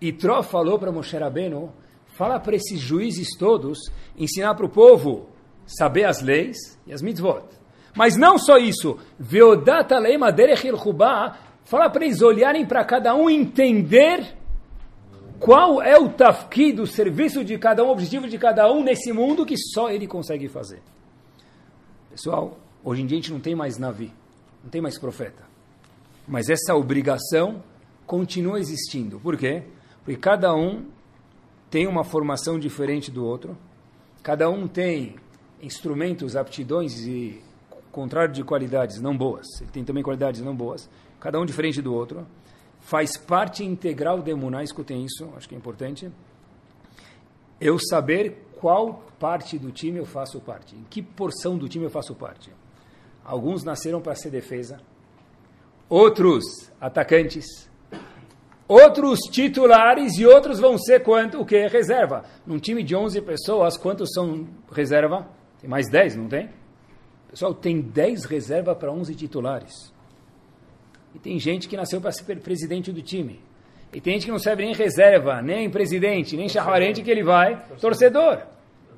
E 0.00 0.12
Tró 0.12 0.42
falou 0.42 0.78
para 0.78 0.92
Moshe 0.92 1.16
Rabbeinu, 1.16 1.72
fala 2.16 2.38
para 2.38 2.54
esses 2.54 2.78
juízes 2.78 3.36
todos, 3.36 3.78
ensinar 4.16 4.54
para 4.54 4.66
o 4.66 4.70
povo 4.70 5.28
saber 5.66 6.04
as 6.04 6.22
leis 6.22 6.56
e 6.86 6.92
as 6.92 7.02
mitzvot. 7.02 7.42
Mas 7.96 8.16
não 8.16 8.38
só 8.38 8.56
isso, 8.56 8.96
fala 11.64 11.90
para 11.90 12.04
eles 12.04 12.22
olharem 12.22 12.64
para 12.64 12.84
cada 12.84 13.14
um 13.16 13.28
entender 13.28 14.37
qual 15.38 15.82
é 15.82 15.98
o 15.98 16.08
tafki 16.08 16.72
do 16.72 16.86
serviço 16.86 17.44
de 17.44 17.58
cada 17.58 17.84
um, 17.84 17.88
o 17.88 17.90
objetivo 17.90 18.28
de 18.28 18.38
cada 18.38 18.70
um 18.70 18.82
nesse 18.82 19.12
mundo 19.12 19.46
que 19.46 19.56
só 19.56 19.90
ele 19.90 20.06
consegue 20.06 20.48
fazer. 20.48 20.82
Pessoal, 22.10 22.58
hoje 22.82 23.02
em 23.02 23.06
dia 23.06 23.18
a 23.18 23.20
gente 23.20 23.32
não 23.32 23.40
tem 23.40 23.54
mais 23.54 23.78
Navi, 23.78 24.12
não 24.62 24.70
tem 24.70 24.80
mais 24.80 24.98
profeta. 24.98 25.42
Mas 26.26 26.48
essa 26.50 26.74
obrigação 26.74 27.62
continua 28.06 28.58
existindo. 28.58 29.20
Por 29.20 29.36
quê? 29.36 29.62
Porque 30.04 30.18
cada 30.18 30.54
um 30.54 30.86
tem 31.70 31.86
uma 31.86 32.04
formação 32.04 32.58
diferente 32.58 33.10
do 33.10 33.24
outro, 33.24 33.56
cada 34.22 34.50
um 34.50 34.66
tem 34.66 35.16
instrumentos, 35.62 36.36
aptidões 36.36 37.06
e 37.06 37.42
contrário 37.92 38.32
de 38.32 38.42
qualidades 38.42 39.00
não 39.00 39.16
boas. 39.16 39.46
Ele 39.60 39.70
tem 39.70 39.84
também 39.84 40.02
qualidades 40.02 40.40
não 40.40 40.54
boas 40.54 40.88
cada 41.20 41.40
um 41.40 41.44
diferente 41.44 41.82
do 41.82 41.94
outro, 41.94 42.26
faz 42.88 43.18
parte 43.18 43.62
integral 43.62 44.22
de 44.22 44.30
Emuná, 44.30 44.62
escutem 44.62 45.04
isso, 45.04 45.30
acho 45.36 45.46
que 45.46 45.54
é 45.54 45.58
importante, 45.58 46.10
eu 47.60 47.78
saber 47.78 48.48
qual 48.58 49.02
parte 49.18 49.58
do 49.58 49.70
time 49.70 49.98
eu 49.98 50.06
faço 50.06 50.40
parte, 50.40 50.74
em 50.74 50.84
que 50.88 51.02
porção 51.02 51.58
do 51.58 51.68
time 51.68 51.84
eu 51.84 51.90
faço 51.90 52.14
parte. 52.14 52.50
Alguns 53.22 53.62
nasceram 53.62 54.00
para 54.00 54.14
ser 54.14 54.30
defesa, 54.30 54.80
outros 55.86 56.44
atacantes, 56.80 57.68
outros 58.66 59.18
titulares 59.30 60.16
e 60.16 60.24
outros 60.24 60.58
vão 60.58 60.78
ser 60.78 61.02
quanto? 61.02 61.42
O 61.42 61.44
que? 61.44 61.66
Reserva. 61.66 62.24
Num 62.46 62.58
time 62.58 62.82
de 62.82 62.96
11 62.96 63.20
pessoas, 63.20 63.76
quantos 63.76 64.08
são 64.14 64.48
reserva? 64.72 65.28
Tem 65.60 65.68
mais 65.68 65.90
10, 65.90 66.16
não 66.16 66.26
tem? 66.26 66.48
Pessoal, 67.28 67.52
tem 67.52 67.82
10 67.82 68.24
reserva 68.24 68.74
para 68.74 68.90
11 68.90 69.14
titulares. 69.14 69.92
E 71.14 71.18
tem 71.18 71.38
gente 71.38 71.68
que 71.68 71.76
nasceu 71.76 72.00
para 72.00 72.12
ser 72.12 72.24
presidente 72.36 72.92
do 72.92 73.02
time. 73.02 73.40
E 73.92 74.00
tem 74.00 74.14
gente 74.14 74.26
que 74.26 74.32
não 74.32 74.38
serve 74.38 74.64
nem 74.64 74.74
reserva, 74.74 75.40
nem 75.40 75.70
presidente, 75.70 76.36
nem 76.36 76.48
chavarente 76.48 77.02
que 77.02 77.10
ele 77.10 77.22
vai, 77.22 77.62
torcedor. 77.80 78.42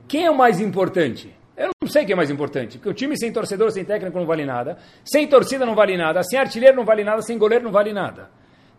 Quem 0.09 0.27
é 0.27 0.31
o 0.31 0.37
mais 0.37 0.61
importante? 0.61 1.33
Eu 1.57 1.71
não 1.81 1.89
sei 1.89 2.03
o 2.03 2.07
que 2.07 2.13
é 2.13 2.17
mais 2.17 2.31
importante, 2.31 2.79
porque 2.79 2.89
o 2.89 2.95
time 2.95 3.17
sem 3.19 3.33
torcedor, 3.33 3.71
sem 3.71 3.85
técnico 3.85 4.19
não 4.19 4.27
vale 4.27 4.45
nada, 4.45 4.79
sem 5.05 5.29
torcida 5.29 5.65
não 5.67 5.75
vale 5.75 5.97
nada, 5.97 6.23
sem 6.23 6.39
artilheiro 6.39 6.77
não 6.77 6.85
vale 6.85 7.05
nada, 7.05 7.23
sem 7.23 7.39
goleiro 7.39 7.65
não 7.65 7.71
vale 7.71 7.93
nada. 7.93 8.31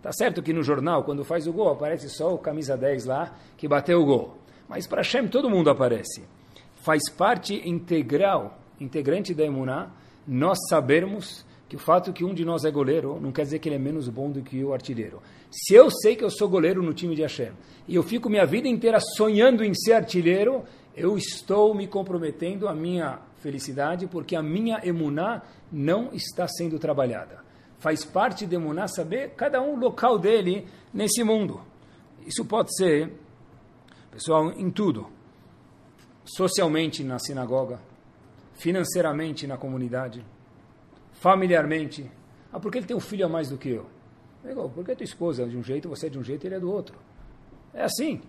Tá 0.02 0.12
certo 0.12 0.42
que 0.42 0.52
no 0.52 0.64
jornal, 0.64 1.04
quando 1.04 1.24
faz 1.24 1.46
o 1.46 1.54
gol, 1.54 1.70
aparece 1.70 2.10
só 2.10 2.34
o 2.34 2.40
camisa 2.40 2.76
10 2.76 3.06
lá 3.06 3.36
que 3.56 3.68
bateu 3.68 4.02
o 4.02 4.06
gol. 4.06 4.38
Mas 4.68 4.88
para 4.88 5.02
Hashem 5.02 5.28
todo 5.28 5.50
mundo 5.50 5.70
aparece. 5.70 6.24
Faz 6.78 7.08
parte 7.10 7.62
integral, 7.70 8.58
integrante 8.80 9.34
da 9.34 9.46
Emuná, 9.46 9.92
nós 10.28 10.58
sabermos 10.68 11.46
que 11.72 11.78
o 11.78 11.80
fato 11.80 12.12
que 12.12 12.26
um 12.26 12.34
de 12.34 12.44
nós 12.44 12.66
é 12.66 12.70
goleiro 12.70 13.18
não 13.22 13.32
quer 13.32 13.44
dizer 13.44 13.60
que 13.60 13.70
ele 13.70 13.78
é 13.78 13.80
menos 13.80 14.10
bom 14.10 14.30
do 14.30 14.42
que 14.42 14.62
o 14.62 14.74
artilheiro. 14.74 15.22
Se 15.50 15.74
eu 15.74 15.90
sei 15.90 16.18
que 16.18 16.24
eu 16.26 16.30
sou 16.30 16.50
goleiro 16.50 16.84
no 16.84 16.94
time 16.94 17.16
de 17.16 17.22
Hashem 17.22 17.54
e 17.88 17.96
eu 17.96 18.04
fico 18.04 18.30
minha 18.30 18.46
vida 18.46 18.68
inteira 18.68 19.00
sonhando 19.00 19.64
em 19.64 19.74
ser 19.74 19.94
artilheiro, 19.94 20.66
eu 20.94 21.18
estou 21.18 21.74
me 21.74 21.88
comprometendo 21.88 22.68
à 22.68 22.76
minha 22.76 23.20
felicidade 23.38 24.06
porque 24.06 24.36
a 24.36 24.44
minha 24.44 24.82
emuná 24.84 25.44
não 25.72 26.10
está 26.12 26.46
sendo 26.46 26.78
trabalhada. 26.78 27.42
Faz 27.80 28.04
parte 28.04 28.46
de 28.46 28.54
emuná 28.54 28.90
saber 28.90 29.30
cada 29.38 29.62
um 29.62 29.80
local 29.80 30.20
dele 30.20 30.68
nesse 30.94 31.24
mundo. 31.24 31.62
Isso 32.28 32.44
pode 32.44 32.76
ser, 32.76 33.14
pessoal, 34.12 34.52
em 34.52 34.70
tudo. 34.70 35.08
Socialmente 36.26 37.02
na 37.02 37.18
sinagoga, 37.18 37.80
financeiramente 38.56 39.48
na 39.48 39.56
comunidade, 39.56 40.22
familiarmente. 41.22 42.12
Ah, 42.52 42.60
porque 42.60 42.80
ele 42.80 42.88
tem 42.88 42.98
um 42.98 43.00
filho 43.00 43.28
a 43.28 43.30
mais 43.30 43.48
do 43.48 43.58
que 43.58 43.70
eu? 43.70 43.86
Legal, 44.44 44.70
porque 44.74 44.96
tua 44.96 45.04
esposa 45.04 45.44
é 45.44 45.46
de 45.46 45.56
um 45.56 45.64
jeito, 45.64 45.88
você 45.88 46.08
é 46.08 46.10
de 46.10 46.18
um 46.18 46.24
jeito 46.24 46.44
e 46.44 46.48
ele 46.48 46.56
é 46.56 46.60
do 46.60 46.70
outro. 46.70 46.96
É 47.74 47.84
assim. 47.84 48.20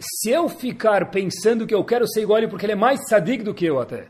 Se 0.00 0.30
eu 0.30 0.48
ficar 0.48 1.10
pensando 1.10 1.66
que 1.66 1.74
eu 1.74 1.84
quero 1.84 2.08
ser 2.08 2.22
igual 2.22 2.36
a 2.36 2.40
ele 2.40 2.48
porque 2.48 2.64
ele 2.64 2.72
é 2.72 2.76
mais 2.76 3.06
sadig 3.08 3.42
do 3.42 3.52
que 3.52 3.66
eu 3.66 3.78
até. 3.78 4.08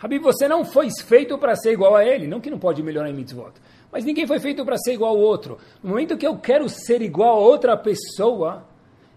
Habib, 0.00 0.22
você 0.22 0.46
não 0.46 0.64
foi 0.64 0.88
feito 1.04 1.36
para 1.36 1.56
ser 1.56 1.72
igual 1.72 1.96
a 1.96 2.04
ele. 2.04 2.28
Não 2.28 2.40
que 2.40 2.48
não 2.48 2.60
pode 2.60 2.80
melhorar 2.80 3.10
em 3.10 3.14
mitzvot. 3.14 3.52
Mas 3.90 4.04
ninguém 4.04 4.26
foi 4.26 4.38
feito 4.38 4.64
para 4.64 4.78
ser 4.78 4.92
igual 4.92 5.10
ao 5.10 5.18
outro. 5.18 5.58
No 5.82 5.90
momento 5.90 6.16
que 6.16 6.26
eu 6.26 6.38
quero 6.38 6.68
ser 6.68 7.02
igual 7.02 7.36
a 7.36 7.40
outra 7.40 7.76
pessoa, 7.76 8.64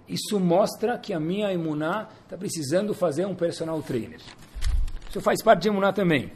isso 0.08 0.40
mostra 0.40 0.98
que 0.98 1.14
a 1.14 1.20
minha 1.20 1.54
imuná 1.54 2.08
está 2.24 2.36
precisando 2.36 2.96
fazer 2.96 3.28
um 3.28 3.36
personal 3.36 3.80
trainer. 3.84 4.20
Isso 5.08 5.22
faz 5.22 5.44
parte 5.44 5.64
de 5.64 5.68
imuná 5.68 5.94
também. 5.94 6.32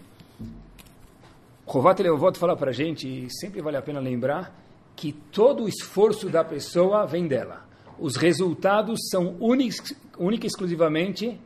Rovat 1.71 2.01
Leovot 2.01 2.37
fala 2.37 2.57
para 2.57 2.71
a 2.71 2.73
gente, 2.73 3.07
e 3.07 3.29
sempre 3.29 3.61
vale 3.61 3.77
a 3.77 3.81
pena 3.81 4.01
lembrar, 4.01 4.53
que 4.93 5.13
todo 5.13 5.63
o 5.63 5.69
esforço 5.69 6.29
da 6.29 6.43
pessoa 6.43 7.05
vem 7.05 7.29
dela. 7.29 7.65
Os 7.97 8.17
resultados 8.17 8.99
são 9.09 9.37
únicos, 9.39 9.93
única 10.17 10.45
e 10.45 10.49
exclusivamente 10.49 11.39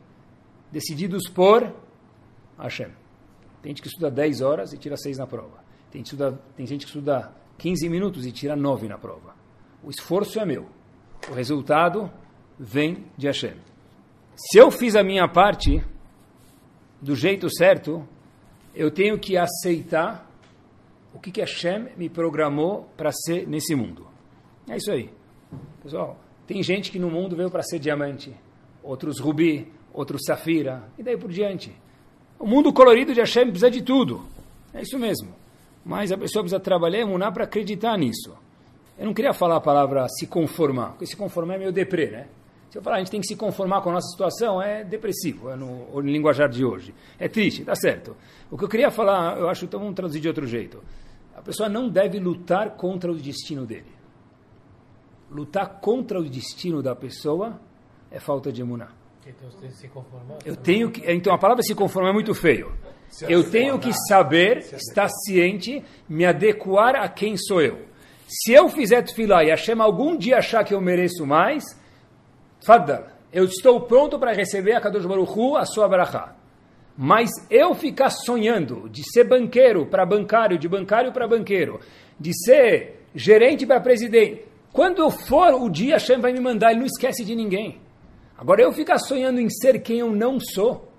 decididos 0.72 1.28
por 1.28 1.72
Hashem. 2.58 2.88
Tem 3.62 3.70
gente 3.70 3.82
que 3.82 3.86
estuda 3.86 4.10
10 4.10 4.40
horas 4.40 4.72
e 4.72 4.78
tira 4.78 4.96
6 4.96 5.18
na 5.18 5.28
prova. 5.28 5.64
Tem, 5.92 6.02
estuda, 6.02 6.32
tem 6.56 6.66
gente 6.66 6.86
que 6.86 6.90
estuda 6.90 7.32
15 7.58 7.88
minutos 7.88 8.26
e 8.26 8.32
tira 8.32 8.56
9 8.56 8.88
na 8.88 8.98
prova. 8.98 9.32
O 9.80 9.90
esforço 9.90 10.40
é 10.40 10.44
meu. 10.44 10.66
O 11.30 11.34
resultado 11.34 12.10
vem 12.58 13.06
de 13.16 13.28
Hashem. 13.28 13.54
Se 14.34 14.58
eu 14.58 14.72
fiz 14.72 14.96
a 14.96 15.04
minha 15.04 15.28
parte 15.28 15.84
do 17.00 17.14
jeito 17.14 17.48
certo, 17.48 18.06
eu 18.76 18.90
tenho 18.90 19.18
que 19.18 19.38
aceitar 19.38 20.30
o 21.14 21.18
que, 21.18 21.30
que 21.30 21.40
Hashem 21.40 21.88
me 21.96 22.10
programou 22.10 22.88
para 22.96 23.10
ser 23.10 23.48
nesse 23.48 23.74
mundo. 23.74 24.06
É 24.68 24.76
isso 24.76 24.92
aí. 24.92 25.10
Pessoal, 25.82 26.18
tem 26.46 26.62
gente 26.62 26.92
que 26.92 26.98
no 26.98 27.10
mundo 27.10 27.34
veio 27.34 27.50
para 27.50 27.62
ser 27.62 27.78
diamante, 27.78 28.36
outros 28.82 29.18
rubi, 29.18 29.72
outros 29.94 30.22
safira, 30.26 30.84
e 30.98 31.02
daí 31.02 31.16
por 31.16 31.32
diante. 31.32 31.74
O 32.38 32.46
mundo 32.46 32.70
colorido 32.70 33.14
de 33.14 33.20
Hashem 33.20 33.46
precisa 33.46 33.70
de 33.70 33.82
tudo. 33.82 34.26
É 34.74 34.82
isso 34.82 34.98
mesmo. 34.98 35.34
Mas 35.82 36.12
a 36.12 36.18
pessoa 36.18 36.42
precisa 36.42 36.60
trabalhar 36.60 37.00
e 37.00 37.04
munar 37.04 37.32
para 37.32 37.44
acreditar 37.44 37.96
nisso. 37.96 38.36
Eu 38.98 39.06
não 39.06 39.14
queria 39.14 39.32
falar 39.32 39.56
a 39.56 39.60
palavra 39.60 40.06
se 40.08 40.26
conformar, 40.26 40.90
porque 40.90 41.06
se 41.06 41.16
conformar 41.16 41.54
é 41.54 41.58
meio 41.58 41.72
deprê, 41.72 42.10
né? 42.10 42.26
Eu 42.76 42.82
falar 42.82 42.96
a 42.96 42.98
gente 42.98 43.10
tem 43.10 43.22
que 43.22 43.26
se 43.26 43.34
conformar 43.34 43.80
com 43.80 43.88
a 43.88 43.94
nossa 43.94 44.08
situação, 44.08 44.60
é 44.60 44.84
depressivo, 44.84 45.48
é 45.48 45.56
no, 45.56 45.90
no 45.90 46.00
linguajar 46.00 46.46
de 46.46 46.62
hoje. 46.62 46.94
É 47.18 47.26
triste, 47.26 47.64
tá 47.64 47.74
certo. 47.74 48.14
O 48.50 48.58
que 48.58 48.64
eu 48.64 48.68
queria 48.68 48.90
falar, 48.90 49.38
eu 49.38 49.48
acho, 49.48 49.64
então 49.64 49.80
vamos 49.80 49.94
traduzir 49.94 50.20
de 50.20 50.28
outro 50.28 50.46
jeito. 50.46 50.84
A 51.34 51.40
pessoa 51.40 51.70
não 51.70 51.88
deve 51.88 52.18
lutar 52.18 52.76
contra 52.76 53.10
o 53.10 53.14
destino 53.14 53.64
dele. 53.64 53.90
Lutar 55.30 55.80
contra 55.80 56.20
o 56.20 56.28
destino 56.28 56.82
da 56.82 56.94
pessoa 56.94 57.58
é 58.10 58.20
falta 58.20 58.52
de 58.52 58.60
emuná. 58.60 58.88
Então 59.26 59.50
você 59.50 59.56
tem 59.56 59.70
que 59.70 59.76
se 59.76 59.88
conformar. 59.88 60.36
Eu 60.44 60.54
tenho 60.54 60.90
que, 60.90 61.10
então 61.10 61.32
a 61.32 61.38
palavra 61.38 61.62
se 61.62 61.74
conformar 61.74 62.10
é 62.10 62.12
muito 62.12 62.34
feio. 62.34 62.74
Eu 63.26 63.50
tenho 63.50 63.78
que 63.78 63.90
saber, 64.06 64.58
estar 64.58 65.08
ciente, 65.08 65.82
me 66.06 66.26
adequar 66.26 66.94
a 66.94 67.08
quem 67.08 67.38
sou 67.38 67.62
eu. 67.62 67.86
Se 68.28 68.52
eu 68.52 68.68
fizer 68.68 69.00
tefilá 69.00 69.42
e 69.44 69.48
Hashem 69.48 69.80
algum 69.80 70.14
dia 70.14 70.36
achar 70.36 70.62
que 70.62 70.74
eu 70.74 70.80
mereço 70.80 71.24
mais, 71.24 71.64
Faddal, 72.66 73.04
eu 73.32 73.44
estou 73.44 73.80
pronto 73.82 74.18
para 74.18 74.32
receber 74.32 74.72
a 74.72 74.80
Kadosh 74.80 75.06
Baruch 75.06 75.38
Hu, 75.38 75.56
a 75.56 75.64
sua 75.64 75.86
barachá. 75.86 76.34
Mas 76.98 77.30
eu 77.48 77.76
ficar 77.76 78.10
sonhando 78.10 78.88
de 78.88 79.04
ser 79.08 79.22
banqueiro 79.22 79.86
para 79.86 80.04
bancário, 80.04 80.58
de 80.58 80.68
bancário 80.68 81.12
para 81.12 81.28
banqueiro, 81.28 81.78
de 82.18 82.32
ser 82.44 83.06
gerente 83.14 83.64
para 83.64 83.80
presidente, 83.80 84.42
quando 84.72 85.08
for 85.10 85.54
o 85.54 85.70
dia, 85.70 85.94
Hashem 85.94 86.18
vai 86.18 86.32
me 86.32 86.40
mandar, 86.40 86.72
ele 86.72 86.80
não 86.80 86.86
esquece 86.86 87.24
de 87.24 87.36
ninguém. 87.36 87.80
Agora, 88.36 88.62
eu 88.62 88.72
ficar 88.72 88.98
sonhando 88.98 89.40
em 89.40 89.48
ser 89.48 89.80
quem 89.80 90.00
eu 90.00 90.10
não 90.10 90.40
sou, 90.40 90.90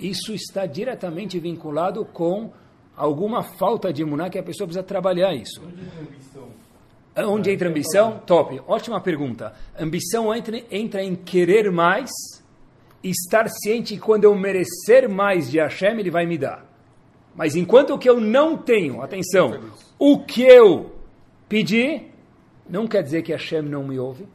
isso 0.00 0.32
está 0.32 0.64
diretamente 0.64 1.38
vinculado 1.38 2.06
com 2.06 2.50
alguma 2.96 3.42
falta 3.42 3.92
de 3.92 4.00
imuná 4.00 4.30
que 4.30 4.38
a 4.38 4.42
pessoa 4.42 4.66
precisa 4.66 4.82
trabalhar 4.82 5.34
isso. 5.34 5.60
Onde 5.62 5.82
entra 7.50 7.68
ambição? 7.68 8.22
Top. 8.26 8.60
Ótima 8.66 9.00
pergunta. 9.00 9.52
Ambição 9.78 10.34
entra, 10.34 10.62
entra 10.70 11.02
em 11.02 11.14
querer 11.14 11.70
mais 11.70 12.10
estar 13.02 13.48
ciente 13.48 13.94
que 13.94 14.00
quando 14.00 14.24
eu 14.24 14.34
merecer 14.34 15.08
mais 15.08 15.50
de 15.50 15.58
Hashem, 15.58 15.98
Ele 15.98 16.10
vai 16.10 16.24
me 16.24 16.38
dar. 16.38 16.64
Mas 17.34 17.56
enquanto 17.56 17.98
que 17.98 18.08
eu 18.08 18.20
não 18.20 18.56
tenho, 18.56 19.02
atenção, 19.02 19.58
o 19.98 20.20
que 20.20 20.42
eu 20.42 20.92
pedi, 21.48 22.02
não 22.68 22.86
quer 22.86 23.02
dizer 23.02 23.22
que 23.22 23.32
Hashem 23.32 23.62
não 23.62 23.84
me 23.84 23.98
ouve, 23.98 24.26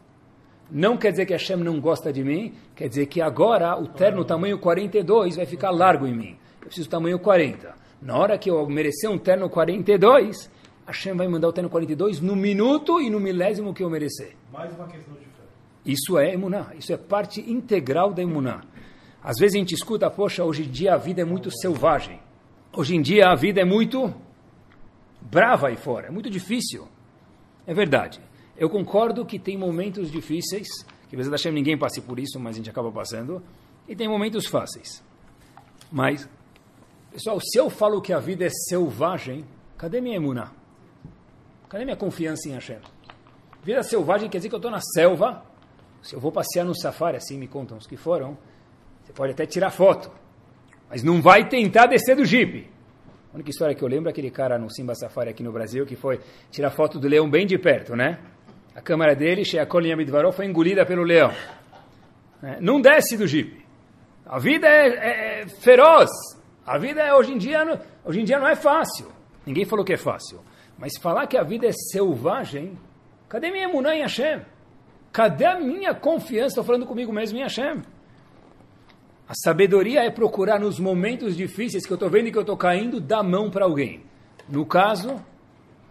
não 0.69 0.97
quer 0.97 1.11
dizer 1.11 1.25
que 1.25 1.33
Hashem 1.33 1.57
não 1.57 1.79
gosta 1.79 2.11
de 2.11 2.23
mim, 2.23 2.53
quer 2.75 2.89
dizer 2.89 3.05
que 3.05 3.21
agora 3.21 3.79
o 3.79 3.87
terno 3.87 4.25
tamanho 4.25 4.59
42 4.59 5.37
vai 5.37 5.45
ficar 5.45 5.71
largo 5.71 6.05
em 6.05 6.13
mim. 6.13 6.37
Eu 6.61 6.67
preciso 6.67 6.89
tamanho 6.89 7.19
40. 7.19 7.73
Na 8.01 8.17
hora 8.17 8.37
que 8.37 8.49
eu 8.49 8.67
merecer 8.67 9.09
um 9.09 9.17
terno 9.17 9.49
42, 9.49 10.51
Hashem 10.87 11.17
vai 11.17 11.27
mandar 11.27 11.49
o 11.49 11.53
terno 11.53 11.69
42 11.69 12.21
no 12.21 12.33
minuto 12.33 13.01
e 13.01 13.09
no 13.09 13.19
milésimo 13.19 13.73
que 13.73 13.83
eu 13.83 13.89
merecer. 13.89 14.37
Mais 14.53 14.73
uma 14.73 14.87
questão 14.87 15.13
de 15.15 15.25
fé. 15.25 15.43
Isso 15.85 16.17
é 16.17 16.33
emuná, 16.33 16.71
isso 16.75 16.93
é 16.93 16.97
parte 16.97 17.41
integral 17.41 18.13
da 18.13 18.21
emuná. 18.21 18.63
Às 19.21 19.37
vezes 19.37 19.55
a 19.55 19.59
gente 19.59 19.75
escuta, 19.75 20.09
poxa, 20.09 20.45
hoje 20.45 20.63
em 20.63 20.71
dia 20.71 20.93
a 20.93 20.97
vida 20.97 21.21
é 21.21 21.25
muito 21.25 21.51
selvagem. 21.51 22.21
Hoje 22.73 22.95
em 22.95 23.01
dia 23.01 23.27
a 23.27 23.35
vida 23.35 23.59
é 23.59 23.65
muito 23.65 24.13
brava 25.19 25.67
aí 25.67 25.75
fora, 25.75 26.07
é 26.07 26.09
muito 26.09 26.29
difícil. 26.29 26.87
É 27.65 27.73
verdade. 27.73 28.21
Eu 28.55 28.69
concordo 28.69 29.25
que 29.25 29.37
tem 29.37 29.57
momentos 29.57 30.09
difíceis, 30.09 30.69
que 31.09 31.17
às 31.17 31.27
vezes 31.27 31.45
ninguém 31.53 31.77
passe 31.77 31.99
por 31.99 32.17
isso, 32.17 32.39
mas 32.39 32.55
a 32.55 32.57
gente 32.59 32.69
acaba 32.69 32.89
passando, 32.89 33.43
e 33.89 33.93
tem 33.95 34.07
momentos 34.07 34.45
fáceis. 34.45 35.03
Mas, 35.91 36.29
pessoal, 37.11 37.41
se 37.41 37.57
eu 37.57 37.69
falo 37.69 38.01
que 38.01 38.13
a 38.13 38.19
vida 38.19 38.45
é 38.45 38.49
selvagem, 38.49 39.43
cadê 39.77 39.99
minha 39.99 40.15
emuná? 40.15 40.51
Cadê 41.69 41.83
minha 41.83 41.97
confiança 41.97 42.47
em 42.47 42.53
Hashem? 42.53 42.77
Vida 43.61 43.83
selvagem 43.83 44.29
quer 44.29 44.37
dizer 44.37 44.47
que 44.47 44.55
eu 44.55 44.59
estou 44.59 44.71
na 44.71 44.79
selva. 44.79 45.43
Se 46.01 46.15
eu 46.15 46.19
vou 46.19 46.31
passear 46.31 46.63
no 46.63 46.73
safari, 46.73 47.17
assim 47.17 47.37
me 47.37 47.47
contam 47.47 47.77
os 47.77 47.85
que 47.85 47.97
foram, 47.97 48.37
você 49.03 49.11
pode 49.11 49.33
até 49.33 49.45
tirar 49.45 49.71
foto, 49.71 50.09
mas 50.89 51.03
não 51.03 51.21
vai 51.21 51.49
tentar 51.49 51.87
descer 51.87 52.15
do 52.15 52.23
jipe. 52.23 52.69
A 53.31 53.35
única 53.35 53.49
história 53.49 53.75
que 53.75 53.83
eu 53.83 53.87
lembro 53.87 54.07
é 54.07 54.11
aquele 54.11 54.31
cara 54.31 54.57
no 54.57 54.69
Simba 54.69 54.95
Safari 54.95 55.29
aqui 55.29 55.43
no 55.43 55.51
Brasil 55.51 55.85
que 55.85 55.97
foi 55.97 56.21
tirar 56.49 56.69
foto 56.69 56.97
do 56.97 57.07
leão 57.07 57.29
bem 57.29 57.45
de 57.45 57.57
perto, 57.57 57.95
né? 57.95 58.19
A 58.73 58.81
câmera 58.81 59.13
dele, 59.13 59.43
Sheakol 59.43 59.81
Yamidvaró, 59.81 60.31
foi 60.31 60.45
engolida 60.45 60.85
pelo 60.85 61.03
leão. 61.03 61.31
É, 62.41 62.61
não 62.61 62.79
desce 62.79 63.17
do 63.17 63.27
jipe. 63.27 63.65
A 64.25 64.39
vida 64.39 64.67
é, 64.67 64.87
é, 64.87 65.41
é 65.41 65.47
feroz. 65.47 66.09
A 66.65 66.77
vida 66.77 67.01
é, 67.01 67.13
hoje 67.13 67.33
em 67.33 67.37
dia, 67.37 67.81
hoje 68.05 68.21
em 68.21 68.23
dia 68.23 68.39
não 68.39 68.47
é 68.47 68.55
fácil. 68.55 69.11
Ninguém 69.45 69.65
falou 69.65 69.83
que 69.83 69.93
é 69.93 69.97
fácil. 69.97 70.39
Mas 70.77 70.97
falar 71.01 71.27
que 71.27 71.37
a 71.37 71.43
vida 71.43 71.67
é 71.67 71.71
selvagem, 71.71 72.77
cadê 73.27 73.51
minha 73.51 73.65
emuná 73.65 73.95
em 73.95 74.01
Hashem? 74.01 74.41
Cadê 75.11 75.45
a 75.45 75.59
minha 75.59 75.93
confiança? 75.93 76.47
Estou 76.47 76.63
falando 76.63 76.85
comigo 76.85 77.11
mesmo 77.11 77.37
em 77.37 77.41
Hashem. 77.41 77.81
A 79.27 79.33
sabedoria 79.33 80.03
é 80.03 80.11
procurar 80.11 80.59
nos 80.59 80.79
momentos 80.79 81.35
difíceis 81.35 81.85
que 81.85 81.91
eu 81.91 81.95
estou 81.95 82.09
vendo 82.09 82.31
que 82.31 82.37
eu 82.37 82.41
estou 82.41 82.55
caindo, 82.55 83.01
dar 83.01 83.23
mão 83.23 83.49
para 83.49 83.65
alguém. 83.65 84.03
No 84.47 84.65
caso, 84.65 85.21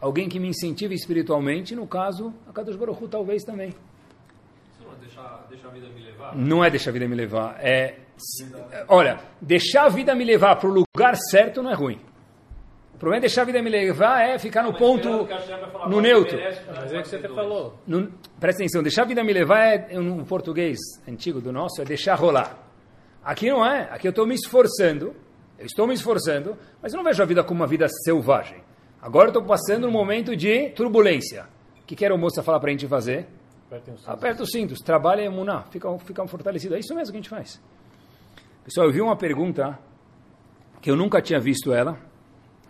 alguém 0.00 0.28
que 0.28 0.38
me 0.38 0.48
incentive 0.48 0.94
espiritualmente. 0.94 1.74
No 1.74 1.86
caso, 1.86 2.32
a 2.48 2.52
Kadosh 2.52 2.76
Baruch 2.76 3.08
talvez 3.08 3.42
também. 3.42 3.74
Não 4.80 4.92
é 4.92 4.96
deixar, 5.00 5.46
deixar 5.50 5.68
a 5.68 5.70
vida 5.72 5.88
me 5.88 6.00
levar? 6.00 6.36
Não 6.36 6.64
é 6.64 6.70
deixar 6.70 6.90
a 6.90 6.92
vida 6.92 7.08
me 7.08 7.14
levar. 7.14 7.58
É 7.60 7.98
Olha, 8.88 9.20
deixar 9.40 9.84
a 9.84 9.88
vida 9.88 10.14
me 10.14 10.24
levar 10.24 10.56
para 10.56 10.68
o 10.68 10.72
lugar 10.72 11.16
certo 11.16 11.62
não 11.62 11.70
é 11.70 11.74
ruim. 11.74 12.00
O 12.96 12.98
problema 12.98 13.18
é 13.18 13.20
deixar 13.20 13.42
a 13.42 13.44
vida 13.44 13.60
me 13.60 13.68
levar 13.68 14.22
é 14.22 14.38
ficar 14.38 14.62
no 14.62 14.72
ponto, 14.72 15.28
no 15.86 16.00
neutro. 16.00 16.38
Mas 16.74 16.94
é 16.94 16.98
o 16.98 17.02
que 17.02 17.08
você 17.08 17.16
até 17.16 17.28
falou. 17.28 17.78
Presta 18.40 18.62
atenção, 18.62 18.82
deixar 18.82 19.02
a 19.02 19.04
vida 19.04 19.22
me 19.22 19.34
levar 19.34 19.66
é, 19.66 19.98
no 19.98 20.24
português 20.24 20.78
antigo 21.06 21.38
do 21.38 21.52
nosso, 21.52 21.82
é 21.82 21.84
deixar 21.84 22.14
rolar. 22.14 22.58
Aqui 23.22 23.50
não 23.50 23.62
é, 23.62 23.82
aqui 23.90 24.08
eu 24.08 24.10
estou 24.10 24.26
me 24.26 24.34
esforçando, 24.34 25.14
eu 25.58 25.66
estou 25.66 25.86
me 25.86 25.92
esforçando, 25.92 26.56
mas 26.80 26.94
eu 26.94 26.96
não 26.96 27.04
vejo 27.04 27.22
a 27.22 27.26
vida 27.26 27.44
como 27.44 27.60
uma 27.60 27.66
vida 27.66 27.86
selvagem. 28.02 28.62
Agora 29.02 29.26
eu 29.26 29.30
estou 29.30 29.44
passando 29.44 29.86
um 29.86 29.90
momento 29.90 30.34
de 30.34 30.70
turbulência. 30.70 31.46
O 31.82 31.84
que 31.84 31.94
quer 31.94 32.10
o 32.12 32.16
moça 32.16 32.42
falar 32.42 32.60
para 32.60 32.70
a 32.70 32.72
gente 32.72 32.88
fazer? 32.88 33.26
Apertem 33.66 33.92
os 33.92 34.00
cintos. 34.00 34.14
Aperta 34.14 34.42
os 34.42 34.50
cintos, 34.50 34.78
trabalha 34.80 35.20
em 35.20 35.26
emuná, 35.26 35.64
fica, 35.64 35.98
fica 35.98 36.22
um 36.22 36.26
fortalecido. 36.26 36.74
É 36.74 36.78
isso 36.78 36.94
mesmo 36.94 37.12
que 37.12 37.18
a 37.18 37.20
gente 37.20 37.28
faz. 37.28 37.60
Pessoal, 38.64 38.86
eu 38.86 38.92
vi 38.92 39.02
uma 39.02 39.16
pergunta 39.16 39.78
que 40.80 40.90
eu 40.90 40.96
nunca 40.96 41.20
tinha 41.20 41.38
visto 41.38 41.74
ela, 41.74 41.98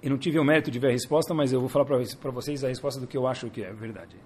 e 0.03 0.09
não 0.09 0.19
tive 0.19 0.39
o 0.39 0.45
mérito 0.45 0.71
de 0.71 0.79
ver 0.79 0.89
a 0.89 0.93
resposta, 0.93 1.35
mas 1.35 1.53
eu 1.53 1.61
vou 1.61 1.69
falar 1.69 1.85
para 1.85 2.31
vocês 2.31 2.63
a 2.63 2.69
resposta 2.69 3.01
do 3.01 3.07
que 3.07 3.17
eu 3.17 3.27
acho 3.27 3.51
que 3.51 3.63
é 3.63 3.73
verdade. 3.73 4.17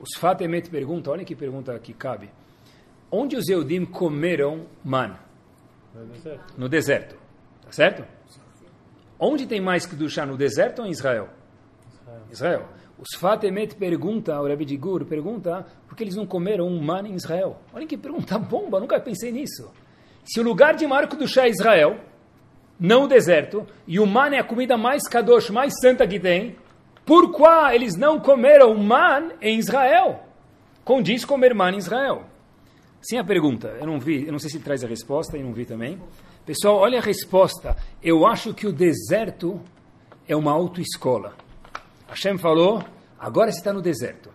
Os 0.00 0.18
Fatemet 0.18 0.70
perguntam, 0.70 1.12
olha 1.12 1.24
que 1.24 1.34
pergunta 1.34 1.78
que 1.78 1.92
cabe. 1.92 2.30
Onde 3.10 3.36
os 3.36 3.48
Eudim 3.48 3.84
comeram 3.84 4.66
man? 4.84 5.16
Não 5.94 6.06
deu 6.06 6.16
certo. 6.16 6.54
No 6.58 6.68
deserto. 6.68 7.16
Tá 7.64 7.72
certo? 7.72 8.04
Onde 9.18 9.46
tem 9.46 9.60
mais 9.60 9.86
que 9.86 9.96
duchar, 9.96 10.26
no 10.26 10.36
deserto 10.36 10.80
ou 10.80 10.86
em 10.86 10.90
Israel? 10.90 11.28
Israel. 12.30 12.68
Os 12.98 13.18
Fatemet 13.18 13.74
pergunta, 13.74 14.40
o 14.40 14.46
Rebbe 14.46 14.64
de 14.64 14.76
Gur 14.76 15.04
pergunta, 15.04 15.66
por 15.86 15.96
que 15.96 16.04
eles 16.04 16.16
não 16.16 16.26
comeram 16.26 16.66
um 16.66 16.82
man 16.82 17.06
em 17.06 17.14
Israel? 17.14 17.58
Olha 17.72 17.86
que 17.86 17.96
pergunta 17.96 18.38
bomba, 18.38 18.80
nunca 18.80 18.98
pensei 19.00 19.30
nisso. 19.30 19.70
Se 20.24 20.40
o 20.40 20.42
lugar 20.42 20.74
de 20.74 20.86
Marco 20.86 21.16
do 21.16 21.28
chá 21.28 21.46
é 21.46 21.50
Israel, 21.50 21.98
não 22.78 23.04
o 23.04 23.08
deserto, 23.08 23.66
e 23.86 23.98
o 23.98 24.06
man 24.06 24.34
é 24.34 24.38
a 24.38 24.44
comida 24.44 24.76
mais 24.76 25.08
kadosh, 25.08 25.50
mais 25.50 25.72
santa 25.80 26.06
que 26.06 26.20
tem, 26.20 26.56
por 27.04 27.32
qual 27.32 27.70
eles 27.70 27.96
não 27.96 28.18
comeram 28.18 28.74
man 28.74 29.30
em 29.40 29.58
Israel? 29.58 30.24
Condiz 30.84 31.24
comer 31.24 31.54
man 31.54 31.72
em 31.72 31.78
Israel. 31.78 32.24
Sim, 33.00 33.18
a 33.18 33.24
pergunta, 33.24 33.76
eu 33.80 33.86
não 33.86 34.00
vi, 34.00 34.26
eu 34.26 34.32
não 34.32 34.38
sei 34.38 34.50
se 34.50 34.58
traz 34.58 34.82
a 34.82 34.88
resposta, 34.88 35.36
eu 35.36 35.44
não 35.44 35.52
vi 35.52 35.64
também. 35.64 36.00
Pessoal, 36.44 36.76
olha 36.76 36.98
a 36.98 37.02
resposta. 37.02 37.76
Eu 38.02 38.26
acho 38.26 38.52
que 38.52 38.66
o 38.66 38.72
deserto 38.72 39.60
é 40.28 40.34
uma 40.34 40.52
autoescola. 40.52 41.34
Hashem 42.08 42.38
falou, 42.38 42.82
agora 43.18 43.50
você 43.50 43.58
está 43.58 43.72
no 43.72 43.82
deserto. 43.82 44.30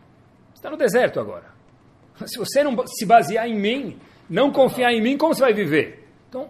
Você 0.53 0.59
está 0.59 0.69
no 0.69 0.77
deserto 0.77 1.19
agora. 1.19 1.45
Se 2.25 2.37
você 2.37 2.63
não 2.63 2.85
se 2.85 3.05
basear 3.05 3.47
em 3.47 3.57
mim, 3.57 3.99
não 4.29 4.51
confiar 4.51 4.93
em 4.93 5.01
mim, 5.01 5.17
como 5.17 5.33
você 5.33 5.41
vai 5.41 5.53
viver? 5.53 6.07
Então, 6.29 6.49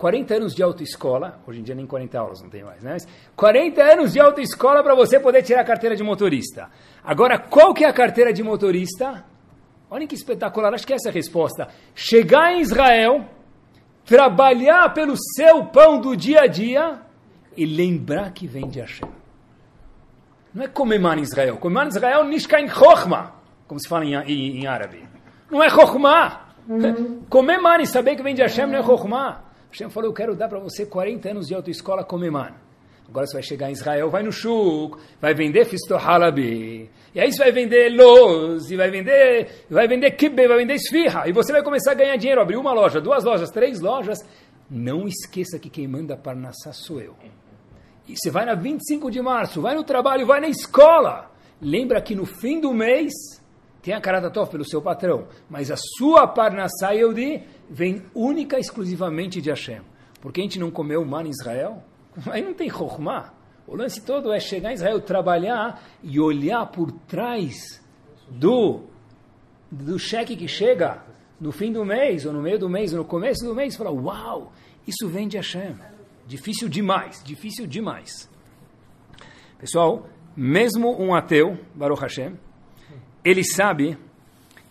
40 0.00 0.34
anos 0.34 0.54
de 0.54 0.62
autoescola, 0.62 1.38
hoje 1.46 1.60
em 1.60 1.62
dia 1.62 1.74
nem 1.74 1.86
40 1.86 2.18
aulas 2.18 2.40
não 2.40 2.48
tem 2.48 2.64
mais, 2.64 2.82
né? 2.82 2.92
Mas 2.94 3.06
40 3.36 3.82
anos 3.82 4.14
de 4.14 4.18
autoescola 4.18 4.82
para 4.82 4.94
você 4.94 5.20
poder 5.20 5.42
tirar 5.42 5.60
a 5.60 5.64
carteira 5.64 5.94
de 5.94 6.02
motorista. 6.02 6.70
Agora, 7.04 7.38
qual 7.38 7.74
que 7.74 7.84
é 7.84 7.88
a 7.88 7.92
carteira 7.92 8.32
de 8.32 8.42
motorista? 8.42 9.22
Olhem 9.90 10.08
que 10.08 10.14
espetacular, 10.14 10.72
acho 10.72 10.86
que 10.86 10.94
essa 10.94 11.08
é 11.08 11.10
a 11.10 11.12
resposta. 11.12 11.68
Chegar 11.94 12.54
em 12.54 12.62
Israel, 12.62 13.26
trabalhar 14.06 14.88
pelo 14.94 15.14
seu 15.36 15.66
pão 15.66 16.00
do 16.00 16.16
dia 16.16 16.44
a 16.44 16.46
dia 16.46 17.02
e 17.54 17.66
lembrar 17.66 18.32
que 18.32 18.46
vem 18.46 18.70
de 18.70 18.80
Hashem. 18.80 19.10
Não 20.54 20.64
é 20.64 20.68
comer 20.68 20.98
man 20.98 21.16
em 21.16 21.22
Israel. 21.22 21.58
Comer 21.58 21.74
man 21.74 21.84
em 21.84 21.88
Israel, 21.88 22.24
nishkain 22.24 22.68
chokhma, 22.68 23.34
como 23.68 23.78
se 23.78 23.86
fala 23.86 24.06
em, 24.06 24.14
em, 24.14 24.62
em 24.62 24.66
árabe. 24.66 25.06
Não 25.50 25.62
é 25.62 25.68
chokhma. 25.68 26.40
Comer 27.28 27.58
man 27.60 27.82
e 27.82 27.86
saber 27.86 28.16
que 28.16 28.22
vem 28.22 28.34
de 28.34 28.40
Hashem 28.40 28.66
não 28.66 28.78
é 28.78 28.82
chokhma. 28.82 29.49
Hashem 29.70 29.90
falou, 29.90 30.10
eu 30.10 30.14
quero 30.14 30.34
dar 30.34 30.48
para 30.48 30.58
você 30.58 30.84
40 30.84 31.30
anos 31.30 31.46
de 31.46 31.54
autoescola 31.54 32.04
comer 32.04 32.30
man. 32.30 32.52
Agora 33.08 33.26
você 33.26 33.34
vai 33.34 33.42
chegar 33.42 33.68
em 33.68 33.72
Israel, 33.72 34.08
vai 34.08 34.22
no 34.22 34.30
shuk, 34.30 34.96
vai 35.20 35.34
vender 35.34 35.64
fistohalabi, 35.64 36.88
e 37.12 37.20
aí 37.20 37.32
você 37.32 37.38
vai 37.38 37.50
vender 37.50 37.88
loz, 37.90 38.70
e 38.70 38.76
vai 38.76 38.88
vender, 38.88 39.64
vai 39.68 39.88
vender 39.88 40.12
kibbe, 40.12 40.46
vai 40.46 40.58
vender 40.58 40.74
esfirra, 40.74 41.28
e 41.28 41.32
você 41.32 41.50
vai 41.50 41.60
começar 41.60 41.90
a 41.90 41.94
ganhar 41.94 42.16
dinheiro, 42.16 42.40
abrir 42.40 42.56
uma 42.56 42.72
loja, 42.72 43.00
duas 43.00 43.24
lojas, 43.24 43.50
três 43.50 43.80
lojas. 43.80 44.18
Não 44.70 45.08
esqueça 45.08 45.58
que 45.58 45.68
quem 45.68 45.88
manda 45.88 46.16
Parnassá 46.16 46.72
sou 46.72 47.00
eu. 47.00 47.16
E 48.06 48.16
você 48.16 48.30
vai 48.30 48.44
na 48.44 48.54
25 48.54 49.10
de 49.10 49.20
março, 49.20 49.60
vai 49.60 49.74
no 49.74 49.82
trabalho, 49.82 50.24
vai 50.24 50.40
na 50.40 50.48
escola. 50.48 51.32
Lembra 51.60 52.00
que 52.00 52.14
no 52.14 52.24
fim 52.24 52.60
do 52.60 52.72
mês 52.72 53.12
tem 53.82 53.94
a 53.94 54.00
Karatatov 54.00 54.50
pelo 54.50 54.64
seu 54.64 54.82
patrão, 54.82 55.26
mas 55.48 55.70
a 55.70 55.76
sua 55.76 56.26
Parnassá 56.26 56.90
Yehudi 56.90 57.42
vem 57.68 58.02
única 58.14 58.58
e 58.58 58.60
exclusivamente 58.60 59.40
de 59.40 59.50
Hashem. 59.50 59.80
Porque 60.20 60.40
a 60.40 60.44
gente 60.44 60.58
não 60.58 60.70
comeu 60.70 61.04
man 61.04 61.24
em 61.24 61.30
Israel? 61.30 61.82
Aí 62.30 62.42
não 62.42 62.52
tem 62.52 62.68
Chokhmah. 62.68 63.32
O 63.66 63.76
lance 63.76 64.04
todo 64.04 64.32
é 64.32 64.40
chegar 64.40 64.70
em 64.70 64.74
Israel, 64.74 65.00
trabalhar 65.00 65.82
e 66.02 66.18
olhar 66.18 66.66
por 66.66 66.90
trás 66.90 67.80
do, 68.28 68.80
do 69.70 69.98
cheque 69.98 70.36
que 70.36 70.48
chega 70.48 71.02
no 71.40 71.52
fim 71.52 71.72
do 71.72 71.84
mês, 71.84 72.26
ou 72.26 72.32
no 72.32 72.42
meio 72.42 72.58
do 72.58 72.68
mês, 72.68 72.92
ou 72.92 72.98
no 72.98 73.04
começo 73.04 73.44
do 73.44 73.54
mês, 73.54 73.74
e 73.74 73.78
falar, 73.78 73.92
uau, 73.92 74.52
isso 74.86 75.08
vem 75.08 75.26
de 75.26 75.36
Hashem. 75.36 75.76
Difícil 76.26 76.68
demais, 76.68 77.22
difícil 77.24 77.66
demais. 77.66 78.28
Pessoal, 79.58 80.06
mesmo 80.36 81.00
um 81.00 81.14
ateu, 81.14 81.58
Baruch 81.74 82.02
Hashem, 82.02 82.34
ele 83.24 83.44
sabe 83.44 83.98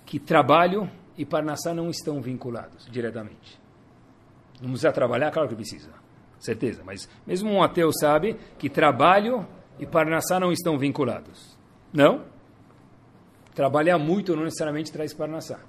que 0.06 0.20
trabalho 0.20 0.90
e 1.18 1.26
Parnassá 1.26 1.74
não 1.74 1.90
estão 1.90 2.22
vinculados 2.22 2.88
diretamente. 2.92 3.60
Não 4.62 4.70
precisa 4.70 4.92
trabalhar? 4.92 5.32
Claro 5.32 5.48
que 5.48 5.56
precisa 5.56 5.90
certeza. 6.40 6.82
Mas 6.84 7.10
mesmo 7.28 7.52
um 7.52 7.62
ateu 7.62 7.92
sabe 7.92 8.36
que 8.58 8.70
trabalho 8.70 9.46
e 9.78 9.86
Parnassá 9.86 10.40
não 10.40 10.52
estão 10.52 10.78
vinculados. 10.78 11.58
Não? 11.94 12.26
Trabalhar 13.54 13.98
muito 13.98 14.36
não 14.36 14.44
necessariamente 14.44 14.92
traz 14.92 15.14
Parnassá. 15.14 15.60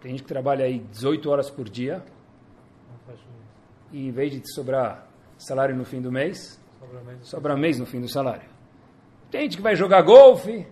Tem 0.00 0.12
gente 0.12 0.22
que 0.22 0.28
trabalha 0.28 0.64
aí 0.64 0.78
18 0.78 1.30
horas 1.30 1.50
por 1.50 1.68
dia 1.68 2.02
e 3.92 4.08
em 4.08 4.10
vez 4.10 4.32
de 4.32 4.52
sobrar 4.52 5.06
salário 5.38 5.76
no 5.76 5.84
fim 5.84 6.00
do 6.00 6.10
mês, 6.10 6.60
sobra 7.22 7.56
mês 7.56 7.78
no 7.78 7.86
fim 7.86 8.00
do 8.00 8.08
salário. 8.08 8.48
Tem 9.30 9.42
gente 9.42 9.56
que 9.56 9.62
vai 9.62 9.76
jogar 9.76 10.02
golfe, 10.02 10.66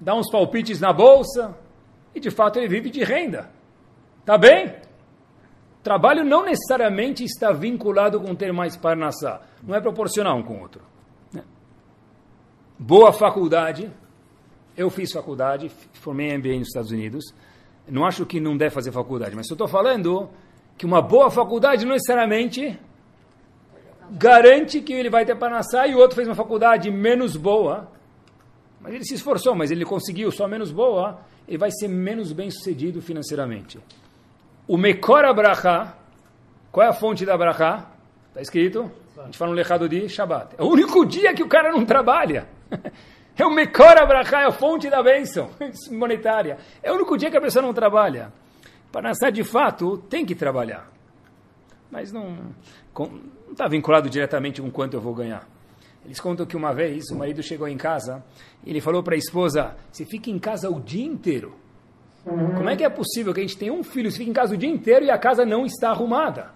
dá 0.00 0.14
uns 0.14 0.30
palpites 0.30 0.80
na 0.80 0.92
bolsa 0.92 1.56
e 2.14 2.20
de 2.20 2.30
fato 2.30 2.58
ele 2.58 2.68
vive 2.68 2.90
de 2.90 3.04
renda. 3.04 3.50
Tá 4.24 4.38
bem? 4.38 4.74
Trabalho 5.82 6.24
não 6.24 6.44
necessariamente 6.44 7.24
está 7.24 7.52
vinculado 7.52 8.20
com 8.20 8.34
ter 8.34 8.52
mais 8.52 8.76
parnassá. 8.76 9.40
Não 9.62 9.74
é 9.74 9.80
proporcional 9.80 10.36
um 10.38 10.42
com 10.42 10.54
o 10.54 10.60
outro. 10.60 10.82
Né? 11.32 11.42
Boa 12.78 13.12
faculdade. 13.12 13.90
Eu 14.76 14.90
fiz 14.90 15.12
faculdade, 15.12 15.70
formei 15.94 16.36
MBA 16.36 16.58
nos 16.58 16.68
Estados 16.68 16.90
Unidos. 16.90 17.24
Não 17.88 18.04
acho 18.04 18.24
que 18.24 18.40
não 18.40 18.56
deve 18.56 18.74
fazer 18.74 18.92
faculdade, 18.92 19.34
mas 19.34 19.48
eu 19.48 19.54
estou 19.54 19.66
falando 19.66 20.30
que 20.76 20.86
uma 20.86 21.02
boa 21.02 21.30
faculdade 21.30 21.84
não 21.84 21.92
necessariamente 21.92 22.78
garante 24.10 24.80
que 24.80 24.92
ele 24.92 25.10
vai 25.10 25.24
ter 25.24 25.36
parnassá 25.36 25.86
e 25.86 25.94
o 25.94 25.98
outro 25.98 26.16
fez 26.16 26.28
uma 26.28 26.34
faculdade 26.34 26.90
menos 26.90 27.36
boa. 27.36 27.88
Mas 28.80 28.94
ele 28.94 29.04
se 29.04 29.14
esforçou, 29.14 29.54
mas 29.54 29.70
ele 29.70 29.84
conseguiu 29.84 30.30
só 30.30 30.48
menos 30.48 30.72
boa, 30.72 31.20
ele 31.46 31.58
vai 31.58 31.70
ser 31.70 31.88
menos 31.88 32.32
bem 32.32 32.50
sucedido 32.50 33.02
financeiramente. 33.02 33.78
O 34.66 34.76
Mekor 34.76 35.24
Abraha, 35.24 35.96
qual 36.72 36.86
é 36.86 36.90
a 36.90 36.92
fonte 36.92 37.26
da 37.26 37.34
Abraha? 37.34 37.90
Está 38.28 38.40
escrito, 38.40 38.90
a 39.18 39.24
gente 39.24 39.36
fala 39.36 39.50
no 39.50 39.56
lecado 39.56 39.88
de 39.88 40.08
Shabbat. 40.08 40.54
É 40.56 40.62
o 40.62 40.68
único 40.68 41.04
dia 41.04 41.34
que 41.34 41.42
o 41.42 41.48
cara 41.48 41.70
não 41.70 41.84
trabalha. 41.84 42.48
É 43.38 43.46
o 43.46 43.50
Mekor 43.50 43.96
Abraha, 43.96 44.42
é 44.42 44.44
a 44.44 44.52
fonte 44.52 44.90
da 44.90 45.02
bênção 45.02 45.48
monetária. 45.90 46.58
É 46.82 46.92
o 46.92 46.94
único 46.94 47.16
dia 47.16 47.30
que 47.30 47.38
a 47.38 47.40
pessoa 47.40 47.62
não 47.62 47.72
trabalha. 47.72 48.30
Para 48.92 49.08
nascer 49.08 49.32
de 49.32 49.42
fato, 49.42 49.96
tem 50.10 50.26
que 50.26 50.34
trabalhar. 50.34 50.90
Mas 51.90 52.12
não 52.12 52.36
está 53.50 53.66
vinculado 53.66 54.10
diretamente 54.10 54.60
com 54.60 54.70
quanto 54.70 54.94
eu 54.94 55.00
vou 55.00 55.14
ganhar. 55.14 55.48
Eles 56.04 56.20
contam 56.20 56.46
que 56.46 56.56
uma 56.56 56.72
vez 56.72 57.10
o 57.10 57.16
marido 57.16 57.42
chegou 57.42 57.68
em 57.68 57.76
casa 57.76 58.24
e 58.64 58.70
ele 58.70 58.80
falou 58.80 59.02
para 59.02 59.14
a 59.14 59.18
esposa: 59.18 59.76
Você 59.90 60.04
fica 60.04 60.30
em 60.30 60.38
casa 60.38 60.70
o 60.70 60.80
dia 60.80 61.04
inteiro. 61.04 61.54
Como 62.24 62.68
é 62.68 62.76
que 62.76 62.84
é 62.84 62.90
possível 62.90 63.32
que 63.32 63.40
a 63.40 63.42
gente 63.42 63.56
tenha 63.56 63.72
um 63.72 63.82
filho, 63.82 64.12
fica 64.12 64.28
em 64.28 64.32
casa 64.32 64.54
o 64.54 64.56
dia 64.56 64.68
inteiro 64.68 65.06
e 65.06 65.10
a 65.10 65.18
casa 65.18 65.44
não 65.44 65.64
está 65.64 65.90
arrumada? 65.90 66.50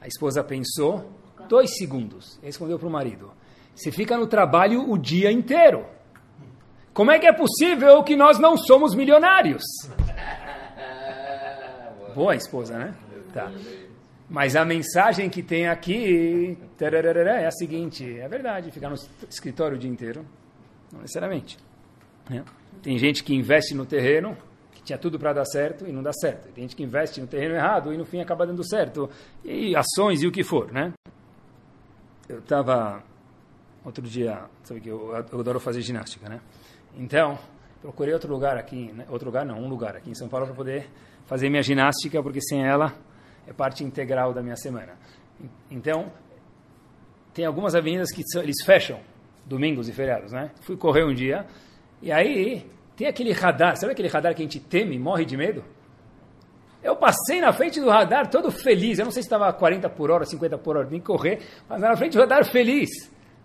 A 0.00 0.06
esposa 0.06 0.42
pensou, 0.42 1.10
dois 1.46 1.76
segundos, 1.76 2.38
e 2.42 2.46
respondeu 2.46 2.78
para 2.78 2.88
o 2.88 2.90
marido: 2.90 3.30
Você 3.74 3.92
fica 3.92 4.16
no 4.16 4.26
trabalho 4.26 4.90
o 4.90 4.96
dia 4.96 5.30
inteiro. 5.30 5.84
Como 6.92 7.10
é 7.10 7.18
que 7.18 7.26
é 7.26 7.32
possível 7.32 8.02
que 8.02 8.16
nós 8.16 8.38
não 8.38 8.56
somos 8.56 8.94
milionários? 8.94 9.62
Boa 12.14 12.34
esposa, 12.34 12.76
né? 12.76 12.94
Tá. 13.32 13.52
Mas 14.30 14.54
a 14.54 14.64
mensagem 14.64 15.28
que 15.28 15.42
tem 15.42 15.66
aqui 15.66 16.56
é 16.78 17.46
a 17.46 17.50
seguinte: 17.50 18.18
é 18.18 18.28
verdade, 18.28 18.70
ficar 18.70 18.88
no 18.88 18.94
escritório 19.28 19.76
o 19.76 19.78
dia 19.78 19.90
inteiro, 19.90 20.24
não 20.92 21.00
necessariamente. 21.00 21.58
Né? 22.28 22.44
Tem 22.80 22.96
gente 22.96 23.24
que 23.24 23.34
investe 23.34 23.74
no 23.74 23.84
terreno, 23.84 24.36
que 24.72 24.82
tinha 24.84 24.96
tudo 24.96 25.18
para 25.18 25.32
dar 25.32 25.44
certo 25.44 25.84
e 25.84 25.90
não 25.90 26.00
dá 26.00 26.12
certo. 26.12 26.52
Tem 26.52 26.62
gente 26.62 26.76
que 26.76 26.82
investe 26.84 27.20
no 27.20 27.26
terreno 27.26 27.56
errado 27.56 27.92
e 27.92 27.98
no 27.98 28.04
fim 28.04 28.20
acaba 28.20 28.46
dando 28.46 28.64
certo. 28.64 29.10
E 29.44 29.74
ações 29.74 30.22
e 30.22 30.28
o 30.28 30.30
que 30.30 30.44
for, 30.44 30.70
né? 30.70 30.92
Eu 32.28 32.38
estava 32.38 33.02
outro 33.84 34.06
dia, 34.06 34.44
sabe 34.62 34.80
que 34.80 34.88
eu, 34.88 35.12
eu 35.32 35.40
adoro 35.40 35.58
fazer 35.58 35.80
ginástica, 35.82 36.28
né? 36.28 36.40
Então, 36.96 37.36
procurei 37.82 38.14
outro 38.14 38.32
lugar 38.32 38.56
aqui, 38.56 38.92
né? 38.92 39.06
outro 39.08 39.26
lugar 39.26 39.44
não, 39.44 39.58
um 39.58 39.68
lugar 39.68 39.96
aqui 39.96 40.10
em 40.10 40.14
São 40.14 40.28
Paulo 40.28 40.46
para 40.46 40.54
poder 40.54 40.88
fazer 41.26 41.50
minha 41.50 41.62
ginástica, 41.62 42.22
porque 42.22 42.40
sem 42.40 42.64
ela 42.64 42.94
é 43.46 43.52
parte 43.52 43.84
integral 43.84 44.32
da 44.32 44.42
minha 44.42 44.56
semana. 44.56 44.94
Então, 45.70 46.12
tem 47.32 47.44
algumas 47.44 47.74
avenidas 47.74 48.10
que 48.12 48.22
eles 48.38 48.62
fecham 48.64 49.00
domingos 49.46 49.88
e 49.88 49.92
feriados, 49.92 50.32
né? 50.32 50.50
Fui 50.60 50.76
correr 50.76 51.04
um 51.04 51.14
dia 51.14 51.46
e 52.02 52.12
aí 52.12 52.66
tem 52.96 53.06
aquele 53.06 53.32
radar, 53.32 53.76
sabe 53.76 53.92
aquele 53.92 54.08
radar 54.08 54.34
que 54.34 54.42
a 54.42 54.44
gente 54.44 54.60
teme, 54.60 54.98
morre 54.98 55.24
de 55.24 55.36
medo? 55.36 55.64
Eu 56.82 56.96
passei 56.96 57.40
na 57.40 57.52
frente 57.52 57.80
do 57.80 57.88
radar 57.88 58.28
todo 58.30 58.50
feliz, 58.50 58.98
eu 58.98 59.04
não 59.04 59.12
sei 59.12 59.22
se 59.22 59.26
estava 59.26 59.52
40 59.52 59.88
por 59.90 60.10
hora, 60.10 60.24
50 60.24 60.58
por 60.58 60.76
hora, 60.76 60.88
nem 60.90 61.00
correr, 61.00 61.40
mas 61.68 61.80
na 61.80 61.96
frente 61.96 62.14
do 62.14 62.20
radar 62.20 62.44
feliz. 62.44 62.88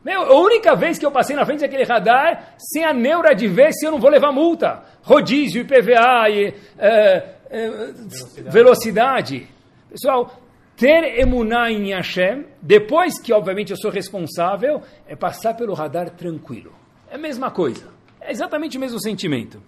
Meu, 0.03 0.21
a 0.21 0.39
única 0.39 0.75
vez 0.75 0.99
que 0.99 1.05
eu 1.05 1.11
passei 1.11 1.35
na 1.35 1.45
frente 1.45 1.61
daquele 1.61 1.83
radar, 1.83 2.53
sem 2.57 2.85
a 2.85 2.93
neura 2.93 3.33
de 3.33 3.47
ver 3.47 3.73
se 3.73 3.85
eu 3.85 3.91
não 3.91 3.99
vou 3.99 4.09
levar 4.09 4.31
multa. 4.31 4.83
Rodízio, 5.01 5.61
IPVA, 5.61 6.29
e, 6.29 6.53
é, 6.77 7.35
é, 7.49 7.69
velocidade. 7.69 8.49
velocidade. 8.51 9.54
Pessoal, 9.95 10.29
ter 10.75 11.21
emuná 11.21 11.71
em 11.71 11.93
Hashem, 11.93 12.45
depois 12.61 13.17
que 13.17 13.31
obviamente 13.31 13.71
eu 13.71 13.77
sou 13.77 13.89
responsável, 13.89 14.81
é 15.07 15.15
passar 15.15 15.53
pelo 15.53 15.73
radar 15.73 16.09
tranquilo. 16.09 16.73
É 17.09 17.15
a 17.15 17.17
mesma 17.17 17.49
coisa. 17.49 17.93
É 18.19 18.29
exatamente 18.29 18.75
o 18.75 18.79
mesmo 18.81 18.99
sentimento. 18.99 19.63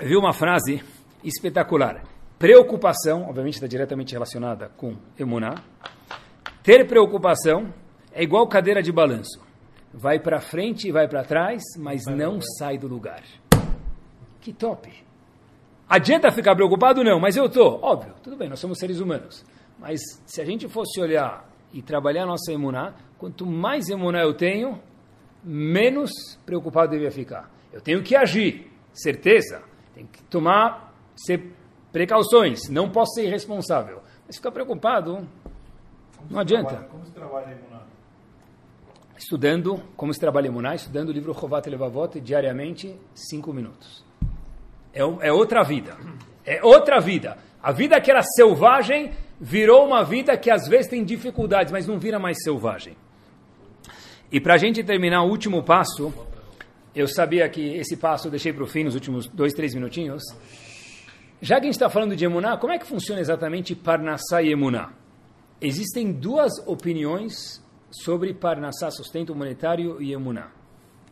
Eu 0.00 0.08
vi 0.08 0.16
uma 0.16 0.32
frase 0.32 0.82
espetacular. 1.22 2.02
Preocupação, 2.38 3.28
obviamente 3.28 3.56
está 3.56 3.66
diretamente 3.66 4.14
relacionada 4.14 4.70
com 4.74 4.96
emuná. 5.18 5.56
Ter 6.62 6.86
preocupação 6.86 7.70
é 8.10 8.22
igual 8.22 8.48
cadeira 8.48 8.82
de 8.82 8.90
balanço 8.90 9.46
vai 9.92 10.18
para 10.18 10.40
frente 10.40 10.88
e 10.88 10.92
vai 10.92 11.06
para 11.08 11.24
trás, 11.24 11.62
mas 11.78 12.04
vai 12.04 12.14
não 12.14 12.40
sai 12.40 12.78
do 12.78 12.88
lugar. 12.88 13.22
Que 14.40 14.52
top! 14.52 14.90
Adianta 15.88 16.30
ficar 16.30 16.54
preocupado? 16.54 17.02
Não, 17.02 17.18
mas 17.18 17.36
eu 17.36 17.46
estou. 17.46 17.80
Óbvio, 17.82 18.14
tudo 18.22 18.36
bem, 18.36 18.48
nós 18.48 18.60
somos 18.60 18.78
seres 18.78 19.00
humanos. 19.00 19.44
Mas 19.78 20.00
se 20.26 20.40
a 20.40 20.44
gente 20.44 20.68
fosse 20.68 21.00
olhar 21.00 21.48
e 21.72 21.82
trabalhar 21.82 22.24
a 22.24 22.26
nossa 22.26 22.52
emuná, 22.52 22.94
quanto 23.16 23.46
mais 23.46 23.88
emuná 23.88 24.22
eu 24.22 24.34
tenho, 24.34 24.80
menos 25.42 26.10
preocupado 26.44 26.90
devia 26.90 27.10
ficar. 27.10 27.50
Eu 27.72 27.80
tenho 27.80 28.02
que 28.02 28.16
agir, 28.16 28.70
certeza. 28.92 29.62
Tem 29.94 30.06
que 30.06 30.22
tomar 30.24 30.94
ser 31.16 31.52
precauções, 31.92 32.68
não 32.68 32.90
posso 32.90 33.14
ser 33.14 33.26
irresponsável. 33.26 34.02
Mas 34.26 34.36
ficar 34.36 34.50
preocupado, 34.50 35.26
não 36.30 36.40
adianta. 36.40 36.70
Trabalha, 36.70 36.88
como 36.88 37.04
se 37.04 37.12
trabalha 37.12 37.46
a 37.46 37.52
emuná? 37.52 37.88
estudando, 39.18 39.82
como 39.96 40.14
se 40.14 40.20
trabalha 40.20 40.46
em 40.46 40.50
Muná, 40.50 40.74
estudando 40.74 41.08
o 41.08 41.12
livro 41.12 41.34
Chovat 41.34 41.68
Levavot 41.68 42.20
diariamente, 42.20 42.96
cinco 43.14 43.52
minutos. 43.52 44.04
É, 44.92 45.00
é 45.00 45.32
outra 45.32 45.62
vida. 45.62 45.96
É 46.46 46.64
outra 46.64 47.00
vida. 47.00 47.36
A 47.62 47.72
vida 47.72 48.00
que 48.00 48.10
era 48.10 48.22
selvagem 48.22 49.12
virou 49.40 49.86
uma 49.86 50.04
vida 50.04 50.36
que 50.36 50.50
às 50.50 50.66
vezes 50.66 50.88
tem 50.88 51.04
dificuldades, 51.04 51.72
mas 51.72 51.86
não 51.86 51.98
vira 51.98 52.18
mais 52.18 52.42
selvagem. 52.42 52.96
E 54.30 54.40
para 54.40 54.54
a 54.54 54.58
gente 54.58 54.82
terminar 54.82 55.22
o 55.22 55.30
último 55.30 55.62
passo, 55.62 56.12
eu 56.94 57.06
sabia 57.06 57.48
que 57.48 57.60
esse 57.76 57.96
passo 57.96 58.26
eu 58.26 58.30
deixei 58.30 58.52
para 58.52 58.64
o 58.64 58.66
fim 58.66 58.84
nos 58.84 58.94
últimos 58.94 59.26
dois, 59.28 59.54
três 59.54 59.74
minutinhos. 59.74 60.22
Já 61.40 61.56
que 61.56 61.62
a 61.62 61.64
gente 61.64 61.74
está 61.74 61.88
falando 61.88 62.16
de 62.16 62.24
Emuná, 62.24 62.56
como 62.56 62.72
é 62.72 62.78
que 62.78 62.86
funciona 62.86 63.20
exatamente 63.20 63.74
Parnassá 63.74 64.42
e 64.42 64.50
Emuná? 64.50 64.92
Existem 65.60 66.12
duas 66.12 66.52
opiniões 66.66 67.62
sobre 67.90 68.34
Parnassá, 68.34 68.90
sustento 68.90 69.34
monetário 69.34 70.02
e 70.02 70.12
Emuná, 70.12 70.50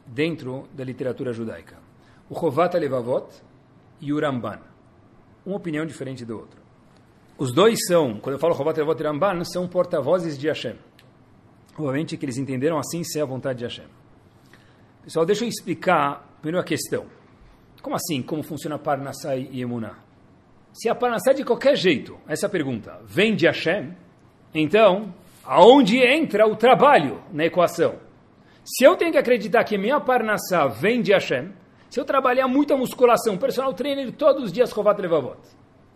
dentro 0.05 0.69
da 0.75 0.85
literatura 0.85 1.33
judaica. 1.33 1.79
O 2.29 2.39
Chovat 2.39 2.75
Levavot 2.75 3.29
e 4.01 4.13
o 4.13 4.21
Ramban. 4.21 4.61
Uma 5.45 5.57
opinião 5.57 5.87
diferente 5.87 6.25
do 6.25 6.37
outro. 6.37 6.66
Os 7.39 7.53
dois 7.53 7.79
são, 7.87 8.19
quando 8.19 8.35
eu 8.35 8.39
falo 8.39 8.55
Chovat 8.55 8.79
Levavot 8.79 9.03
e 9.03 9.07
Ramban, 9.07 9.45
são 9.45 9.69
porta-vozes 9.69 10.39
de 10.39 10.49
Hashem. 10.49 10.77
Obviamente 11.77 12.17
que 12.17 12.25
eles 12.25 12.39
entenderam 12.39 12.79
assim 12.79 13.05
ser 13.05 13.21
a 13.21 13.27
vontade 13.27 13.59
de 13.59 13.65
Hashem. 13.65 13.85
Pessoal, 15.05 15.27
deixa 15.27 15.45
eu 15.45 15.49
explicar 15.49 16.39
primeiro 16.41 16.59
a 16.59 16.65
questão. 16.65 17.05
Como 17.83 17.95
assim? 17.95 18.23
Como 18.23 18.43
funciona 18.43 18.79
Parnassá 18.79 19.37
e 19.37 19.61
Emuná? 19.61 19.99
Se 20.73 20.89
a 20.89 20.95
Parnassá 20.95 21.33
é 21.33 21.35
de 21.35 21.45
qualquer 21.45 21.77
jeito, 21.77 22.19
essa 22.27 22.49
pergunta, 22.49 23.01
vem 23.05 23.37
de 23.37 23.47
Hashem, 23.47 23.95
então 24.55 25.15
aonde 25.45 25.99
entra 25.99 26.47
o 26.47 26.57
trabalho 26.57 27.23
na 27.33 27.45
equação. 27.45 27.97
Se 28.65 28.85
eu 28.85 28.97
tenho 28.97 29.13
que 29.13 29.19
acreditar 29.19 29.63
que 29.63 29.79
minha 29.79 30.01
parnassá 30.01 30.67
vem 30.67 31.01
de 31.01 31.13
Hashem, 31.13 31.53
se 31.89 32.01
eu 32.01 32.05
trabalhar 32.05 32.49
muita 32.49 32.77
musculação, 32.77 33.39
personal 33.39 33.73
trainer 33.73 34.11
todos 34.13 34.45
os 34.45 34.53
dias 34.53 34.71
Chovat 34.71 35.01
Levavot, 35.01 35.39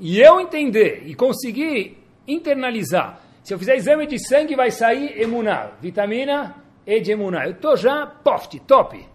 e 0.00 0.20
eu 0.20 0.40
entender 0.40 1.02
e 1.06 1.14
conseguir 1.14 1.98
internalizar, 2.26 3.20
se 3.42 3.52
eu 3.52 3.58
fizer 3.58 3.76
exame 3.76 4.06
de 4.06 4.18
sangue 4.18 4.56
vai 4.56 4.70
sair 4.70 5.20
emuná, 5.20 5.72
vitamina 5.80 6.56
E 6.86 7.00
de 7.00 7.12
emuná, 7.12 7.44
eu 7.44 7.52
estou 7.52 7.76
já 7.76 8.06
poft, 8.06 8.58
top. 8.60 9.06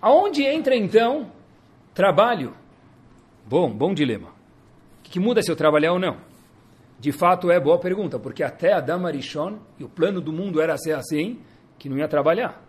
Aonde 0.00 0.44
entra 0.44 0.74
então 0.74 1.30
trabalho? 1.92 2.54
Bom, 3.44 3.70
bom 3.70 3.92
dilema. 3.92 4.28
O 4.28 5.02
que 5.02 5.18
muda 5.18 5.42
se 5.42 5.50
eu 5.50 5.56
trabalhar 5.56 5.92
ou 5.92 5.98
não? 5.98 6.18
De 6.98 7.10
fato, 7.12 7.50
é 7.50 7.58
boa 7.58 7.78
pergunta, 7.78 8.18
porque 8.18 8.42
até 8.42 8.72
Adam 8.72 9.06
Arishon, 9.06 9.58
e 9.78 9.84
o 9.84 9.88
plano 9.88 10.20
do 10.20 10.32
mundo 10.32 10.60
era 10.60 10.76
ser 10.76 10.92
assim, 10.92 11.40
que 11.78 11.88
não 11.88 11.98
ia 11.98 12.06
trabalhar. 12.06 12.62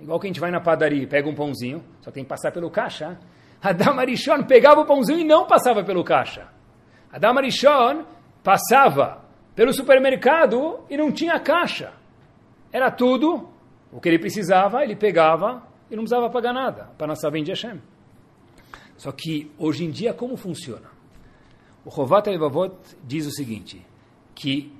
Igual 0.00 0.18
que 0.18 0.26
a 0.26 0.30
gente 0.30 0.40
vai 0.40 0.50
na 0.50 0.60
padaria 0.60 1.02
e 1.02 1.06
pega 1.06 1.28
um 1.28 1.34
pãozinho, 1.34 1.84
só 2.00 2.10
tem 2.10 2.22
que 2.22 2.28
passar 2.28 2.52
pelo 2.52 2.70
caixa. 2.70 3.18
Adam 3.60 3.98
Arishon 3.98 4.44
pegava 4.44 4.80
o 4.80 4.86
pãozinho 4.86 5.18
e 5.18 5.24
não 5.24 5.46
passava 5.46 5.84
pelo 5.84 6.04
caixa. 6.04 6.48
Adam 7.12 7.38
Arishon 7.38 8.04
passava 8.42 9.24
pelo 9.54 9.72
supermercado 9.72 10.80
e 10.88 10.96
não 10.96 11.10
tinha 11.10 11.38
caixa. 11.40 11.92
Era 12.72 12.90
tudo 12.90 13.48
o 13.90 14.00
que 14.00 14.08
ele 14.08 14.18
precisava, 14.18 14.82
ele 14.82 14.94
pegava 14.94 15.62
e 15.90 15.96
não 15.96 16.02
precisava 16.04 16.30
pagar 16.30 16.52
nada. 16.52 16.90
Para 16.96 17.06
nossa 17.08 17.30
vende 17.30 17.50
Hashem. 17.50 17.80
Só 18.96 19.12
que 19.12 19.50
hoje 19.58 19.84
em 19.84 19.90
dia 19.90 20.12
como 20.12 20.36
funciona? 20.36 20.88
O 21.84 21.90
Chovat 21.90 22.28
Levavot 22.28 22.74
diz 23.02 23.26
o 23.26 23.30
seguinte, 23.30 23.84
que 24.34 24.72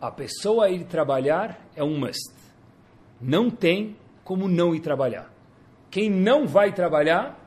a 0.00 0.10
pessoa 0.10 0.70
ir 0.70 0.84
trabalhar 0.84 1.60
é 1.76 1.84
um 1.84 1.98
must. 1.98 2.34
Não 3.20 3.50
tem 3.50 3.96
como 4.24 4.48
não 4.48 4.74
ir 4.74 4.80
trabalhar. 4.80 5.30
Quem 5.90 6.10
não 6.10 6.46
vai 6.46 6.72
trabalhar 6.72 7.38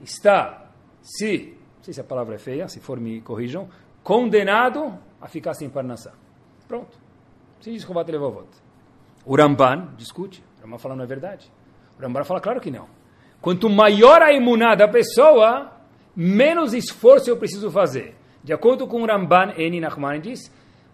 está, 0.00 0.70
se, 1.02 1.57
sei 1.88 1.94
se 1.94 2.00
a 2.02 2.04
palavra 2.04 2.34
é 2.34 2.38
feia, 2.38 2.68
se 2.68 2.80
for 2.80 3.00
me 3.00 3.22
corrijam, 3.22 3.66
condenado 4.02 4.98
a 5.20 5.26
ficar 5.26 5.54
sem 5.54 5.70
parnassá. 5.70 6.12
Pronto. 6.66 6.98
Se 7.60 7.72
diz 7.72 7.82
Chovat 7.82 8.10
Levavot. 8.10 8.46
O 9.24 9.34
Ramban 9.34 9.94
discute. 9.96 10.44
O 10.58 10.62
Ramban 10.62 10.78
fala 10.78 10.96
não 10.96 11.04
é 11.04 11.06
verdade. 11.06 11.50
O 11.98 12.02
Ramban 12.02 12.24
fala 12.24 12.40
claro 12.40 12.60
que 12.60 12.70
não. 12.70 12.86
Quanto 13.40 13.70
maior 13.70 14.20
a 14.20 14.32
imuná 14.34 14.74
da 14.74 14.86
pessoa, 14.86 15.72
menos 16.14 16.74
esforço 16.74 17.30
eu 17.30 17.38
preciso 17.38 17.70
fazer. 17.70 18.14
De 18.44 18.52
acordo 18.52 18.86
com 18.86 19.06
Ramban 19.06 19.54
Eni 19.56 19.80
Nachmanides, 19.80 20.52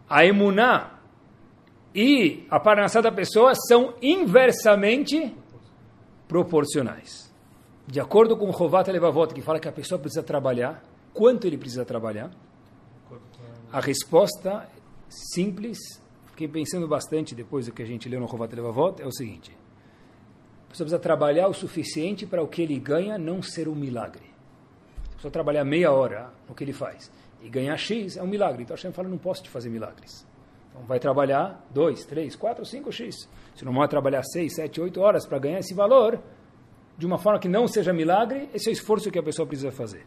a 0.08 0.24
emuná 0.24 1.00
e 1.92 2.46
a 2.48 2.60
parnassá 2.60 3.00
da 3.00 3.10
pessoa 3.10 3.52
são 3.54 3.94
inversamente 4.00 5.34
proporcionais. 6.28 7.23
De 7.86 8.00
acordo 8.00 8.36
com 8.36 8.52
Chovat 8.52 8.90
Levavot, 8.90 9.34
que 9.34 9.42
fala 9.42 9.60
que 9.60 9.68
a 9.68 9.72
pessoa 9.72 9.98
precisa 9.98 10.22
trabalhar, 10.22 10.82
quanto 11.12 11.46
ele 11.46 11.58
precisa 11.58 11.84
trabalhar? 11.84 12.30
A 13.70 13.80
resposta 13.80 14.68
simples, 15.08 15.78
fiquei 16.26 16.48
pensando 16.48 16.88
bastante 16.88 17.34
depois 17.34 17.66
do 17.66 17.72
que 17.72 17.82
a 17.82 17.86
gente 17.86 18.08
leu 18.08 18.20
no 18.20 18.28
Chovat 18.28 18.54
Levavot, 18.54 19.02
é 19.02 19.06
o 19.06 19.12
seguinte. 19.12 19.50
A 20.66 20.70
pessoa 20.70 20.86
precisa 20.86 20.98
trabalhar 20.98 21.48
o 21.48 21.54
suficiente 21.54 22.26
para 22.26 22.42
o 22.42 22.48
que 22.48 22.62
ele 22.62 22.78
ganha 22.78 23.18
não 23.18 23.42
ser 23.42 23.68
um 23.68 23.74
milagre. 23.74 24.24
A 25.12 25.16
pessoa 25.16 25.30
trabalhar 25.30 25.64
meia 25.64 25.92
hora 25.92 26.32
no 26.48 26.54
que 26.54 26.64
ele 26.64 26.72
faz 26.72 27.12
e 27.42 27.48
ganhar 27.48 27.76
X 27.76 28.16
é 28.16 28.22
um 28.22 28.26
milagre. 28.26 28.62
Então 28.62 28.74
Hashem 28.74 28.90
fala, 28.92 29.08
não 29.08 29.18
posso 29.18 29.42
te 29.42 29.50
fazer 29.50 29.68
milagres. 29.68 30.26
Então 30.70 30.82
vai 30.86 30.98
trabalhar 30.98 31.64
2, 31.70 32.04
3, 32.06 32.34
4, 32.34 32.64
5 32.64 32.92
X. 32.92 33.28
Se 33.54 33.64
não 33.64 33.72
vai 33.72 33.86
trabalhar 33.86 34.22
6, 34.22 34.54
7, 34.54 34.80
8 34.80 35.00
horas 35.00 35.26
para 35.26 35.38
ganhar 35.38 35.58
esse 35.58 35.74
valor, 35.74 36.20
de 36.96 37.06
uma 37.06 37.18
forma 37.18 37.38
que 37.38 37.48
não 37.48 37.66
seja 37.66 37.92
milagre, 37.92 38.48
esse 38.54 38.68
é 38.68 38.70
o 38.70 38.72
esforço 38.72 39.10
que 39.10 39.18
a 39.18 39.22
pessoa 39.22 39.46
precisa 39.46 39.72
fazer. 39.72 40.06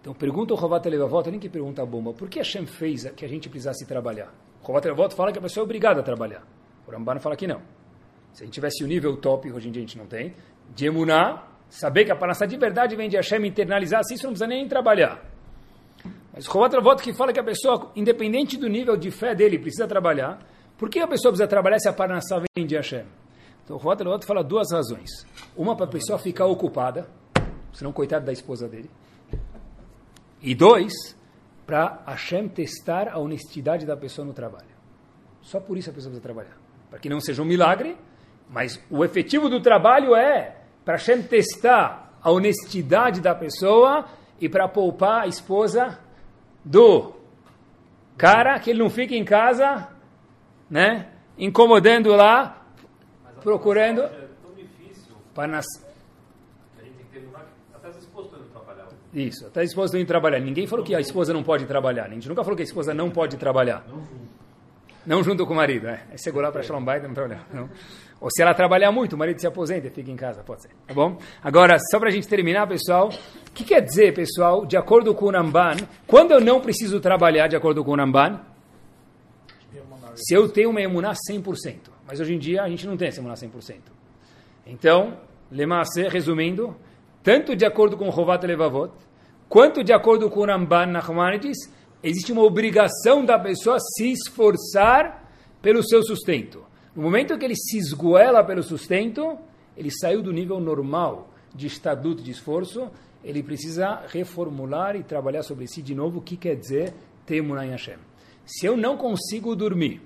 Então 0.00 0.12
pergunta 0.12 0.52
o 0.52 0.56
Rovat 0.56 0.86
Levavot, 0.86 1.30
nem 1.30 1.40
que 1.40 1.48
pergunta 1.48 1.82
a 1.82 1.86
bomba, 1.86 2.12
por 2.12 2.28
que 2.28 2.38
Hashem 2.38 2.66
fez 2.66 3.10
que 3.12 3.24
a 3.24 3.28
gente 3.28 3.48
precisasse 3.48 3.86
trabalhar? 3.86 4.34
O 4.62 4.66
Rovat 4.66 4.84
Levavot 4.86 5.14
fala 5.14 5.32
que 5.32 5.38
a 5.38 5.42
pessoa 5.42 5.62
é 5.62 5.64
obrigada 5.64 6.00
a 6.00 6.02
trabalhar. 6.02 6.42
O 6.86 6.90
Ramban 6.90 7.18
fala 7.20 7.36
que 7.36 7.46
não. 7.46 7.62
Se 8.32 8.42
a 8.42 8.44
gente 8.44 8.54
tivesse 8.54 8.84
o 8.84 8.86
nível 8.86 9.16
top, 9.16 9.50
hoje 9.50 9.68
em 9.68 9.72
dia 9.72 9.80
a 9.80 9.86
gente 9.86 9.96
não 9.96 10.06
tem, 10.06 10.34
de 10.74 10.86
emuná, 10.86 11.44
saber 11.70 12.04
que 12.04 12.12
a 12.12 12.16
panaça 12.16 12.46
de 12.46 12.56
verdade 12.56 12.96
vem 12.96 13.08
de 13.08 13.16
Hashem 13.16 13.46
internalizar, 13.46 14.00
assim 14.00 14.14
isso 14.14 14.24
não 14.24 14.32
precisa 14.32 14.46
nem 14.46 14.68
trabalhar. 14.68 15.24
Mas 16.34 16.44
Chovat 16.44 16.74
Levavot 16.74 17.00
que 17.02 17.14
fala 17.14 17.32
que 17.32 17.40
a 17.40 17.44
pessoa, 17.44 17.92
independente 17.94 18.58
do 18.58 18.68
nível 18.68 18.96
de 18.96 19.10
fé 19.10 19.34
dele, 19.34 19.58
precisa 19.58 19.86
trabalhar. 19.86 20.40
Por 20.76 20.90
que 20.90 20.98
a 20.98 21.06
pessoa 21.06 21.30
precisa 21.30 21.48
trabalhar 21.48 21.78
se 21.78 21.88
a 21.88 21.92
Parnassá 21.92 22.42
vem 22.54 22.66
de 22.66 22.74
Hashem? 22.74 23.04
Então, 23.64 23.78
Chovat 23.78 23.98
Levavot 24.02 24.26
fala 24.26 24.44
duas 24.44 24.70
razões. 24.70 25.26
Uma, 25.56 25.74
para 25.74 25.86
a 25.86 25.88
pessoa 25.88 26.18
ficar 26.18 26.46
ocupada, 26.46 27.08
senão 27.72 27.92
coitado 27.92 28.26
da 28.26 28.32
esposa 28.32 28.68
dele. 28.68 28.90
E 30.42 30.54
dois, 30.54 30.92
para 31.66 32.02
Hashem 32.06 32.46
testar 32.48 33.08
a 33.08 33.18
honestidade 33.18 33.86
da 33.86 33.96
pessoa 33.96 34.26
no 34.26 34.34
trabalho. 34.34 34.74
Só 35.40 35.58
por 35.58 35.78
isso 35.78 35.88
a 35.88 35.92
pessoa 35.92 36.10
precisa 36.10 36.20
trabalhar. 36.20 36.56
Para 36.90 36.98
que 36.98 37.08
não 37.08 37.20
seja 37.20 37.40
um 37.40 37.46
milagre, 37.46 37.96
mas 38.50 38.78
o 38.90 39.02
efetivo 39.02 39.48
do 39.48 39.60
trabalho 39.60 40.14
é 40.14 40.56
para 40.84 40.94
Hashem 40.94 41.22
testar 41.22 42.18
a 42.22 42.30
honestidade 42.30 43.22
da 43.22 43.34
pessoa 43.34 44.04
e 44.38 44.48
para 44.48 44.68
poupar 44.68 45.22
a 45.22 45.26
esposa 45.26 45.98
do 46.62 47.14
cara, 48.16 48.58
que 48.58 48.70
ele 48.70 48.78
não 48.78 48.90
fique 48.90 49.16
em 49.16 49.24
casa, 49.24 49.88
né, 50.70 51.08
incomodando 51.38 52.10
lá, 52.10 52.63
procurando 53.44 54.08
para 55.34 55.46
nas... 55.46 55.66
Isso, 59.12 59.46
até 59.46 59.60
a 59.60 59.64
esposa 59.64 59.96
não 59.96 60.04
trabalhar. 60.04 60.40
Ninguém 60.40 60.66
falou 60.66 60.84
que 60.84 60.92
a 60.92 60.98
esposa 60.98 61.32
não 61.32 61.44
pode 61.44 61.66
trabalhar. 61.66 62.06
A 62.06 62.08
gente 62.08 62.28
nunca 62.28 62.42
falou 62.42 62.56
que 62.56 62.62
a 62.62 62.64
esposa 62.64 62.92
não 62.92 63.10
pode 63.10 63.36
trabalhar. 63.36 63.84
Não 63.86 64.00
junto. 64.00 64.34
Não 65.06 65.22
junto 65.22 65.46
com 65.46 65.52
o 65.52 65.56
marido, 65.56 65.86
é. 65.86 66.02
É 66.10 66.16
segurar 66.16 66.50
para 66.50 66.62
Shalom 66.62 66.82
Bait, 66.82 67.02
não 67.04 67.14
trabalhar. 67.14 67.46
Não. 67.52 67.68
Ou 68.20 68.28
se 68.30 68.42
ela 68.42 68.54
trabalhar 68.54 68.90
muito, 68.90 69.12
o 69.12 69.18
marido 69.18 69.38
se 69.38 69.46
aposenta 69.46 69.86
e 69.86 69.90
fica 69.90 70.10
em 70.10 70.16
casa, 70.16 70.42
pode 70.42 70.62
ser. 70.62 70.70
Tá 70.86 70.94
bom? 70.94 71.18
Agora, 71.42 71.76
só 71.78 72.00
para 72.00 72.08
a 72.08 72.12
gente 72.12 72.26
terminar, 72.26 72.66
pessoal, 72.66 73.10
o 73.10 73.52
que 73.52 73.62
quer 73.62 73.82
dizer, 73.82 74.14
pessoal, 74.14 74.66
de 74.66 74.76
acordo 74.76 75.14
com 75.14 75.26
o 75.26 75.30
Namban, 75.30 75.76
quando 76.06 76.32
eu 76.32 76.40
não 76.40 76.60
preciso 76.60 76.98
trabalhar 76.98 77.46
de 77.46 77.54
acordo 77.54 77.84
com 77.84 77.92
o 77.92 77.96
Namban? 77.96 78.40
Se 80.16 80.34
eu 80.34 80.48
tenho 80.48 80.70
uma 80.70 80.80
emuná 80.80 81.12
100%. 81.12 81.93
Mas 82.06 82.20
hoje 82.20 82.34
em 82.34 82.38
dia 82.38 82.62
a 82.62 82.68
gente 82.68 82.86
não 82.86 82.96
tem 82.96 83.08
essa 83.08 83.20
emuná 83.20 83.34
100%. 83.34 83.76
Então, 84.66 85.18
Lemasse, 85.50 86.08
resumindo, 86.08 86.76
tanto 87.22 87.54
de 87.54 87.64
acordo 87.64 87.96
com 87.96 88.08
Rovat 88.10 88.44
Levavot, 88.44 88.92
quanto 89.48 89.84
de 89.84 89.92
acordo 89.92 90.28
com 90.30 90.44
Ramban 90.44 90.86
Nachmanides, 90.86 91.56
existe 92.02 92.32
uma 92.32 92.42
obrigação 92.42 93.24
da 93.24 93.38
pessoa 93.38 93.78
se 93.78 94.12
esforçar 94.12 95.30
pelo 95.62 95.82
seu 95.82 96.02
sustento. 96.02 96.64
No 96.94 97.02
momento 97.02 97.36
que 97.38 97.44
ele 97.44 97.56
se 97.56 97.78
esgoela 97.78 98.44
pelo 98.44 98.62
sustento, 98.62 99.38
ele 99.76 99.90
saiu 99.90 100.22
do 100.22 100.32
nível 100.32 100.60
normal 100.60 101.30
de 101.54 101.66
estatuto 101.66 102.22
de 102.22 102.30
esforço, 102.30 102.90
ele 103.22 103.42
precisa 103.42 104.02
reformular 104.08 104.96
e 104.96 105.02
trabalhar 105.02 105.42
sobre 105.42 105.66
si 105.66 105.80
de 105.80 105.94
novo 105.94 106.18
o 106.18 106.22
que 106.22 106.36
quer 106.36 106.56
dizer 106.56 106.94
Temunah 107.24 107.64
Hashem. 107.64 107.96
Se 108.44 108.66
eu 108.66 108.76
não 108.76 108.96
consigo 108.96 109.56
dormir, 109.56 110.02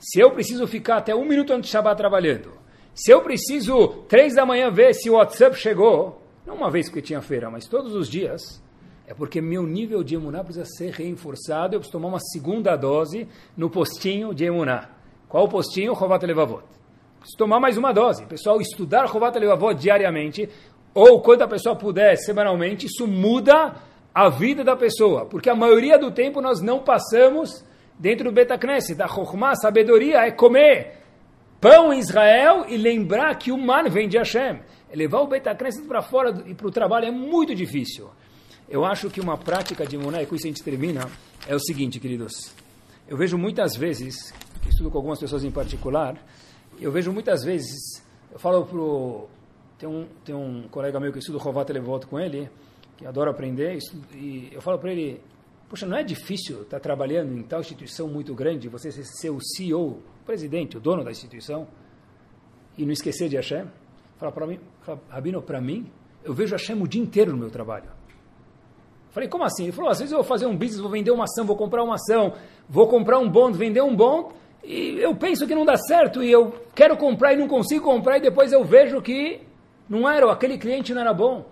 se 0.00 0.18
eu 0.18 0.30
preciso 0.30 0.66
ficar 0.66 0.96
até 0.96 1.14
um 1.14 1.26
minuto 1.26 1.52
antes 1.52 1.66
de 1.66 1.72
Shabbat 1.72 1.96
trabalhando, 1.96 2.52
se 2.94 3.12
eu 3.12 3.20
preciso 3.20 3.88
três 4.08 4.34
da 4.34 4.46
manhã 4.46 4.70
ver 4.70 4.94
se 4.94 5.08
o 5.10 5.14
WhatsApp 5.14 5.56
chegou, 5.56 6.22
não 6.46 6.54
uma 6.54 6.70
vez 6.70 6.88
que 6.88 7.02
tinha 7.02 7.20
feira, 7.20 7.50
mas 7.50 7.66
todos 7.66 7.94
os 7.94 8.08
dias, 8.08 8.62
é 9.06 9.12
porque 9.12 9.40
meu 9.40 9.64
nível 9.64 10.02
de 10.02 10.14
emuná 10.14 10.42
precisa 10.42 10.64
ser 10.64 10.90
reforçado, 10.92 11.74
eu 11.74 11.80
preciso 11.80 11.98
tomar 11.98 12.08
uma 12.08 12.20
segunda 12.20 12.76
dose 12.76 13.28
no 13.56 13.68
postinho 13.68 14.34
de 14.34 14.44
emuná. 14.44 14.88
Qual 15.28 15.44
o 15.44 15.48
postinho? 15.48 15.94
Chovat 15.94 16.24
Levavot. 16.24 16.64
Preciso 17.18 17.36
tomar 17.36 17.60
mais 17.60 17.76
uma 17.76 17.92
dose. 17.92 18.24
Pessoal, 18.26 18.60
estudar 18.60 19.06
Chovat 19.06 19.38
Levavot 19.38 19.74
diariamente, 19.74 20.48
ou 20.94 21.20
quando 21.20 21.42
a 21.42 21.48
pessoa 21.48 21.76
puder, 21.76 22.16
semanalmente, 22.16 22.86
isso 22.86 23.06
muda 23.06 23.76
a 24.14 24.28
vida 24.28 24.64
da 24.64 24.74
pessoa. 24.74 25.26
Porque 25.26 25.50
a 25.50 25.54
maioria 25.54 25.98
do 25.98 26.10
tempo 26.10 26.40
nós 26.40 26.60
não 26.60 26.80
passamos 26.80 27.64
dentro 28.00 28.24
do 28.24 28.32
Betacneset. 28.32 28.94
Da 28.94 29.06
Chokhmah, 29.06 29.54
sabedoria, 29.54 30.26
é 30.26 30.32
comer 30.32 30.98
pão 31.60 31.92
em 31.92 31.98
Israel 31.98 32.64
e 32.66 32.76
lembrar 32.78 33.36
que 33.36 33.52
o 33.52 33.58
man 33.58 33.88
vem 33.90 34.08
de 34.08 34.16
Hashem. 34.16 34.60
Levar 34.92 35.20
o 35.20 35.28
Betacneset 35.28 35.86
para 35.86 36.00
fora 36.00 36.42
e 36.46 36.54
para 36.54 36.66
o 36.66 36.70
trabalho 36.70 37.06
é 37.06 37.10
muito 37.10 37.54
difícil. 37.54 38.08
Eu 38.68 38.84
acho 38.84 39.10
que 39.10 39.20
uma 39.20 39.36
prática 39.36 39.84
de 39.84 39.98
Muná, 39.98 40.22
e 40.22 40.26
com 40.26 40.34
isso 40.34 40.46
a 40.46 40.48
gente 40.48 40.62
termina, 40.62 41.08
é 41.46 41.54
o 41.54 41.60
seguinte, 41.60 42.00
queridos. 42.00 42.54
Eu 43.06 43.16
vejo 43.16 43.36
muitas 43.36 43.76
vezes, 43.76 44.32
estudo 44.68 44.90
com 44.90 44.98
algumas 44.98 45.18
pessoas 45.18 45.44
em 45.44 45.50
particular, 45.50 46.16
eu 46.80 46.90
vejo 46.90 47.12
muitas 47.12 47.44
vezes, 47.44 48.04
eu 48.32 48.38
falo 48.38 48.64
pro 48.64 49.28
tem 49.76 49.88
um 49.88 50.06
tem 50.24 50.34
um 50.34 50.68
colega 50.68 51.00
meu 51.00 51.12
que 51.12 51.18
estuda 51.18 51.38
Rovat 51.38 51.68
Levot 51.72 52.06
com 52.06 52.18
ele, 52.20 52.48
que 52.96 53.06
adora 53.06 53.30
aprender, 53.30 53.78
e 54.14 54.50
eu 54.52 54.60
falo 54.60 54.78
para 54.78 54.92
ele, 54.92 55.20
poxa, 55.70 55.86
não 55.86 55.96
é 55.96 56.02
difícil 56.02 56.62
estar 56.62 56.78
tá 56.78 56.80
trabalhando 56.80 57.32
em 57.32 57.44
tal 57.44 57.60
instituição 57.60 58.08
muito 58.08 58.34
grande, 58.34 58.68
você 58.68 58.90
ser 58.90 59.30
o 59.30 59.38
CEO, 59.40 60.02
o 60.20 60.24
presidente, 60.26 60.76
o 60.76 60.80
dono 60.80 61.04
da 61.04 61.12
instituição, 61.12 61.68
e 62.76 62.84
não 62.84 62.92
esquecer 62.92 63.28
de 63.28 63.36
Hashem? 63.36 63.66
Fala 64.18 64.32
para 64.32 64.46
mim, 64.48 64.58
fala, 64.80 65.00
Rabino, 65.08 65.40
para 65.40 65.60
mim, 65.60 65.86
eu 66.24 66.34
vejo 66.34 66.56
Hashem 66.56 66.82
o 66.82 66.88
dia 66.88 67.00
inteiro 67.00 67.30
no 67.30 67.38
meu 67.38 67.50
trabalho. 67.50 67.88
Falei, 69.10 69.28
como 69.28 69.44
assim? 69.44 69.64
Ele 69.64 69.72
falou, 69.72 69.90
às 69.90 69.98
vezes 69.98 70.10
eu 70.10 70.18
vou 70.18 70.26
fazer 70.26 70.46
um 70.46 70.56
business, 70.56 70.80
vou 70.80 70.90
vender 70.90 71.12
uma 71.12 71.24
ação, 71.24 71.46
vou 71.46 71.56
comprar 71.56 71.84
uma 71.84 71.94
ação, 71.94 72.34
vou 72.68 72.88
comprar 72.88 73.20
um 73.20 73.30
bond, 73.30 73.56
vender 73.56 73.80
um 73.80 73.94
bond, 73.94 74.34
e 74.64 74.98
eu 74.98 75.14
penso 75.14 75.46
que 75.46 75.54
não 75.54 75.64
dá 75.64 75.76
certo, 75.76 76.20
e 76.20 76.30
eu 76.30 76.52
quero 76.74 76.96
comprar 76.96 77.32
e 77.32 77.36
não 77.36 77.46
consigo 77.46 77.84
comprar, 77.84 78.18
e 78.18 78.22
depois 78.22 78.52
eu 78.52 78.64
vejo 78.64 79.00
que 79.00 79.40
não 79.88 80.08
era, 80.08 80.30
aquele 80.32 80.58
cliente 80.58 80.92
não 80.92 81.00
era 81.00 81.14
bom. 81.14 81.46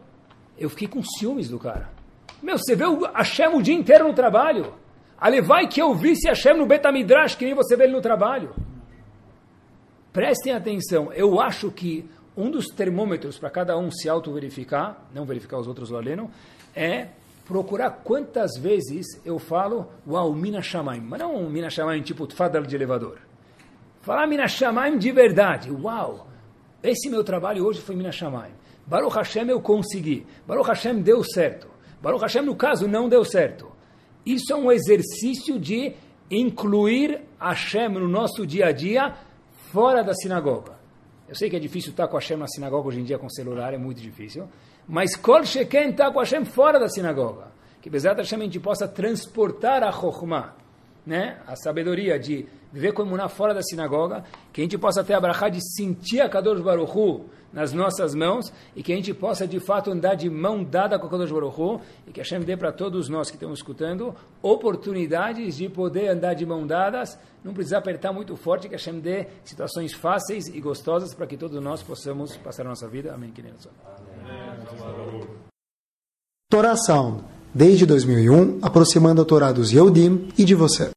Eu 0.58 0.68
fiquei 0.68 0.88
com 0.88 1.02
ciúmes 1.04 1.48
do 1.48 1.58
cara. 1.58 1.97
Meu, 2.42 2.58
você 2.58 2.74
vê 2.74 2.84
o 2.84 3.04
Hashem 3.04 3.48
o 3.54 3.62
dia 3.62 3.74
inteiro 3.74 4.06
no 4.06 4.14
trabalho. 4.14 4.74
Ali 5.18 5.40
vai 5.40 5.66
que 5.66 5.82
eu 5.82 5.94
visse 5.94 6.28
Hashem 6.28 6.56
no 6.56 6.66
Betamidrash, 6.66 7.34
que 7.34 7.44
nem 7.44 7.54
você 7.54 7.76
vê 7.76 7.84
ele 7.84 7.92
no 7.92 8.00
trabalho. 8.00 8.54
Prestem 10.12 10.52
atenção, 10.52 11.12
eu 11.12 11.40
acho 11.40 11.70
que 11.70 12.08
um 12.36 12.50
dos 12.50 12.66
termômetros 12.66 13.36
para 13.38 13.50
cada 13.50 13.76
um 13.76 13.90
se 13.90 14.08
auto-verificar, 14.08 15.08
não 15.12 15.24
verificar 15.24 15.58
os 15.58 15.66
outros 15.66 15.90
lá 15.90 16.00
é 16.74 17.08
procurar 17.44 17.90
quantas 18.04 18.56
vezes 18.60 19.06
eu 19.24 19.38
falo 19.38 19.88
Uau, 20.06 20.32
Mina 20.34 20.62
Shamaim. 20.62 21.00
Mas 21.00 21.18
não 21.18 21.48
Mina 21.50 21.70
Shamaim 21.70 22.02
tipo 22.02 22.32
fadal 22.32 22.62
de 22.62 22.76
elevador. 22.76 23.18
Falar 24.02 24.26
Mina 24.26 24.46
Shamaim 24.46 24.98
de 24.98 25.10
verdade. 25.10 25.70
Uau, 25.70 26.28
esse 26.82 27.08
meu 27.08 27.24
trabalho 27.24 27.64
hoje 27.64 27.80
foi 27.80 27.96
Mina 27.96 28.12
Shamaim. 28.12 28.52
Baruch 28.86 29.16
Hashem 29.16 29.48
eu 29.48 29.60
consegui. 29.60 30.26
Baruch 30.46 30.68
Hashem 30.68 31.00
deu 31.02 31.24
certo. 31.24 31.66
Baruch 32.00 32.22
Hashem, 32.22 32.42
no 32.42 32.54
caso, 32.54 32.86
não 32.86 33.08
deu 33.08 33.24
certo. 33.24 33.70
Isso 34.24 34.52
é 34.52 34.56
um 34.56 34.70
exercício 34.70 35.58
de 35.58 35.94
incluir 36.30 37.22
Hashem 37.40 37.88
no 37.88 38.08
nosso 38.08 38.46
dia 38.46 38.66
a 38.66 38.72
dia 38.72 39.14
fora 39.72 40.02
da 40.02 40.14
sinagoga. 40.14 40.78
Eu 41.28 41.34
sei 41.34 41.50
que 41.50 41.56
é 41.56 41.60
difícil 41.60 41.90
estar 41.90 42.08
com 42.08 42.16
Hashem 42.16 42.36
na 42.36 42.46
sinagoga 42.46 42.88
hoje 42.88 43.00
em 43.00 43.04
dia 43.04 43.18
com 43.18 43.28
celular, 43.28 43.74
é 43.74 43.78
muito 43.78 44.00
difícil. 44.00 44.48
Mas 44.86 45.14
Kol 45.14 45.44
Sheken 45.44 45.90
está 45.90 46.10
com 46.10 46.18
Hashem 46.18 46.44
fora 46.44 46.78
da 46.78 46.88
sinagoga. 46.88 47.48
Que 47.80 47.90
Bezat 47.90 48.16
Hashem 48.16 48.40
a 48.40 48.44
gente 48.44 48.58
possa 48.58 48.88
transportar 48.88 49.82
a 49.82 49.92
Chokhmah, 49.92 50.54
né? 51.08 51.38
a 51.46 51.56
sabedoria 51.56 52.18
de 52.18 52.46
viver 52.70 52.92
como 52.92 53.16
na 53.16 53.30
fora 53.30 53.54
da 53.54 53.62
sinagoga, 53.62 54.22
que 54.52 54.60
a 54.60 54.64
gente 54.64 54.76
possa 54.76 55.02
ter 55.02 55.14
a 55.14 55.20
brachá 55.20 55.48
de 55.48 55.58
sentir 55.74 56.20
a 56.20 56.28
Kadosh 56.28 56.60
Baruch 56.60 56.92
Hu 56.94 57.24
nas 57.50 57.72
nossas 57.72 58.14
mãos 58.14 58.52
e 58.76 58.82
que 58.82 58.92
a 58.92 58.96
gente 58.96 59.14
possa 59.14 59.46
de 59.46 59.58
fato 59.58 59.90
andar 59.90 60.16
de 60.16 60.28
mão 60.28 60.62
dada 60.62 60.98
com 60.98 61.06
a 61.06 61.10
Kadosh 61.10 61.32
Baruch 61.32 61.58
Hu 61.58 61.80
e 62.06 62.12
que 62.12 62.20
Hashem 62.20 62.40
dê 62.40 62.58
para 62.58 62.70
todos 62.72 63.08
nós 63.08 63.30
que 63.30 63.36
estamos 63.36 63.60
escutando 63.60 64.14
oportunidades 64.42 65.56
de 65.56 65.66
poder 65.70 66.08
andar 66.08 66.34
de 66.34 66.44
mão 66.44 66.66
dadas, 66.66 67.18
não 67.42 67.54
precisar 67.54 67.78
apertar 67.78 68.12
muito 68.12 68.36
forte, 68.36 68.68
que 68.68 68.74
Hashem 68.74 69.00
dê 69.00 69.28
situações 69.46 69.94
fáceis 69.94 70.46
e 70.48 70.60
gostosas 70.60 71.14
para 71.14 71.26
que 71.26 71.38
todos 71.38 71.58
nós 71.62 71.82
possamos 71.82 72.36
passar 72.36 72.66
a 72.66 72.68
nossa 72.68 72.86
vida. 72.86 73.14
Amém. 73.14 73.32
Torá 76.50 76.76
Sound, 76.76 77.24
desde 77.54 77.86
2001, 77.86 78.58
aproximando 78.60 79.22
a 79.22 79.24
Torá 79.24 79.52
dos 79.52 79.72
Yehudim 79.72 80.28
e 80.36 80.44
de 80.44 80.54
você. 80.54 80.90